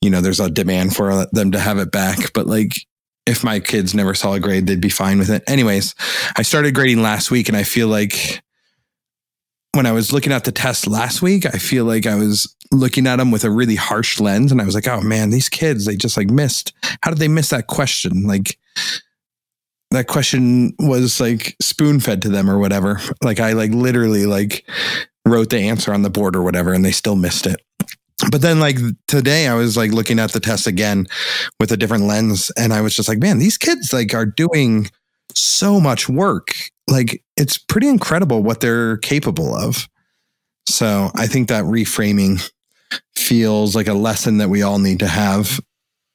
you 0.00 0.10
know 0.10 0.20
there's 0.20 0.40
a 0.40 0.50
demand 0.50 0.94
for 0.94 1.26
them 1.32 1.52
to 1.52 1.58
have 1.58 1.78
it 1.78 1.90
back. 1.90 2.32
But 2.32 2.46
like 2.46 2.72
if 3.26 3.42
my 3.42 3.60
kids 3.60 3.94
never 3.94 4.14
saw 4.14 4.34
a 4.34 4.40
grade, 4.40 4.66
they'd 4.66 4.80
be 4.80 4.88
fine 4.88 5.18
with 5.18 5.30
it. 5.30 5.42
Anyways, 5.48 5.94
I 6.36 6.42
started 6.42 6.74
grading 6.74 7.02
last 7.02 7.30
week, 7.30 7.48
and 7.48 7.56
I 7.56 7.64
feel 7.64 7.88
like 7.88 8.42
when 9.76 9.86
I 9.86 9.92
was 9.92 10.12
looking 10.12 10.32
at 10.32 10.44
the 10.44 10.52
test 10.52 10.86
last 10.86 11.20
week, 11.20 11.44
I 11.44 11.58
feel 11.58 11.84
like 11.84 12.06
I 12.06 12.14
was 12.14 12.54
looking 12.72 13.06
at 13.06 13.16
them 13.16 13.30
with 13.30 13.44
a 13.44 13.50
really 13.50 13.74
harsh 13.74 14.18
lens. 14.20 14.50
And 14.50 14.60
I 14.60 14.64
was 14.64 14.74
like, 14.74 14.88
oh 14.88 15.00
man, 15.02 15.30
these 15.30 15.48
kids, 15.48 15.84
they 15.84 15.96
just 15.96 16.16
like 16.16 16.30
missed. 16.30 16.72
How 17.02 17.10
did 17.10 17.18
they 17.18 17.28
miss 17.28 17.50
that 17.50 17.66
question? 17.66 18.24
Like, 18.26 18.58
that 19.90 20.06
question 20.06 20.74
was 20.78 21.20
like 21.20 21.56
spoon 21.60 22.00
fed 22.00 22.22
to 22.22 22.28
them 22.28 22.48
or 22.48 22.58
whatever. 22.58 23.00
Like, 23.22 23.38
I 23.38 23.52
like 23.52 23.70
literally 23.70 24.26
like 24.26 24.68
wrote 25.26 25.50
the 25.50 25.58
answer 25.58 25.92
on 25.92 26.02
the 26.02 26.10
board 26.10 26.36
or 26.36 26.42
whatever, 26.42 26.72
and 26.72 26.84
they 26.84 26.92
still 26.92 27.16
missed 27.16 27.46
it. 27.46 27.60
But 28.30 28.42
then, 28.42 28.60
like 28.60 28.78
today, 29.06 29.48
I 29.48 29.54
was 29.54 29.76
like 29.76 29.92
looking 29.92 30.18
at 30.18 30.32
the 30.32 30.40
test 30.40 30.66
again 30.66 31.06
with 31.60 31.70
a 31.72 31.76
different 31.76 32.04
lens, 32.04 32.50
and 32.56 32.72
I 32.72 32.80
was 32.80 32.94
just 32.94 33.08
like, 33.08 33.18
man, 33.18 33.38
these 33.38 33.58
kids 33.58 33.92
like 33.92 34.14
are 34.14 34.26
doing 34.26 34.90
so 35.34 35.80
much 35.80 36.08
work 36.08 36.54
like 36.88 37.22
it's 37.36 37.58
pretty 37.58 37.88
incredible 37.88 38.42
what 38.42 38.60
they're 38.60 38.96
capable 38.98 39.54
of. 39.54 39.88
So 40.68 41.10
I 41.14 41.26
think 41.26 41.48
that 41.48 41.64
reframing 41.64 42.50
feels 43.16 43.74
like 43.74 43.88
a 43.88 43.94
lesson 43.94 44.38
that 44.38 44.48
we 44.48 44.62
all 44.62 44.78
need 44.78 45.00
to 45.00 45.08
have. 45.08 45.60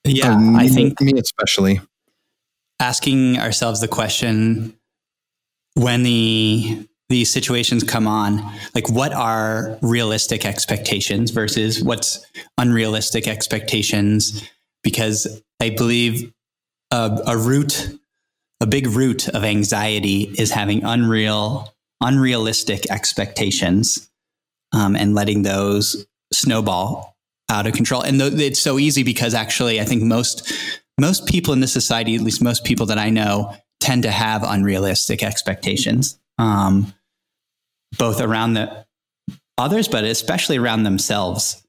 Yeah, 0.03 0.33
um, 0.33 0.55
I 0.55 0.67
think 0.67 0.99
me 1.01 1.13
especially 1.19 1.79
asking 2.79 3.37
ourselves 3.37 3.79
the 3.79 3.87
question 3.87 4.75
when 5.75 6.03
the 6.03 6.87
these 7.11 7.31
situations 7.31 7.83
come 7.83 8.07
on, 8.07 8.43
like 8.73 8.89
what 8.89 9.13
are 9.13 9.77
realistic 9.81 10.45
expectations 10.45 11.31
versus 11.31 11.83
what's 11.83 12.25
unrealistic 12.57 13.27
expectations? 13.27 14.49
Because 14.83 15.41
I 15.59 15.69
believe 15.69 16.33
a, 16.89 17.21
a 17.27 17.37
root 17.37 17.97
a 18.61 18.67
big 18.67 18.87
root 18.87 19.27
of 19.29 19.43
anxiety 19.43 20.31
is 20.37 20.51
having 20.51 20.83
unreal, 20.83 21.73
unrealistic 21.99 22.89
expectations 22.91 24.09
um, 24.71 24.95
and 24.95 25.15
letting 25.15 25.41
those 25.41 26.05
snowball 26.31 27.17
out 27.49 27.65
of 27.65 27.73
control. 27.73 28.03
And 28.03 28.19
th- 28.19 28.33
it's 28.33 28.61
so 28.61 28.77
easy 28.77 29.01
because 29.01 29.33
actually, 29.33 29.81
I 29.81 29.83
think 29.83 30.03
most 30.03 30.53
most 30.99 31.25
people 31.25 31.53
in 31.53 31.59
this 31.59 31.73
society, 31.73 32.13
at 32.15 32.21
least 32.21 32.43
most 32.43 32.63
people 32.63 32.85
that 32.85 32.99
I 32.99 33.09
know, 33.09 33.55
tend 33.79 34.03
to 34.03 34.11
have 34.11 34.43
unrealistic 34.43 35.23
expectations, 35.23 36.19
um, 36.37 36.93
both 37.97 38.21
around 38.21 38.53
the 38.53 38.85
others, 39.57 39.87
but 39.87 40.03
especially 40.03 40.57
around 40.57 40.83
themselves. 40.83 41.65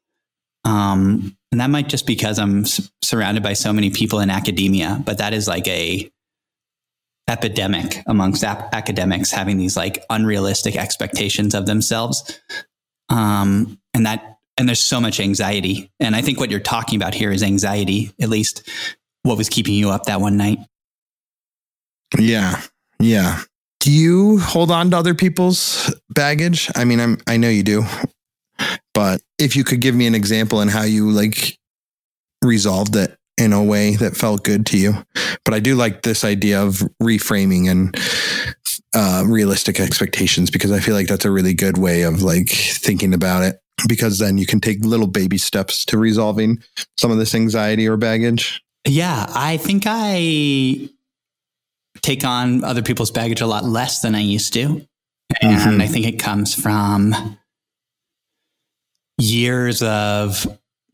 Um, 0.64 1.36
and 1.50 1.60
that 1.60 1.70
might 1.70 1.88
just 1.88 2.06
because 2.06 2.38
I'm 2.38 2.62
s- 2.62 2.90
surrounded 3.02 3.42
by 3.42 3.52
so 3.52 3.72
many 3.72 3.90
people 3.90 4.20
in 4.20 4.30
academia, 4.30 5.02
but 5.04 5.18
that 5.18 5.34
is 5.34 5.48
like 5.48 5.66
a 5.68 6.10
epidemic 7.28 8.02
amongst 8.06 8.44
ap- 8.44 8.72
academics 8.74 9.30
having 9.30 9.56
these 9.58 9.76
like 9.76 10.04
unrealistic 10.10 10.76
expectations 10.76 11.54
of 11.54 11.66
themselves. 11.66 12.40
Um, 13.08 13.78
and 13.94 14.06
that 14.06 14.38
and 14.56 14.68
there's 14.68 14.80
so 14.80 15.00
much 15.00 15.18
anxiety. 15.18 15.90
And 15.98 16.14
i 16.14 16.22
think 16.22 16.38
what 16.38 16.50
you're 16.50 16.60
talking 16.60 16.96
about 16.96 17.14
here 17.14 17.32
is 17.32 17.42
anxiety 17.42 18.12
at 18.20 18.28
least 18.28 18.68
what 19.22 19.38
was 19.38 19.48
keeping 19.48 19.74
you 19.74 19.90
up 19.90 20.04
that 20.04 20.20
one 20.20 20.36
night. 20.36 20.58
Yeah. 22.18 22.60
Yeah 23.00 23.42
do 23.82 23.92
you 23.92 24.38
hold 24.38 24.70
on 24.70 24.90
to 24.90 24.96
other 24.96 25.14
people's 25.14 25.94
baggage 26.10 26.70
i 26.76 26.84
mean 26.84 27.00
i'm 27.00 27.18
i 27.26 27.36
know 27.36 27.48
you 27.48 27.62
do 27.62 27.84
but 28.94 29.20
if 29.38 29.56
you 29.56 29.64
could 29.64 29.80
give 29.80 29.94
me 29.94 30.06
an 30.06 30.14
example 30.14 30.60
and 30.60 30.70
how 30.70 30.82
you 30.82 31.10
like 31.10 31.58
resolved 32.42 32.96
it 32.96 33.16
in 33.38 33.52
a 33.52 33.62
way 33.62 33.96
that 33.96 34.16
felt 34.16 34.44
good 34.44 34.66
to 34.66 34.78
you. 34.78 34.94
But 35.44 35.54
I 35.54 35.60
do 35.60 35.74
like 35.74 36.02
this 36.02 36.24
idea 36.24 36.62
of 36.62 36.82
reframing 37.02 37.70
and 37.70 37.96
uh, 38.94 39.24
realistic 39.26 39.80
expectations 39.80 40.50
because 40.50 40.70
I 40.70 40.80
feel 40.80 40.94
like 40.94 41.08
that's 41.08 41.24
a 41.24 41.30
really 41.30 41.54
good 41.54 41.78
way 41.78 42.02
of 42.02 42.22
like 42.22 42.50
thinking 42.50 43.14
about 43.14 43.42
it 43.42 43.60
because 43.88 44.18
then 44.18 44.38
you 44.38 44.46
can 44.46 44.60
take 44.60 44.84
little 44.84 45.06
baby 45.06 45.38
steps 45.38 45.84
to 45.86 45.98
resolving 45.98 46.62
some 46.98 47.10
of 47.10 47.18
this 47.18 47.34
anxiety 47.34 47.88
or 47.88 47.96
baggage. 47.96 48.62
Yeah, 48.86 49.26
I 49.30 49.56
think 49.56 49.84
I 49.86 50.88
take 52.00 52.24
on 52.24 52.64
other 52.64 52.82
people's 52.82 53.10
baggage 53.10 53.40
a 53.40 53.46
lot 53.46 53.64
less 53.64 54.00
than 54.00 54.14
I 54.14 54.20
used 54.20 54.52
to. 54.54 54.86
And 55.40 55.58
mm-hmm. 55.58 55.80
I 55.80 55.86
think 55.86 56.06
it 56.06 56.18
comes 56.18 56.54
from 56.54 57.38
years 59.18 59.82
of 59.82 60.46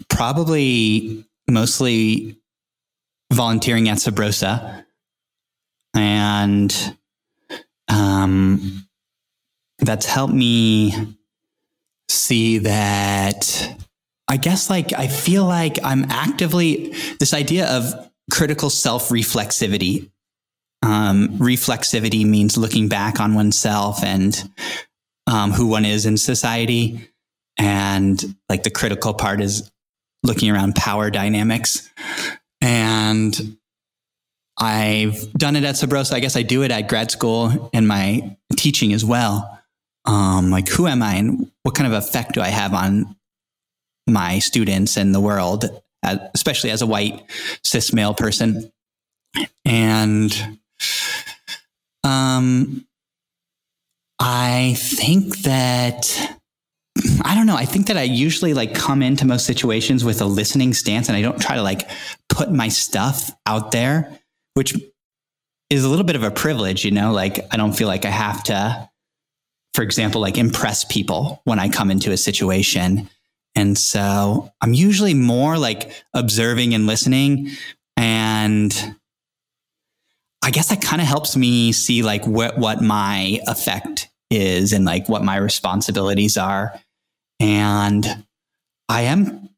probably 0.09 1.25
mostly 1.49 2.37
volunteering 3.33 3.89
at 3.89 3.99
Sabrosa. 3.99 4.85
And 5.95 6.97
um, 7.89 8.89
that's 9.79 10.07
helped 10.07 10.35
me 10.35 11.17
see 12.09 12.59
that 12.59 13.77
I 14.29 14.37
guess 14.37 14.69
like 14.69 14.93
I 14.93 15.09
feel 15.09 15.45
like 15.45 15.79
I'm 15.83 16.05
actively 16.11 16.95
this 17.19 17.33
idea 17.33 17.67
of 17.67 18.11
critical 18.31 18.71
self 18.71 19.09
reflexivity. 19.09 20.11
Um, 20.83 21.29
reflexivity 21.39 22.25
means 22.25 22.57
looking 22.57 22.89
back 22.89 23.21
on 23.21 23.35
oneself 23.35 24.03
and 24.05 24.51
um, 25.27 25.53
who 25.53 25.67
one 25.67 25.85
is 25.85 26.07
in 26.07 26.17
society. 26.17 27.09
And 27.57 28.37
like 28.49 28.63
the 28.63 28.71
critical 28.71 29.15
part 29.15 29.41
is 29.41 29.71
looking 30.23 30.51
around 30.51 30.77
power 30.77 31.11
dynamics. 31.11 31.91
And 32.61 33.59
I've 34.59 35.33
done 35.33 35.57
it 35.57 35.65
at 35.65 35.77
Sabrosa. 35.77 36.15
I 36.15 36.21
guess 36.21 36.37
I 36.37 36.43
do 36.43 36.63
it 36.63 36.71
at 36.71 36.89
grad 36.89 37.11
school 37.11 37.71
and 37.73 37.87
my 37.87 38.37
teaching 38.57 38.93
as 38.93 39.05
well. 39.05 39.61
Um, 40.05 40.51
like, 40.51 40.69
who 40.69 40.87
am 40.87 41.03
I 41.03 41.15
and 41.15 41.51
what 41.63 41.75
kind 41.75 41.93
of 41.93 42.03
effect 42.03 42.33
do 42.33 42.41
I 42.41 42.49
have 42.49 42.75
on 42.75 43.15
my 44.07 44.39
students 44.39 44.97
and 44.97 45.15
the 45.15 45.21
world, 45.21 45.67
especially 46.03 46.71
as 46.71 46.83
a 46.83 46.87
white 46.87 47.23
cis 47.63 47.93
male 47.93 48.15
person? 48.15 48.73
And 49.65 50.59
um, 52.05 52.87
I 54.19 54.75
think 54.77 55.39
that 55.39 56.39
I 57.25 57.35
don't 57.35 57.47
know. 57.47 57.57
I 57.57 57.65
think 57.65 57.87
that 57.87 57.97
I 57.97 58.03
usually 58.03 58.55
like 58.55 58.75
come 58.75 59.03
into 59.03 59.25
most 59.25 59.47
situations 59.47 60.05
with 60.05 60.21
a 60.21 60.25
listening 60.25 60.75
stance 60.75 61.09
and 61.09 61.17
I 61.17 61.23
don't 61.23 61.41
try 61.41 61.55
to 61.55 61.63
like 61.63 61.89
put 62.29 62.51
my 62.51 62.69
stuff 62.69 63.31
out 63.47 63.71
there, 63.71 64.19
which 64.55 64.75
is 65.71 65.85
a 65.85 65.89
little 65.89 66.05
bit 66.05 66.17
of 66.17 66.25
a 66.25 66.31
privilege, 66.31 66.85
you 66.85 66.91
know, 66.91 67.13
like 67.13 67.47
I 67.53 67.57
don't 67.57 67.73
feel 67.73 67.89
like 67.89 68.05
I 68.05 68.11
have 68.11 68.43
to, 68.45 68.89
for 69.75 69.83
example, 69.83 70.21
like 70.21 70.39
impress 70.39 70.85
people 70.85 71.41
when 71.45 71.59
I 71.59 71.69
come 71.69 71.91
into 71.91 72.11
a 72.11 72.17
situation. 72.17 73.09
And 73.55 73.79
so 73.79 74.51
I'm 74.61 74.75
usually 74.75 75.15
more 75.15 75.59
like 75.59 75.93
observing 76.15 76.75
and 76.75 76.87
listening. 76.87 77.51
And 77.97 78.97
I 80.43 80.51
guess 80.51 80.69
that 80.69 80.81
kind 80.81 81.03
of 81.03 81.09
helps 81.09 81.37
me 81.37 81.73
see 81.73 82.03
like 82.03 82.27
what, 82.27 82.59
what 82.59 82.81
my 82.81 83.41
effect 83.47 84.09
is 84.31 84.73
and 84.73 84.85
like 84.85 85.09
what 85.09 85.23
my 85.23 85.37
responsibilities 85.37 86.37
are 86.37 86.81
and 87.41 88.25
I 88.89 89.03
am 89.03 89.51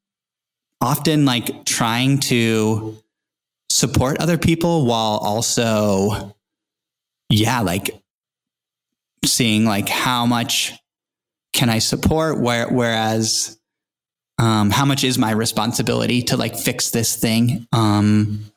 often 0.81 1.25
like 1.25 1.65
trying 1.65 2.19
to 2.21 2.99
support 3.69 4.19
other 4.19 4.39
people 4.39 4.87
while 4.87 5.19
also, 5.19 6.35
yeah, 7.29 7.61
like 7.61 8.03
seeing 9.25 9.65
like 9.65 9.89
how 9.89 10.27
much 10.27 10.73
can 11.53 11.69
I 11.69 11.79
support? 11.79 12.41
Where, 12.41 12.69
whereas, 12.69 13.59
um, 14.39 14.71
how 14.71 14.85
much 14.85 15.05
is 15.05 15.19
my 15.19 15.33
responsibility 15.33 16.23
to 16.25 16.37
like 16.37 16.57
fix 16.57 16.91
this 16.91 17.17
thing? 17.17 17.67
Um, 17.73 18.50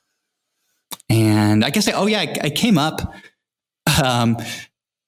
and 1.14 1.64
I 1.64 1.70
guess, 1.70 1.88
I, 1.88 1.92
oh 1.92 2.08
yeah, 2.08 2.22
I, 2.22 2.36
I 2.46 2.50
came 2.50 2.78
up, 2.78 3.14
um, 4.04 4.38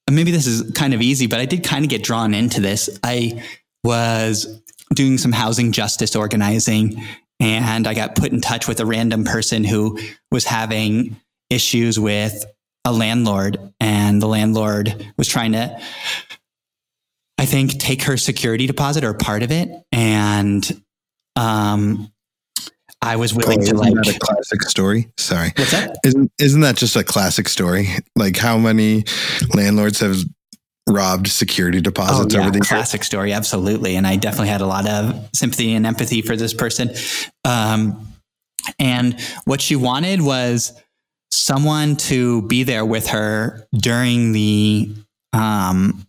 maybe 0.09 0.31
this 0.31 0.45
is 0.45 0.71
kind 0.71 0.93
of 0.93 1.01
easy, 1.01 1.27
but 1.27 1.39
I 1.39 1.45
did 1.45 1.63
kind 1.63 1.83
of 1.83 1.89
get 1.89 2.03
drawn 2.03 2.33
into 2.33 2.61
this. 2.61 2.89
I 3.03 3.43
was 3.83 4.61
doing 4.93 5.17
some 5.17 5.31
housing 5.31 5.71
justice 5.71 6.15
organizing 6.15 7.01
and 7.39 7.87
I 7.87 7.93
got 7.93 8.15
put 8.15 8.31
in 8.31 8.39
touch 8.39 8.67
with 8.67 8.79
a 8.79 8.85
random 8.85 9.23
person 9.23 9.63
who 9.63 9.99
was 10.31 10.45
having 10.45 11.17
issues 11.49 11.99
with 11.99 12.45
a 12.85 12.93
landlord 12.93 13.73
and 13.79 14.21
the 14.21 14.27
landlord 14.27 15.11
was 15.17 15.27
trying 15.27 15.53
to 15.53 15.79
I 17.37 17.45
think 17.45 17.79
take 17.79 18.03
her 18.03 18.15
security 18.15 18.67
deposit 18.67 19.03
or 19.03 19.13
part 19.13 19.43
of 19.43 19.51
it 19.51 19.69
and 19.91 20.83
um 21.35 22.11
I 23.05 23.15
was 23.15 23.33
willing 23.33 23.61
Oh, 23.61 23.65
to 23.65 23.75
like 23.75 23.93
that 23.93 24.15
a 24.15 24.19
classic 24.19 24.61
story. 24.63 25.09
Sorry, 25.17 25.51
what's 25.57 25.71
that? 25.71 25.97
isn't 26.05 26.31
isn't 26.39 26.61
that 26.61 26.75
just 26.77 26.95
a 26.95 27.03
classic 27.03 27.47
story? 27.49 27.87
Like 28.15 28.35
how 28.37 28.57
many 28.57 29.03
landlords 29.53 29.99
have 29.99 30.17
robbed 30.89 31.27
security 31.27 31.81
deposits 31.81 32.33
Oh, 32.35 32.37
yeah, 32.37 32.43
over 32.43 32.51
the 32.51 32.57
years? 32.59 32.67
classic 32.67 33.03
story, 33.03 33.33
absolutely. 33.33 33.95
And 33.95 34.05
I 34.05 34.15
definitely 34.17 34.49
had 34.49 34.61
a 34.61 34.67
lot 34.67 34.87
of 34.87 35.29
sympathy 35.33 35.73
and 35.73 35.85
empathy 35.85 36.21
for 36.21 36.35
this 36.35 36.53
person. 36.53 36.91
Um, 37.43 38.07
and 38.79 39.19
what 39.45 39.61
she 39.61 39.75
wanted 39.75 40.21
was 40.21 40.73
someone 41.31 41.95
to 41.97 42.41
be 42.43 42.63
there 42.63 42.85
with 42.85 43.07
her 43.07 43.67
during 43.75 44.31
the 44.31 44.93
um, 45.33 46.05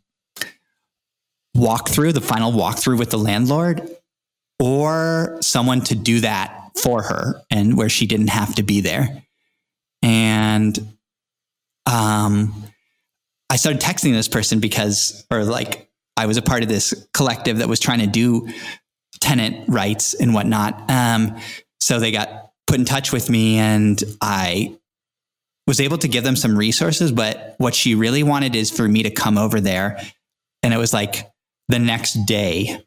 walkthrough, 1.57 2.12
the 2.14 2.20
final 2.20 2.53
walkthrough 2.53 2.99
with 2.99 3.11
the 3.11 3.18
landlord, 3.18 3.88
or 4.61 5.38
someone 5.40 5.80
to 5.82 5.94
do 5.94 6.20
that 6.20 6.66
for 6.83 7.03
her 7.03 7.43
and 7.51 7.77
where 7.77 7.89
she 7.89 8.07
didn't 8.07 8.29
have 8.29 8.55
to 8.57 8.62
be 8.62 8.81
there. 8.81 9.22
And 10.03 10.79
um, 11.87 12.64
I 13.51 13.57
started 13.57 13.81
texting 13.81 14.12
this 14.12 14.29
person 14.29 14.61
because, 14.61 15.27
or 15.31 15.45
like, 15.45 15.91
I 16.16 16.27
was 16.27 16.37
a 16.37 16.43
part 16.43 16.62
of 16.62 16.68
this 16.68 17.07
collective 17.12 17.59
that 17.59 17.68
was 17.68 17.81
trying 17.81 18.01
to 18.01 18.07
do 18.07 18.49
tenant 19.20 19.68
rights 19.68 20.14
and 20.14 20.35
whatnot. 20.35 20.91
Um, 20.91 21.37
so 21.81 22.01
they 22.01 22.11
got 22.11 22.53
put 22.66 22.79
in 22.79 22.85
touch 22.85 23.12
with 23.12 23.29
me, 23.31 23.59
and 23.59 24.03
I 24.20 24.77
was 25.66 25.81
able 25.81 25.99
to 25.99 26.09
give 26.09 26.24
them 26.24 26.37
some 26.37 26.57
resources. 26.57 27.12
But 27.12 27.55
what 27.59 27.74
she 27.74 27.95
really 27.95 28.22
wanted 28.22 28.57
is 28.57 28.70
for 28.70 28.89
me 28.89 29.03
to 29.03 29.11
come 29.11 29.37
over 29.37 29.61
there, 29.61 30.01
and 30.62 30.72
it 30.72 30.79
was 30.79 30.93
like 30.93 31.31
the 31.68 31.79
next 31.79 32.14
day. 32.27 32.83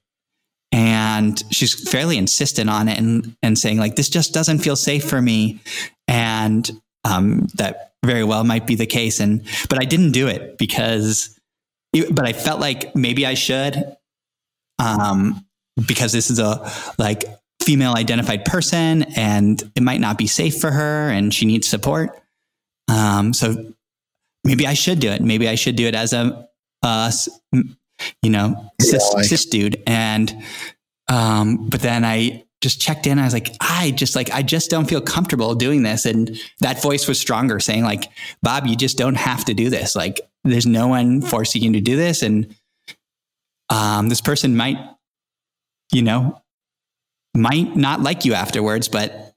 And 0.72 1.42
she's 1.52 1.90
fairly 1.90 2.18
insistent 2.18 2.70
on 2.70 2.88
it 2.88 2.98
and, 3.00 3.36
and 3.42 3.58
saying, 3.58 3.80
like, 3.80 3.96
this 3.96 4.10
just 4.10 4.34
doesn't 4.34 4.60
feel 4.60 4.76
safe 4.76 5.04
for 5.04 5.22
me. 5.22 5.60
And 6.08 6.70
um, 7.04 7.48
that 7.56 7.94
very 8.06 8.24
well 8.24 8.44
might 8.44 8.68
be 8.68 8.76
the 8.76 8.86
case. 8.86 9.20
And 9.20 9.44
but 9.70 9.82
I 9.82 9.86
didn't 9.86 10.12
do 10.12 10.28
it 10.28 10.58
because, 10.58 11.38
but 12.12 12.26
I 12.26 12.34
felt 12.34 12.60
like 12.60 12.96
maybe 12.96 13.26
I 13.26 13.34
should, 13.34 13.98
um, 14.78 15.44
because 15.88 16.12
this 16.12 16.30
is 16.30 16.40
a 16.40 16.72
like 16.98 17.24
female 17.62 17.96
identified 17.96 18.46
person, 18.46 19.04
and 19.16 19.62
it 19.76 19.84
might 19.84 20.00
not 20.00 20.18
be 20.18 20.28
safe 20.28 20.60
for 20.60 20.72
her, 20.72 21.10
and 21.10 21.34
she 21.34 21.46
needs 21.46 21.68
support. 21.68 22.22
Um, 22.88 23.34
so 23.34 23.74
maybe 24.44 24.66
I 24.66 24.74
should 24.74 25.00
do 25.00 25.10
it. 25.10 25.22
Maybe 25.22 25.48
I 25.48 25.56
should 25.56 25.76
do 25.76 25.88
it 25.88 25.96
as 25.96 26.14
a, 26.14 26.48
uh, 26.84 27.12
you 28.22 28.30
know, 28.30 28.72
cis, 28.82 29.04
Yeah, 29.14 29.20
I- 29.20 29.24
cis 29.24 29.46
dude. 29.46 29.82
And 29.88 30.44
um, 31.10 31.68
but 31.70 31.82
then 31.82 32.06
I 32.06 32.46
just 32.62 32.82
checked 32.82 33.08
in. 33.08 33.18
I 33.20 33.24
was 33.24 33.34
like, 33.34 33.56
I 33.62 33.92
just 33.92 34.16
like, 34.16 34.30
I 34.32 34.44
just 34.44 34.70
don't 34.70 34.86
feel 34.86 35.02
comfortable 35.02 35.56
doing 35.56 35.82
this. 35.84 36.06
And 36.06 36.38
that 36.60 36.82
voice 36.82 37.08
was 37.08 37.20
stronger 37.20 37.60
saying 37.60 37.84
like, 37.84 38.04
Bob, 38.44 38.68
you 38.68 38.76
just 38.76 38.98
don't 38.98 39.16
have 39.16 39.46
to 39.46 39.54
do 39.54 39.70
this. 39.70 39.96
Like 39.96 40.20
there's 40.44 40.66
no 40.66 40.88
one 40.88 41.22
forcing 41.22 41.64
you 41.64 41.72
to 41.74 41.80
do 41.82 41.96
this. 41.96 42.22
And 42.22 42.54
um, 43.70 44.10
this 44.10 44.22
person 44.22 44.58
might, 44.58 44.78
you 45.92 46.02
know, 46.02 46.42
might 47.36 47.76
not 47.76 48.02
like 48.02 48.26
you 48.26 48.34
afterwards, 48.34 48.88
but 48.90 49.34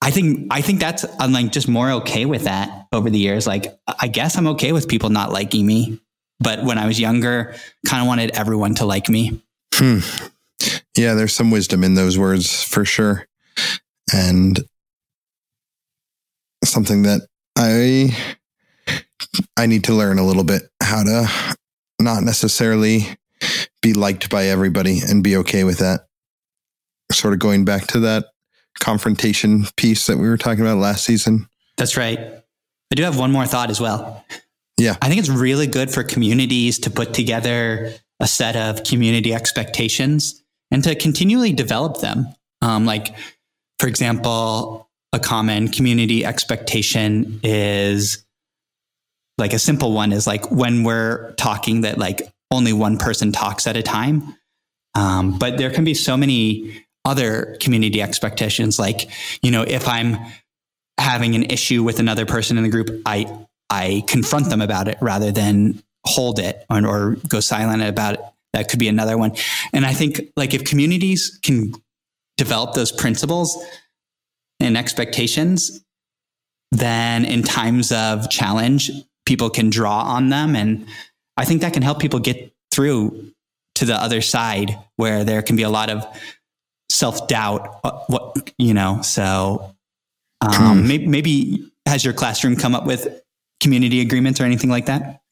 I 0.00 0.10
think, 0.10 0.48
I 0.50 0.60
think 0.60 0.80
that's, 0.80 1.04
I'm 1.18 1.32
like 1.32 1.52
just 1.52 1.68
more 1.68 1.90
okay 1.92 2.24
with 2.24 2.44
that 2.44 2.86
over 2.92 3.10
the 3.10 3.18
years. 3.18 3.46
Like, 3.46 3.78
I 4.00 4.08
guess 4.08 4.36
I'm 4.36 4.46
okay 4.48 4.72
with 4.72 4.88
people 4.88 5.10
not 5.10 5.32
liking 5.32 5.66
me. 5.66 6.00
But 6.44 6.62
when 6.62 6.78
I 6.78 6.86
was 6.86 7.00
younger, 7.00 7.54
kind 7.86 8.02
of 8.02 8.06
wanted 8.06 8.30
everyone 8.36 8.74
to 8.76 8.84
like 8.84 9.08
me. 9.08 9.42
Hmm. 9.74 9.98
Yeah, 10.96 11.14
there's 11.14 11.32
some 11.32 11.50
wisdom 11.50 11.82
in 11.82 11.94
those 11.94 12.18
words 12.18 12.62
for 12.62 12.84
sure. 12.84 13.26
And 14.12 14.62
something 16.64 17.02
that 17.02 17.22
I 17.56 18.16
I 19.56 19.66
need 19.66 19.84
to 19.84 19.94
learn 19.94 20.18
a 20.18 20.24
little 20.24 20.44
bit 20.44 20.62
how 20.82 21.02
to 21.02 21.28
not 22.00 22.22
necessarily 22.22 23.16
be 23.82 23.92
liked 23.92 24.30
by 24.30 24.46
everybody 24.46 25.00
and 25.00 25.22
be 25.22 25.36
okay 25.38 25.64
with 25.64 25.78
that. 25.78 26.06
Sort 27.12 27.32
of 27.32 27.40
going 27.40 27.64
back 27.64 27.86
to 27.88 28.00
that 28.00 28.26
confrontation 28.80 29.66
piece 29.76 30.06
that 30.06 30.18
we 30.18 30.28
were 30.28 30.36
talking 30.36 30.60
about 30.60 30.78
last 30.78 31.04
season. 31.04 31.48
That's 31.76 31.96
right. 31.96 32.18
I 32.18 32.94
do 32.94 33.02
have 33.02 33.18
one 33.18 33.32
more 33.32 33.46
thought 33.46 33.70
as 33.70 33.80
well. 33.80 34.24
Yeah. 34.76 34.96
I 35.00 35.08
think 35.08 35.20
it's 35.20 35.28
really 35.28 35.66
good 35.66 35.90
for 35.90 36.02
communities 36.02 36.78
to 36.80 36.90
put 36.90 37.14
together 37.14 37.92
a 38.20 38.26
set 38.26 38.56
of 38.56 38.84
community 38.84 39.34
expectations 39.34 40.42
and 40.70 40.82
to 40.84 40.94
continually 40.94 41.52
develop 41.52 42.00
them. 42.00 42.28
Um, 42.62 42.84
like, 42.84 43.14
for 43.78 43.88
example, 43.88 44.88
a 45.12 45.18
common 45.18 45.68
community 45.68 46.24
expectation 46.24 47.40
is 47.42 48.24
like 49.38 49.52
a 49.52 49.58
simple 49.58 49.92
one 49.92 50.12
is 50.12 50.26
like 50.26 50.50
when 50.50 50.84
we're 50.84 51.32
talking 51.32 51.82
that 51.82 51.98
like 51.98 52.22
only 52.50 52.72
one 52.72 52.98
person 52.98 53.32
talks 53.32 53.66
at 53.66 53.76
a 53.76 53.82
time. 53.82 54.36
Um, 54.94 55.38
but 55.38 55.58
there 55.58 55.70
can 55.70 55.84
be 55.84 55.94
so 55.94 56.16
many 56.16 56.84
other 57.04 57.56
community 57.60 58.00
expectations. 58.00 58.78
Like, 58.78 59.10
you 59.42 59.50
know, 59.50 59.62
if 59.62 59.88
I'm 59.88 60.16
having 60.98 61.34
an 61.34 61.44
issue 61.44 61.82
with 61.82 61.98
another 61.98 62.26
person 62.26 62.56
in 62.56 62.62
the 62.62 62.70
group, 62.70 63.02
I 63.04 63.46
I 63.70 64.04
confront 64.06 64.50
them 64.50 64.60
about 64.60 64.88
it 64.88 64.98
rather 65.00 65.32
than 65.32 65.82
hold 66.06 66.38
it 66.38 66.64
or, 66.70 66.86
or 66.86 67.16
go 67.28 67.40
silent 67.40 67.82
about 67.82 68.14
it. 68.14 68.20
That 68.52 68.68
could 68.68 68.78
be 68.78 68.88
another 68.88 69.18
one. 69.18 69.32
And 69.72 69.84
I 69.84 69.92
think 69.92 70.20
like 70.36 70.54
if 70.54 70.64
communities 70.64 71.38
can 71.42 71.72
develop 72.36 72.74
those 72.74 72.92
principles 72.92 73.56
and 74.60 74.76
expectations, 74.76 75.84
then 76.70 77.24
in 77.24 77.42
times 77.42 77.90
of 77.90 78.30
challenge, 78.30 78.90
people 79.26 79.50
can 79.50 79.70
draw 79.70 80.02
on 80.02 80.28
them. 80.28 80.54
And 80.54 80.86
I 81.36 81.44
think 81.44 81.62
that 81.62 81.72
can 81.72 81.82
help 81.82 81.98
people 81.98 82.20
get 82.20 82.54
through 82.72 83.32
to 83.76 83.84
the 83.84 83.94
other 83.94 84.20
side 84.20 84.78
where 84.96 85.24
there 85.24 85.42
can 85.42 85.56
be 85.56 85.62
a 85.62 85.70
lot 85.70 85.90
of 85.90 86.06
self 86.90 87.26
doubt. 87.26 87.80
What, 88.08 88.52
you 88.58 88.74
know, 88.74 89.02
so 89.02 89.74
um, 90.40 90.86
maybe, 90.86 91.06
maybe 91.06 91.72
has 91.86 92.04
your 92.04 92.14
classroom 92.14 92.56
come 92.56 92.74
up 92.74 92.86
with 92.86 93.20
community 93.64 94.00
agreements 94.00 94.40
or 94.40 94.44
anything 94.44 94.70
like 94.70 94.86
that? 94.86 95.22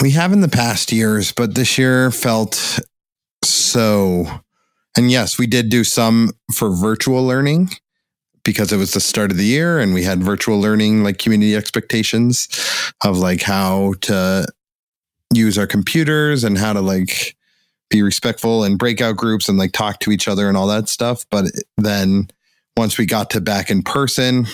We 0.00 0.12
have 0.12 0.32
in 0.32 0.40
the 0.40 0.48
past 0.48 0.90
years, 0.90 1.32
but 1.32 1.54
this 1.54 1.76
year 1.76 2.10
felt 2.10 2.80
so. 3.44 4.26
And 4.96 5.10
yes, 5.10 5.38
we 5.38 5.46
did 5.46 5.68
do 5.68 5.84
some 5.84 6.30
for 6.52 6.70
virtual 6.70 7.24
learning 7.24 7.70
because 8.42 8.72
it 8.72 8.78
was 8.78 8.92
the 8.92 9.00
start 9.00 9.30
of 9.30 9.36
the 9.36 9.44
year 9.44 9.78
and 9.78 9.92
we 9.92 10.02
had 10.02 10.22
virtual 10.22 10.58
learning, 10.58 11.04
like 11.04 11.18
community 11.18 11.54
expectations 11.54 12.48
of 13.04 13.18
like 13.18 13.42
how 13.42 13.92
to 14.00 14.46
use 15.34 15.58
our 15.58 15.66
computers 15.66 16.42
and 16.42 16.56
how 16.56 16.72
to 16.72 16.80
like 16.80 17.36
be 17.90 18.02
respectful 18.02 18.64
in 18.64 18.76
breakout 18.76 19.16
groups 19.16 19.48
and 19.48 19.58
like 19.58 19.72
talk 19.72 20.00
to 20.00 20.10
each 20.10 20.26
other 20.26 20.48
and 20.48 20.56
all 20.56 20.66
that 20.66 20.88
stuff. 20.88 21.26
But 21.30 21.46
then 21.76 22.28
once 22.76 22.96
we 22.96 23.04
got 23.04 23.30
to 23.30 23.40
back 23.40 23.70
in 23.70 23.82
person, 23.82 24.46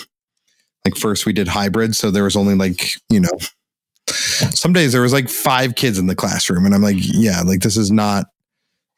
like 0.85 0.95
first 0.95 1.25
we 1.25 1.33
did 1.33 1.47
hybrid. 1.47 1.95
So 1.95 2.11
there 2.11 2.23
was 2.23 2.35
only 2.35 2.55
like, 2.55 2.93
you 3.09 3.19
know, 3.19 3.37
some 4.07 4.73
days 4.73 4.91
there 4.91 5.01
was 5.01 5.13
like 5.13 5.29
five 5.29 5.75
kids 5.75 5.97
in 5.97 6.07
the 6.07 6.15
classroom 6.15 6.65
and 6.65 6.75
i'm 6.75 6.81
like 6.81 6.97
yeah 6.99 7.41
like 7.41 7.61
this 7.61 7.77
is 7.77 7.91
not 7.91 8.27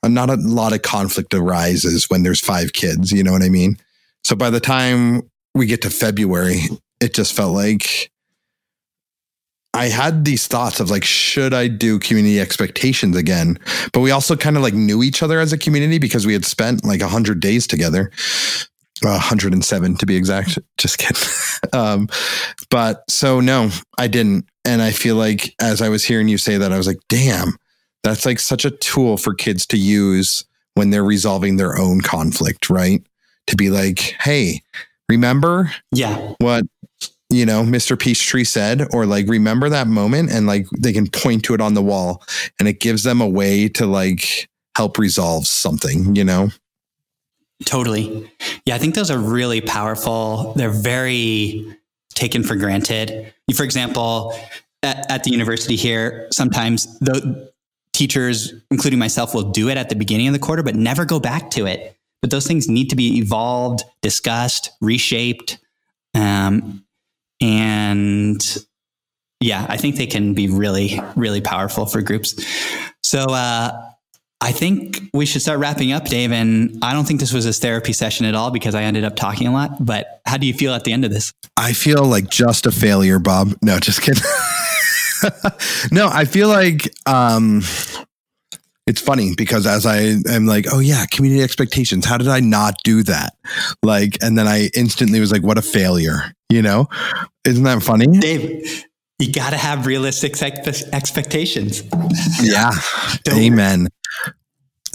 not 0.04 0.30
a 0.30 0.36
lot 0.36 0.74
of 0.74 0.82
conflict 0.82 1.34
arises 1.34 2.10
when 2.10 2.24
there's 2.24 2.42
five 2.42 2.74
kids 2.74 3.12
you 3.12 3.24
know 3.24 3.32
what 3.32 3.44
i 3.44 3.50
mean 3.50 3.78
so 4.24 4.36
by 4.36 4.50
the 4.50 4.60
time 4.60 5.22
we 5.56 5.66
get 5.66 5.82
to 5.82 5.90
february 5.90 6.60
it 7.02 7.14
just 7.14 7.34
felt 7.34 7.54
like 7.54 8.12
i 9.74 9.86
had 9.88 10.24
these 10.26 10.48
thoughts 10.48 10.80
of 10.80 10.90
like 10.90 11.04
should 11.04 11.54
i 11.54 11.68
do 11.68 12.00
community 12.00 12.40
expectations 12.40 13.16
again 13.16 13.58
but 13.94 14.02
we 14.02 14.12
also 14.12 14.36
kind 14.36 14.56
of 14.56 14.64
like 14.64 14.74
knew 14.74 15.04
each 15.04 15.24
other 15.24 15.40
as 15.40 15.52
a 15.52 15.58
community 15.58 16.00
because 16.00 16.26
we 16.26 16.34
had 16.34 16.46
spent 16.46 16.84
like 16.86 17.02
100 17.02 17.40
days 17.40 17.68
together 17.68 18.12
107 19.04 19.98
to 19.98 20.06
be 20.06 20.16
exact. 20.16 20.58
Just 20.78 20.98
kidding. 20.98 21.22
um, 21.74 22.08
but 22.70 23.04
so 23.10 23.40
no, 23.40 23.70
I 23.98 24.08
didn't. 24.08 24.46
And 24.66 24.82
I 24.82 24.92
feel 24.92 25.16
like 25.16 25.54
as 25.62 25.82
I 25.82 25.90
was 25.90 26.04
hearing 26.04 26.28
you 26.28 26.38
say 26.38 26.58
that, 26.58 26.72
I 26.74 26.78
was 26.78 26.88
like, 26.88 27.00
damn, 27.10 27.58
that's 28.04 28.26
like 28.26 28.40
such 28.40 28.66
a 28.66 28.72
tool 28.72 29.18
for 29.18 29.34
kids 29.34 29.66
to 29.68 29.78
use 29.78 30.44
when 30.76 30.90
they're 30.90 31.04
resolving 31.04 31.58
their 31.58 31.78
own 31.78 32.02
conflict, 32.02 32.70
right? 32.70 33.02
To 33.48 33.56
be 33.56 33.70
like, 33.70 34.00
hey, 34.20 34.62
remember 35.10 35.72
Yeah. 35.92 36.34
what 36.40 36.66
you 37.30 37.46
know 37.46 37.64
Mr. 37.64 37.98
Peachtree 38.00 38.44
said, 38.44 38.88
or 38.94 39.06
like 39.06 39.28
remember 39.28 39.70
that 39.70 39.88
moment, 39.88 40.32
and 40.32 40.48
like 40.48 40.66
they 40.78 40.94
can 40.94 41.08
point 41.08 41.44
to 41.46 41.54
it 41.54 41.62
on 41.62 41.74
the 41.74 41.82
wall, 41.82 42.24
and 42.60 42.68
it 42.68 42.80
gives 42.80 43.04
them 43.04 43.22
a 43.22 43.28
way 43.28 43.68
to 43.70 43.86
like 43.86 44.50
help 44.76 44.98
resolve 45.00 45.48
something, 45.48 46.16
you 46.16 46.24
know? 46.24 46.50
Totally. 47.66 48.32
Yeah, 48.66 48.76
I 48.76 48.78
think 48.78 48.96
those 48.96 49.10
are 49.10 49.18
really 49.18 49.62
powerful. 49.62 50.54
They're 50.56 50.70
very 50.70 51.76
taken 52.14 52.44
for 52.44 52.56
granted. 52.56 53.34
For 53.56 53.64
example, 53.64 54.38
at, 54.84 55.10
at 55.12 55.24
the 55.24 55.32
university 55.32 55.76
here, 55.76 56.28
sometimes 56.32 57.00
the 57.00 57.52
teachers, 57.94 58.54
including 58.70 59.00
myself, 59.00 59.34
will 59.34 59.52
do 59.52 59.70
it 59.70 59.78
at 59.78 59.90
the 59.90 59.96
beginning 59.96 60.28
of 60.28 60.34
the 60.34 60.40
quarter, 60.40 60.64
but 60.64 60.76
never 60.76 61.04
go 61.04 61.20
back 61.20 61.50
to 61.52 61.66
it. 61.66 61.98
But 62.22 62.32
those 62.32 62.48
things 62.48 62.68
need 62.68 62.90
to 62.90 62.96
be 62.96 63.18
evolved, 63.18 63.84
discussed, 64.02 64.72
reshaped. 64.82 65.58
Um, 66.14 66.84
and 67.42 68.66
yeah, 69.40 69.66
I 69.70 69.78
think 69.78 69.96
they 69.96 70.08
can 70.08 70.34
be 70.34 70.50
really, 70.50 71.00
really 71.16 71.42
powerful 71.42 71.86
for 71.86 72.02
groups. 72.02 72.36
So, 73.04 73.24
uh, 73.26 73.72
I 74.40 74.52
think 74.52 75.10
we 75.14 75.26
should 75.26 75.42
start 75.42 75.60
wrapping 75.60 75.92
up, 75.92 76.06
Dave. 76.06 76.32
And 76.32 76.78
I 76.84 76.94
don't 76.94 77.06
think 77.06 77.20
this 77.20 77.34
was 77.34 77.46
a 77.46 77.54
therapy 77.54 77.94
session 77.94 78.26
at 78.26 78.36
all 78.36 78.52
because 78.52 78.76
I 78.76 78.84
ended 78.84 79.04
up 79.04 79.16
talking 79.16 79.48
a 79.48 79.52
lot. 79.52 79.84
But 79.84 80.22
how 80.26 80.38
do 80.38 80.46
you 80.46 80.54
feel 80.54 80.74
at 80.74 80.84
the 80.84 80.94
end 80.94 81.06
of 81.06 81.12
this? 81.12 81.32
I 81.58 81.74
feel 81.74 82.06
like 82.06 82.30
just 82.30 82.66
a 82.66 82.72
failure, 82.72 83.20
Bob. 83.20 83.56
No, 83.62 83.80
just 83.80 84.02
kidding. 84.02 84.24
no, 85.92 86.08
I 86.08 86.26
feel 86.26 86.50
like 86.50 86.94
um 87.08 87.64
it's 88.88 89.02
funny 89.02 89.34
because 89.36 89.68
as 89.68 89.86
I 89.86 90.16
am 90.30 90.46
like, 90.46 90.66
oh 90.72 90.80
yeah, 90.80 91.06
community 91.12 91.44
expectations. 91.44 92.06
How 92.06 92.18
did 92.18 92.30
I 92.30 92.40
not 92.40 92.76
do 92.84 93.04
that? 93.04 93.36
Like, 93.84 94.18
and 94.24 94.38
then 94.38 94.48
I 94.48 94.70
instantly 94.76 95.20
was 95.20 95.32
like, 95.32 95.44
what 95.44 95.58
a 95.58 95.62
failure. 95.62 96.32
You 96.50 96.62
know? 96.62 96.88
Isn't 97.44 97.66
that 97.66 97.84
funny? 97.84 98.08
Dave, 98.08 98.86
you 99.20 99.34
got 99.34 99.50
to 99.50 99.58
have 99.58 99.86
realistic 99.86 100.42
expectations. 100.42 101.84
Yeah. 102.42 102.72
Amen. 103.30 103.90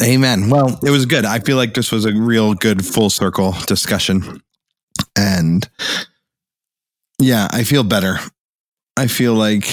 Amen. 0.03 0.51
Well, 0.51 0.79
it 0.85 0.91
was 0.91 1.07
good. 1.07 1.25
I 1.25 1.39
feel 1.39 1.57
like 1.57 1.75
this 1.75 1.93
was 1.93 2.05
a 2.05 2.13
real 2.13 2.55
good 2.55 2.85
full 2.85 3.11
circle 3.11 3.55
discussion. 3.67 4.43
And 5.17 5.69
yeah, 7.21 7.49
I 7.53 7.65
feel 7.65 7.85
better. 7.85 8.19
I 8.97 9.07
feel 9.07 9.35
like 9.35 9.69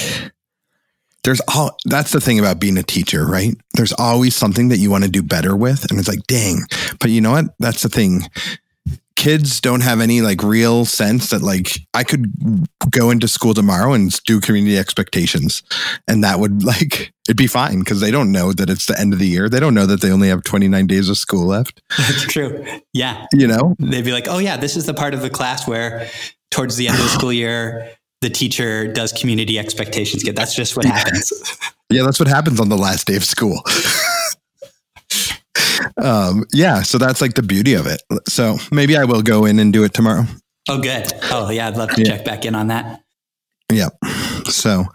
there's 1.24 1.42
all 1.54 1.78
that's 1.86 2.12
the 2.12 2.22
thing 2.22 2.40
about 2.40 2.60
being 2.60 2.78
a 2.78 2.84
teacher, 2.84 3.26
right? 3.26 3.56
There's 3.74 3.94
always 3.94 4.36
something 4.36 4.70
that 4.70 4.78
you 4.78 4.92
want 4.92 5.04
to 5.04 5.10
do 5.10 5.24
better 5.24 5.56
with. 5.56 5.90
And 5.90 6.00
it's 6.00 6.08
like, 6.08 6.26
dang. 6.28 6.62
But 7.00 7.10
you 7.10 7.22
know 7.22 7.32
what? 7.32 7.46
That's 7.60 7.82
the 7.82 7.90
thing. 7.90 8.22
Kids 9.20 9.60
don't 9.60 9.82
have 9.82 10.00
any 10.00 10.22
like 10.22 10.42
real 10.42 10.86
sense 10.86 11.30
that 11.32 11.42
like 11.42 11.80
I 11.94 12.06
could 12.06 12.32
go 12.90 13.10
into 13.10 13.28
school 13.28 13.54
tomorrow 13.54 13.92
and 13.92 14.12
do 14.24 14.40
community 14.40 14.78
expectations 14.78 15.62
and 16.08 16.24
that 16.24 16.40
would 16.40 16.64
like 16.74 17.12
it'd 17.28 17.38
be 17.38 17.48
fine 17.48 17.80
because 17.80 18.00
they 18.00 18.12
don't 18.12 18.32
know 18.32 18.54
that 18.54 18.70
it's 18.70 18.86
the 18.86 19.00
end 19.00 19.14
of 19.14 19.20
the 19.20 19.28
year. 19.28 19.50
They 19.50 19.60
don't 19.60 19.74
know 19.74 19.86
that 19.86 20.02
they 20.02 20.10
only 20.10 20.30
have 20.30 20.44
29 20.44 20.88
days 20.88 21.10
of 21.10 21.18
school 21.18 21.46
left, 21.46 21.82
That's 21.98 22.24
true. 22.24 22.66
Yeah. 22.94 23.28
you 23.34 23.46
know? 23.46 23.76
They'd 23.78 24.06
be 24.06 24.14
like, 24.14 24.28
oh, 24.28 24.40
yeah, 24.40 24.58
this 24.58 24.76
is 24.76 24.86
the 24.86 24.96
part 24.96 25.14
of 25.14 25.22
the 25.22 25.30
class 25.30 25.68
where 25.68 26.10
towards 26.50 26.78
the 26.78 26.88
end 26.88 26.98
of 26.98 27.04
the 27.04 27.10
school 27.10 27.34
year, 27.34 27.92
the 28.22 28.30
teacher 28.30 28.92
does 28.92 29.14
community 29.14 29.60
expectations 29.60 30.24
get. 30.24 30.36
That's 30.36 30.56
just 30.56 30.76
what 30.76 30.86
happens. 30.86 31.32
Yeah, 31.92 32.04
that's 32.04 32.20
what 32.20 32.28
happens 32.28 32.60
on 32.60 32.70
the 32.70 32.78
last 32.78 33.08
day 33.08 33.16
of 33.16 33.24
school. 33.24 33.62
um, 36.02 36.46
yeah, 36.54 36.82
so 36.82 36.98
that's 36.98 37.22
like 37.22 37.34
the 37.36 37.44
beauty 37.44 37.74
of 37.74 37.86
it. 37.88 38.02
So 38.28 38.58
maybe 38.72 38.98
I 38.98 39.04
will 39.06 39.22
go 39.22 39.46
in 39.46 39.60
and 39.60 39.72
do 39.74 39.84
it 39.84 39.94
tomorrow. 39.94 40.24
Oh, 40.68 40.80
good. 40.82 41.12
Oh, 41.32 41.50
yeah. 41.50 41.68
I'd 41.68 41.78
love 41.78 41.90
to 41.92 42.02
Yeah. 42.02 42.18
check 42.18 42.26
back 42.26 42.46
in 42.46 42.56
on 42.56 42.68
that. 42.68 43.02
Yeah. 43.72 43.90
So 44.46 44.86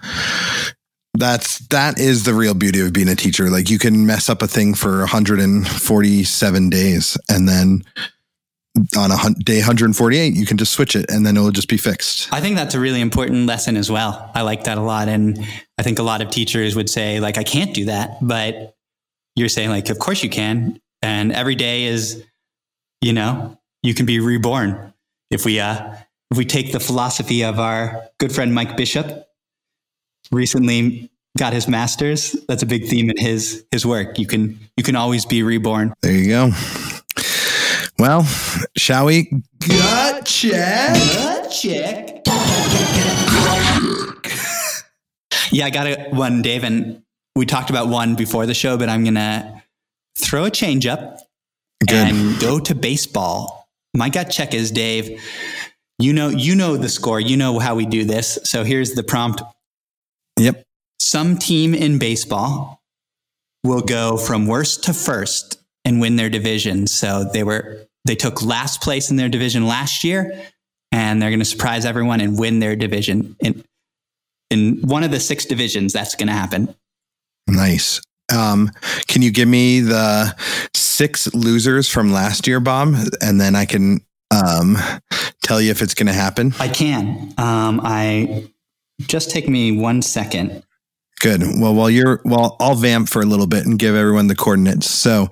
that's 1.16 1.58
that 1.68 1.98
is 2.00 2.24
the 2.24 2.34
real 2.34 2.54
beauty 2.54 2.80
of 2.80 2.92
being 2.92 3.08
a 3.08 3.14
teacher. 3.14 3.48
Like 3.50 3.70
you 3.70 3.78
can 3.78 4.04
mess 4.06 4.28
up 4.28 4.42
a 4.42 4.48
thing 4.48 4.74
for 4.74 4.98
147 5.00 6.70
days 6.70 7.16
and 7.28 7.48
then 7.48 7.84
on 8.96 9.12
a 9.12 9.16
hun- 9.16 9.34
day 9.44 9.58
148 9.58 10.34
you 10.34 10.44
can 10.46 10.56
just 10.56 10.72
switch 10.72 10.96
it 10.96 11.08
and 11.08 11.24
then 11.24 11.36
it'll 11.36 11.52
just 11.52 11.68
be 11.68 11.76
fixed. 11.76 12.28
I 12.32 12.40
think 12.40 12.56
that's 12.56 12.74
a 12.74 12.80
really 12.80 13.00
important 13.00 13.46
lesson 13.46 13.76
as 13.76 13.90
well. 13.90 14.30
I 14.34 14.42
like 14.42 14.64
that 14.64 14.76
a 14.78 14.82
lot. 14.82 15.08
And 15.08 15.38
I 15.78 15.82
think 15.84 15.98
a 16.00 16.02
lot 16.02 16.20
of 16.20 16.30
teachers 16.30 16.74
would 16.74 16.90
say, 16.90 17.20
like, 17.20 17.38
I 17.38 17.44
can't 17.44 17.72
do 17.74 17.84
that. 17.86 18.16
But 18.20 18.74
you're 19.36 19.48
saying, 19.48 19.70
like, 19.70 19.88
of 19.90 19.98
course 20.00 20.22
you 20.24 20.30
can. 20.30 20.80
And 21.04 21.32
every 21.32 21.54
day 21.54 21.84
is, 21.84 22.24
you 23.02 23.12
know, 23.12 23.60
you 23.82 23.92
can 23.92 24.06
be 24.06 24.20
reborn. 24.20 24.94
If 25.30 25.44
we 25.44 25.60
uh 25.60 25.96
if 26.30 26.38
we 26.38 26.46
take 26.46 26.72
the 26.72 26.80
philosophy 26.80 27.44
of 27.44 27.60
our 27.60 28.04
good 28.18 28.32
friend 28.32 28.54
Mike 28.54 28.74
Bishop, 28.78 29.28
recently 30.32 31.10
got 31.36 31.52
his 31.52 31.68
master's. 31.68 32.32
That's 32.48 32.62
a 32.62 32.66
big 32.66 32.86
theme 32.86 33.10
in 33.10 33.18
his 33.18 33.66
his 33.70 33.84
work. 33.84 34.18
You 34.18 34.26
can 34.26 34.58
you 34.78 34.82
can 34.82 34.96
always 34.96 35.26
be 35.26 35.42
reborn. 35.42 35.92
There 36.00 36.12
you 36.12 36.28
go. 36.28 36.50
Well, 37.98 38.22
shall 38.74 39.04
we 39.04 39.30
gut 39.68 40.24
check? 40.24 40.94
Gut 40.94 41.50
check. 41.50 42.22
yeah, 45.52 45.66
I 45.66 45.70
got 45.70 45.86
a 45.86 46.08
one, 46.12 46.40
Dave, 46.40 46.64
and 46.64 47.02
we 47.36 47.44
talked 47.44 47.68
about 47.68 47.88
one 47.88 48.14
before 48.14 48.46
the 48.46 48.54
show, 48.54 48.78
but 48.78 48.88
I'm 48.88 49.04
gonna 49.04 49.63
throw 50.16 50.44
a 50.44 50.50
change 50.50 50.86
up 50.86 51.18
Good. 51.86 51.94
and 51.94 52.40
go 52.40 52.58
to 52.58 52.74
baseball. 52.74 53.68
My 53.94 54.08
gut 54.08 54.30
check 54.30 54.54
is 54.54 54.70
Dave. 54.70 55.22
You 55.98 56.12
know, 56.12 56.28
you 56.28 56.54
know 56.54 56.76
the 56.76 56.88
score. 56.88 57.20
You 57.20 57.36
know 57.36 57.58
how 57.58 57.74
we 57.74 57.86
do 57.86 58.04
this. 58.04 58.38
So 58.44 58.64
here's 58.64 58.92
the 58.94 59.04
prompt. 59.04 59.42
Yep. 60.38 60.64
Some 60.98 61.38
team 61.38 61.74
in 61.74 61.98
baseball 61.98 62.82
will 63.62 63.80
go 63.80 64.16
from 64.16 64.46
worst 64.46 64.84
to 64.84 64.92
first 64.92 65.58
and 65.84 66.00
win 66.00 66.16
their 66.16 66.30
division. 66.30 66.86
So 66.86 67.24
they 67.24 67.44
were 67.44 67.86
they 68.04 68.14
took 68.14 68.42
last 68.42 68.82
place 68.82 69.10
in 69.10 69.16
their 69.16 69.28
division 69.28 69.66
last 69.66 70.04
year, 70.04 70.42
and 70.92 71.20
they're 71.20 71.30
going 71.30 71.38
to 71.40 71.44
surprise 71.44 71.84
everyone 71.84 72.20
and 72.20 72.38
win 72.38 72.58
their 72.58 72.76
division 72.76 73.36
in 73.40 73.64
in 74.50 74.80
one 74.82 75.04
of 75.04 75.10
the 75.10 75.20
six 75.20 75.44
divisions. 75.44 75.92
That's 75.92 76.14
going 76.14 76.28
to 76.28 76.34
happen. 76.34 76.74
Nice. 77.46 78.00
Um, 78.32 78.70
can 79.06 79.22
you 79.22 79.30
give 79.30 79.48
me 79.48 79.80
the 79.80 80.34
six 80.74 81.32
losers 81.34 81.88
from 81.88 82.12
last 82.12 82.46
year, 82.46 82.60
Bob? 82.60 82.94
And 83.20 83.40
then 83.40 83.54
I 83.54 83.64
can 83.64 84.00
um, 84.30 84.76
tell 85.42 85.60
you 85.60 85.70
if 85.70 85.82
it's 85.82 85.94
going 85.94 86.06
to 86.06 86.12
happen. 86.12 86.54
I 86.58 86.68
can. 86.68 87.34
Um, 87.38 87.80
I 87.82 88.48
just 89.00 89.30
take 89.30 89.48
me 89.48 89.72
one 89.72 90.02
second. 90.02 90.62
Good. 91.20 91.42
Well, 91.58 91.74
while 91.74 91.90
you're, 91.90 92.20
well, 92.24 92.56
I'll 92.60 92.74
vamp 92.74 93.08
for 93.08 93.22
a 93.22 93.26
little 93.26 93.46
bit 93.46 93.66
and 93.66 93.78
give 93.78 93.94
everyone 93.94 94.26
the 94.26 94.34
coordinates. 94.34 94.90
So 94.90 95.28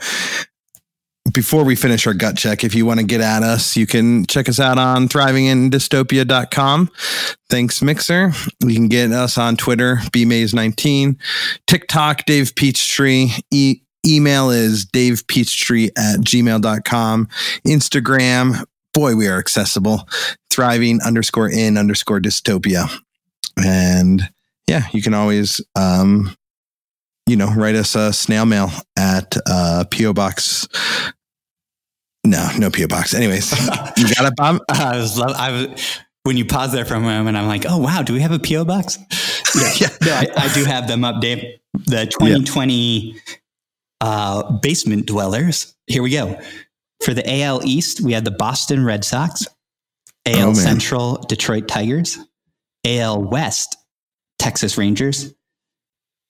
before 1.33 1.65
we 1.65 1.77
finish 1.77 2.07
our 2.07 2.15
gut 2.15 2.37
check, 2.37 2.65
if 2.65 2.75
you 2.75 2.87
want 2.87 3.01
to 3.01 3.07
get 3.07 3.21
at 3.21 3.43
us, 3.43 3.77
you 3.77 3.87
can 3.87 4.27
check 4.27 4.49
us 4.49 4.61
out 4.61 4.79
on 4.79 5.09
thrivingindystopia.com. 5.09 6.91
Thanks, 7.49 7.83
Mixer. 7.83 8.33
You 8.65 8.75
can 8.75 8.89
get 8.89 9.13
us 9.13 9.39
on 9.39 9.57
Twitter, 9.57 9.97
bmaze19, 10.13 11.17
TikTok, 11.67 12.25
Dave 12.27 12.55
Peachtree. 12.55 13.29
E- 13.51 13.81
email 14.07 14.51
is 14.51 14.87
davepeachtree 14.87 15.91
at 15.97 16.21
gmail.com. 16.21 17.29
Instagram, 17.67 18.65
boy, 18.93 19.15
we 19.15 19.29
are 19.29 19.39
accessible. 19.39 20.09
Thriving 20.51 21.01
underscore 21.03 21.49
in 21.49 21.79
underscore 21.79 22.21
dystopia. 22.21 22.91
And 23.63 24.29
yeah, 24.67 24.87
you 24.93 25.03
can 25.03 25.15
always, 25.15 25.61
um, 25.77 26.35
you 27.27 27.37
know, 27.37 27.53
write 27.55 27.75
us 27.75 27.95
a 27.95 28.13
snail 28.13 28.47
mail 28.47 28.71
at 28.97 29.37
uh, 29.47 29.85
PO 29.91 30.13
Box. 30.13 30.69
No, 32.25 32.49
no 32.59 32.71
PO 32.71 32.87
Box. 32.89 33.15
Anyways, 33.15 33.51
you 33.97 34.15
got 34.15 34.25
it, 34.27 34.37
Bob. 34.37 34.59
I 34.69 34.97
was, 34.97 35.19
lo- 35.19 35.35
I 35.37 35.51
was 35.53 35.99
when 36.25 36.37
you 36.37 36.45
pause 36.45 36.73
there 36.73 36.85
for 36.85 36.95
a 36.95 37.01
moment. 37.01 37.37
I'm 37.37 37.47
like, 37.49 37.65
oh 37.69 37.79
wow, 37.79 38.03
do 38.03 38.13
we 38.13 38.21
have 38.21 38.31
a 38.33 38.39
PO 38.39 38.65
box? 38.65 38.99
Yeah, 39.57 39.71
Yeah. 39.81 39.89
no, 40.03 40.13
I, 40.13 40.29
I 40.49 40.55
do 40.55 40.65
have 40.65 40.87
them 40.87 41.05
up, 41.05 41.21
Dave. 41.21 41.59
The 41.75 42.07
2020 42.07 43.17
uh, 44.01 44.53
basement 44.59 45.07
dwellers. 45.07 45.75
Here 45.87 46.03
we 46.03 46.11
go. 46.11 46.39
For 47.05 47.13
the 47.15 47.29
AL 47.43 47.65
East, 47.67 48.01
we 48.01 48.13
had 48.13 48.25
the 48.25 48.31
Boston 48.31 48.85
Red 48.85 49.05
Sox, 49.05 49.47
AL 50.27 50.51
Oh. 50.51 50.55
Central, 50.55 51.17
Detroit 51.29 51.67
Tigers, 51.67 52.19
AL 52.87 53.25
West, 53.25 53.77
Texas 54.39 54.79
Rangers, 54.79 55.35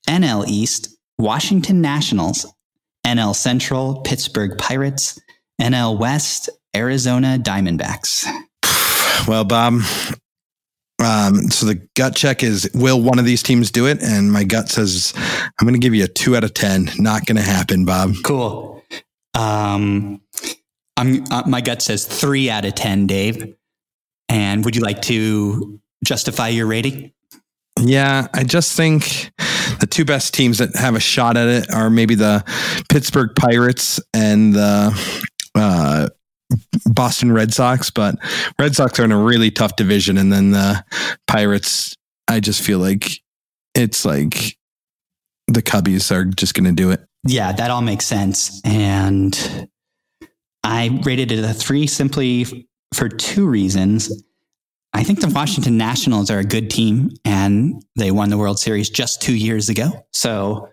NL 0.09 0.47
East, 0.49 0.97
Washington 1.18 1.82
Nationals, 1.82 2.47
NL 3.07 3.34
Central, 3.36 4.01
Pittsburgh 4.01 4.57
Pirates, 4.57 5.20
NL 5.62 5.96
West, 5.96 6.50
Arizona 6.74 7.38
Diamondbacks. 7.40 8.26
Well, 9.28 9.44
Bob, 9.44 9.74
um, 11.02 11.50
so 11.50 11.66
the 11.66 11.86
gut 11.94 12.16
check 12.16 12.42
is 12.42 12.68
will 12.74 13.00
one 13.00 13.18
of 13.18 13.24
these 13.24 13.42
teams 13.42 13.70
do 13.70 13.86
it? 13.86 14.02
And 14.02 14.32
my 14.32 14.44
gut 14.44 14.68
says 14.68 15.12
I'm 15.16 15.66
going 15.66 15.74
to 15.74 15.80
give 15.80 15.94
you 15.94 16.04
a 16.04 16.08
two 16.08 16.36
out 16.36 16.44
of 16.44 16.54
10. 16.54 16.90
Not 16.98 17.26
going 17.26 17.36
to 17.36 17.42
happen, 17.42 17.84
Bob. 17.84 18.14
Cool. 18.24 18.82
Um, 19.34 20.20
I'm, 20.96 21.24
uh, 21.30 21.44
my 21.46 21.60
gut 21.60 21.82
says 21.82 22.04
three 22.04 22.50
out 22.50 22.64
of 22.64 22.74
10, 22.74 23.06
Dave. 23.06 23.54
And 24.28 24.64
would 24.64 24.74
you 24.74 24.82
like 24.82 25.02
to 25.02 25.80
justify 26.04 26.48
your 26.48 26.66
rating? 26.66 27.12
Yeah, 27.80 28.28
I 28.34 28.44
just 28.44 28.76
think 28.76 29.32
the 29.80 29.86
two 29.86 30.04
best 30.04 30.34
teams 30.34 30.58
that 30.58 30.76
have 30.76 30.94
a 30.94 31.00
shot 31.00 31.36
at 31.36 31.48
it 31.48 31.72
are 31.72 31.90
maybe 31.90 32.14
the 32.14 32.44
Pittsburgh 32.88 33.30
Pirates 33.34 34.00
and 34.14 34.54
the 34.54 34.90
uh, 35.55 36.09
Boston 36.86 37.32
Red 37.32 37.53
Sox, 37.53 37.90
but 37.90 38.16
Red 38.59 38.74
Sox 38.74 38.98
are 38.98 39.05
in 39.05 39.12
a 39.12 39.22
really 39.22 39.50
tough 39.50 39.76
division. 39.76 40.18
And 40.18 40.32
then 40.32 40.50
the 40.50 40.84
Pirates, 41.26 41.96
I 42.28 42.40
just 42.40 42.62
feel 42.62 42.78
like 42.78 43.22
it's 43.74 44.05
like 44.05 44.57
the 45.48 45.62
Cubbies 45.62 46.11
are 46.11 46.24
just 46.24 46.55
going 46.55 46.64
to 46.64 46.72
do 46.72 46.90
it. 46.90 47.00
Yeah, 47.26 47.53
that 47.53 47.70
all 47.70 47.82
makes 47.82 48.07
sense. 48.07 48.61
And 48.64 49.68
I 50.64 51.00
rated 51.05 51.32
it 51.32 51.44
a 51.44 51.53
three 51.53 51.86
simply 51.86 52.66
for 52.94 53.09
two 53.09 53.46
reasons. 53.46 54.24
I 54.94 55.05
think 55.05 55.20
the 55.20 55.28
Washington 55.28 55.78
Nationals 55.78 56.30
are 56.30 56.38
a 56.38 56.44
good 56.44 56.70
team 56.70 57.11
and 57.24 57.82
they 57.96 58.11
won 58.11 58.28
the 58.28 58.36
World 58.36 58.59
Series 58.59 58.90
just 58.90 59.22
two 59.22 59.34
years 59.34 59.68
ago. 59.68 60.07
So, 60.12 60.68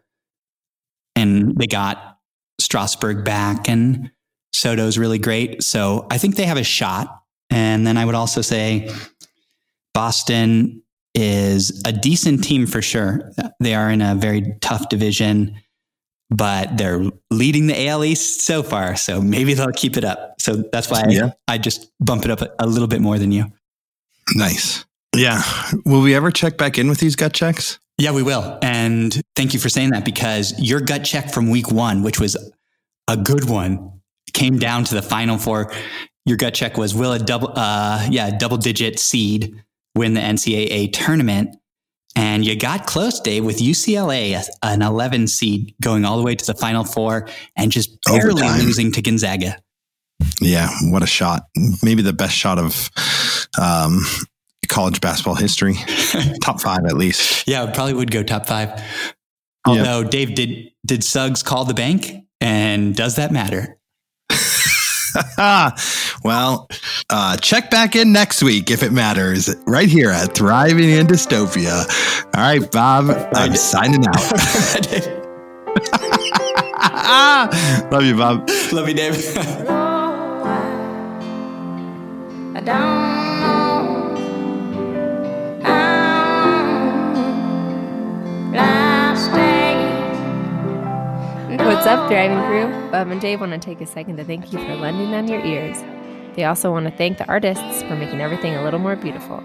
and 1.15 1.55
they 1.55 1.67
got 1.67 2.17
Strasburg 2.59 3.23
back 3.23 3.69
and 3.69 4.11
Soto's 4.53 4.97
really 4.97 5.19
great. 5.19 5.63
So 5.63 6.07
I 6.09 6.17
think 6.17 6.35
they 6.35 6.45
have 6.45 6.57
a 6.57 6.63
shot. 6.63 7.23
And 7.49 7.85
then 7.85 7.97
I 7.97 8.05
would 8.05 8.15
also 8.15 8.41
say 8.41 8.93
Boston 9.93 10.83
is 11.15 11.81
a 11.85 11.91
decent 11.91 12.43
team 12.43 12.67
for 12.67 12.81
sure. 12.81 13.31
They 13.59 13.73
are 13.73 13.89
in 13.89 14.01
a 14.01 14.15
very 14.15 14.55
tough 14.61 14.89
division, 14.89 15.55
but 16.29 16.77
they're 16.77 17.03
leading 17.31 17.67
the 17.67 17.87
AL 17.87 18.03
East 18.03 18.41
so 18.41 18.61
far. 18.61 18.95
So 18.95 19.21
maybe 19.21 19.53
they'll 19.53 19.71
keep 19.71 19.97
it 19.97 20.03
up. 20.03 20.35
So 20.39 20.63
that's 20.71 20.89
why 20.89 21.03
yeah. 21.09 21.31
I, 21.47 21.55
I 21.55 21.57
just 21.57 21.91
bump 21.99 22.25
it 22.25 22.31
up 22.31 22.41
a, 22.41 22.49
a 22.59 22.67
little 22.67 22.87
bit 22.87 23.01
more 23.01 23.17
than 23.17 23.31
you. 23.31 23.51
Nice. 24.35 24.85
Yeah. 25.15 25.41
Will 25.85 26.01
we 26.01 26.13
ever 26.13 26.29
check 26.29 26.57
back 26.57 26.77
in 26.77 26.87
with 26.87 26.99
these 26.99 27.15
gut 27.15 27.33
checks? 27.33 27.79
Yeah, 27.97 28.11
we 28.11 28.23
will. 28.23 28.57
And 28.61 29.21
thank 29.35 29.53
you 29.53 29.59
for 29.59 29.69
saying 29.69 29.89
that 29.89 30.05
because 30.05 30.57
your 30.59 30.79
gut 30.79 31.03
check 31.03 31.31
from 31.31 31.49
week 31.49 31.71
one, 31.71 32.03
which 32.03 32.19
was 32.19 32.37
a 33.07 33.17
good 33.17 33.49
one, 33.49 33.98
came 34.33 34.57
down 34.57 34.83
to 34.85 34.95
the 34.95 35.01
final 35.01 35.37
four, 35.37 35.71
your 36.25 36.37
gut 36.37 36.53
check 36.53 36.77
was 36.77 36.93
will 36.93 37.13
a 37.13 37.19
double, 37.19 37.53
uh, 37.55 38.05
yeah, 38.09 38.37
double 38.37 38.57
digit 38.57 38.99
seed 38.99 39.63
win 39.95 40.13
the 40.13 40.21
NCAA 40.21 40.93
tournament? 40.93 41.55
And 42.15 42.45
you 42.45 42.55
got 42.55 42.85
close, 42.85 43.19
Dave, 43.19 43.45
with 43.45 43.59
UCLA, 43.59 44.43
an 44.63 44.81
11 44.81 45.27
seed 45.27 45.73
going 45.81 46.05
all 46.05 46.17
the 46.17 46.23
way 46.23 46.35
to 46.35 46.45
the 46.45 46.53
final 46.53 46.83
four 46.83 47.29
and 47.55 47.71
just 47.71 48.01
barely 48.03 48.41
Overtime. 48.41 48.59
losing 48.59 48.91
to 48.93 49.01
Gonzaga. 49.01 49.57
Yeah, 50.41 50.69
what 50.83 51.03
a 51.03 51.07
shot. 51.07 51.43
Maybe 51.81 52.01
the 52.01 52.13
best 52.13 52.35
shot 52.35 52.59
of 52.59 52.89
um, 53.57 54.01
college 54.67 54.99
basketball 55.01 55.35
history. 55.35 55.75
top 56.43 56.59
five, 56.59 56.85
at 56.85 56.97
least. 56.97 57.47
Yeah, 57.47 57.71
probably 57.71 57.93
would 57.93 58.11
go 58.11 58.23
top 58.23 58.45
five. 58.45 58.83
Although, 59.65 60.01
yep. 60.01 60.11
Dave, 60.11 60.35
did, 60.35 60.71
did 60.85 61.03
Suggs 61.03 61.43
call 61.43 61.65
the 61.65 61.73
bank? 61.73 62.25
And 62.41 62.95
does 62.95 63.17
that 63.17 63.31
matter? 63.31 63.77
well, 66.23 66.67
uh, 67.09 67.37
check 67.37 67.71
back 67.71 67.95
in 67.95 68.11
next 68.11 68.43
week 68.43 68.69
if 68.71 68.83
it 68.83 68.91
matters, 68.91 69.53
right 69.65 69.89
here 69.89 70.09
at 70.09 70.35
Thriving 70.35 70.89
in 70.89 71.07
Dystopia. 71.07 71.87
All 72.35 72.41
right, 72.41 72.71
Bob, 72.71 73.09
I'm 73.33 73.55
signing 73.55 74.05
out. 74.07 75.15
Love 77.91 78.03
you, 78.03 78.15
Bob. 78.15 78.49
Love 78.71 78.87
you, 78.87 78.93
Dave. 78.93 79.15
Up, 91.89 92.07
driving 92.07 92.37
crew? 92.45 92.91
Bob 92.91 93.07
and 93.09 93.19
Dave 93.19 93.39
want 93.39 93.51
to 93.51 93.57
take 93.57 93.81
a 93.81 93.85
second 93.85 94.17
to 94.17 94.23
thank 94.23 94.53
you 94.53 94.59
for 94.59 94.75
lending 94.75 95.09
them 95.09 95.27
your 95.27 95.43
ears. 95.43 95.77
They 96.35 96.43
also 96.43 96.71
want 96.71 96.85
to 96.85 96.91
thank 96.91 97.17
the 97.17 97.27
artists 97.27 97.81
for 97.83 97.95
making 97.95 98.21
everything 98.21 98.53
a 98.53 98.63
little 98.63 98.79
more 98.79 98.95
beautiful. 98.95 99.43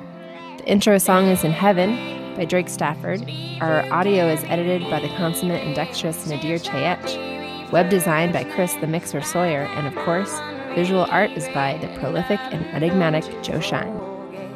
The 0.58 0.64
intro 0.66 0.98
song 0.98 1.28
is 1.28 1.42
In 1.42 1.52
Heaven 1.52 2.36
by 2.36 2.44
Drake 2.44 2.68
Stafford. 2.68 3.22
Our 3.62 3.90
audio 3.90 4.28
is 4.28 4.44
edited 4.44 4.82
by 4.90 5.00
the 5.00 5.08
consummate 5.16 5.64
and 5.64 5.74
dexterous 5.74 6.26
Nadir 6.26 6.58
Chayech. 6.58 7.72
Web 7.72 7.88
design 7.88 8.30
by 8.30 8.44
Chris 8.44 8.74
the 8.74 8.86
Mixer 8.86 9.22
Sawyer. 9.22 9.62
And 9.62 9.86
of 9.86 9.94
course, 10.04 10.38
visual 10.74 11.06
art 11.08 11.30
is 11.30 11.48
by 11.48 11.78
the 11.78 11.88
prolific 11.98 12.40
and 12.52 12.66
enigmatic 12.66 13.24
Joe 13.42 13.60
Shine. 13.60 13.98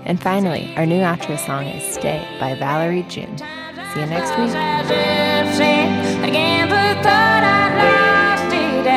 And 0.05 0.21
finally, 0.21 0.75
our 0.77 0.85
new 0.85 1.01
outro 1.01 1.39
song 1.39 1.67
is 1.67 1.95
Stay 1.95 2.27
by 2.39 2.55
Valerie 2.55 3.05
June. 3.05 3.39
See 3.39 4.01
you 4.01 4.07
next 4.07 4.37
week 4.39 4.53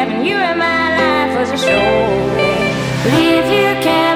having 0.02 0.26
you 0.26 0.34
in 0.34 0.58
my 0.58 0.84
life 0.98 1.32
was 1.38 1.52
a 1.52 1.60
show. 1.66 1.90
If 3.06 3.46
you 3.58 3.70
can 3.86 4.11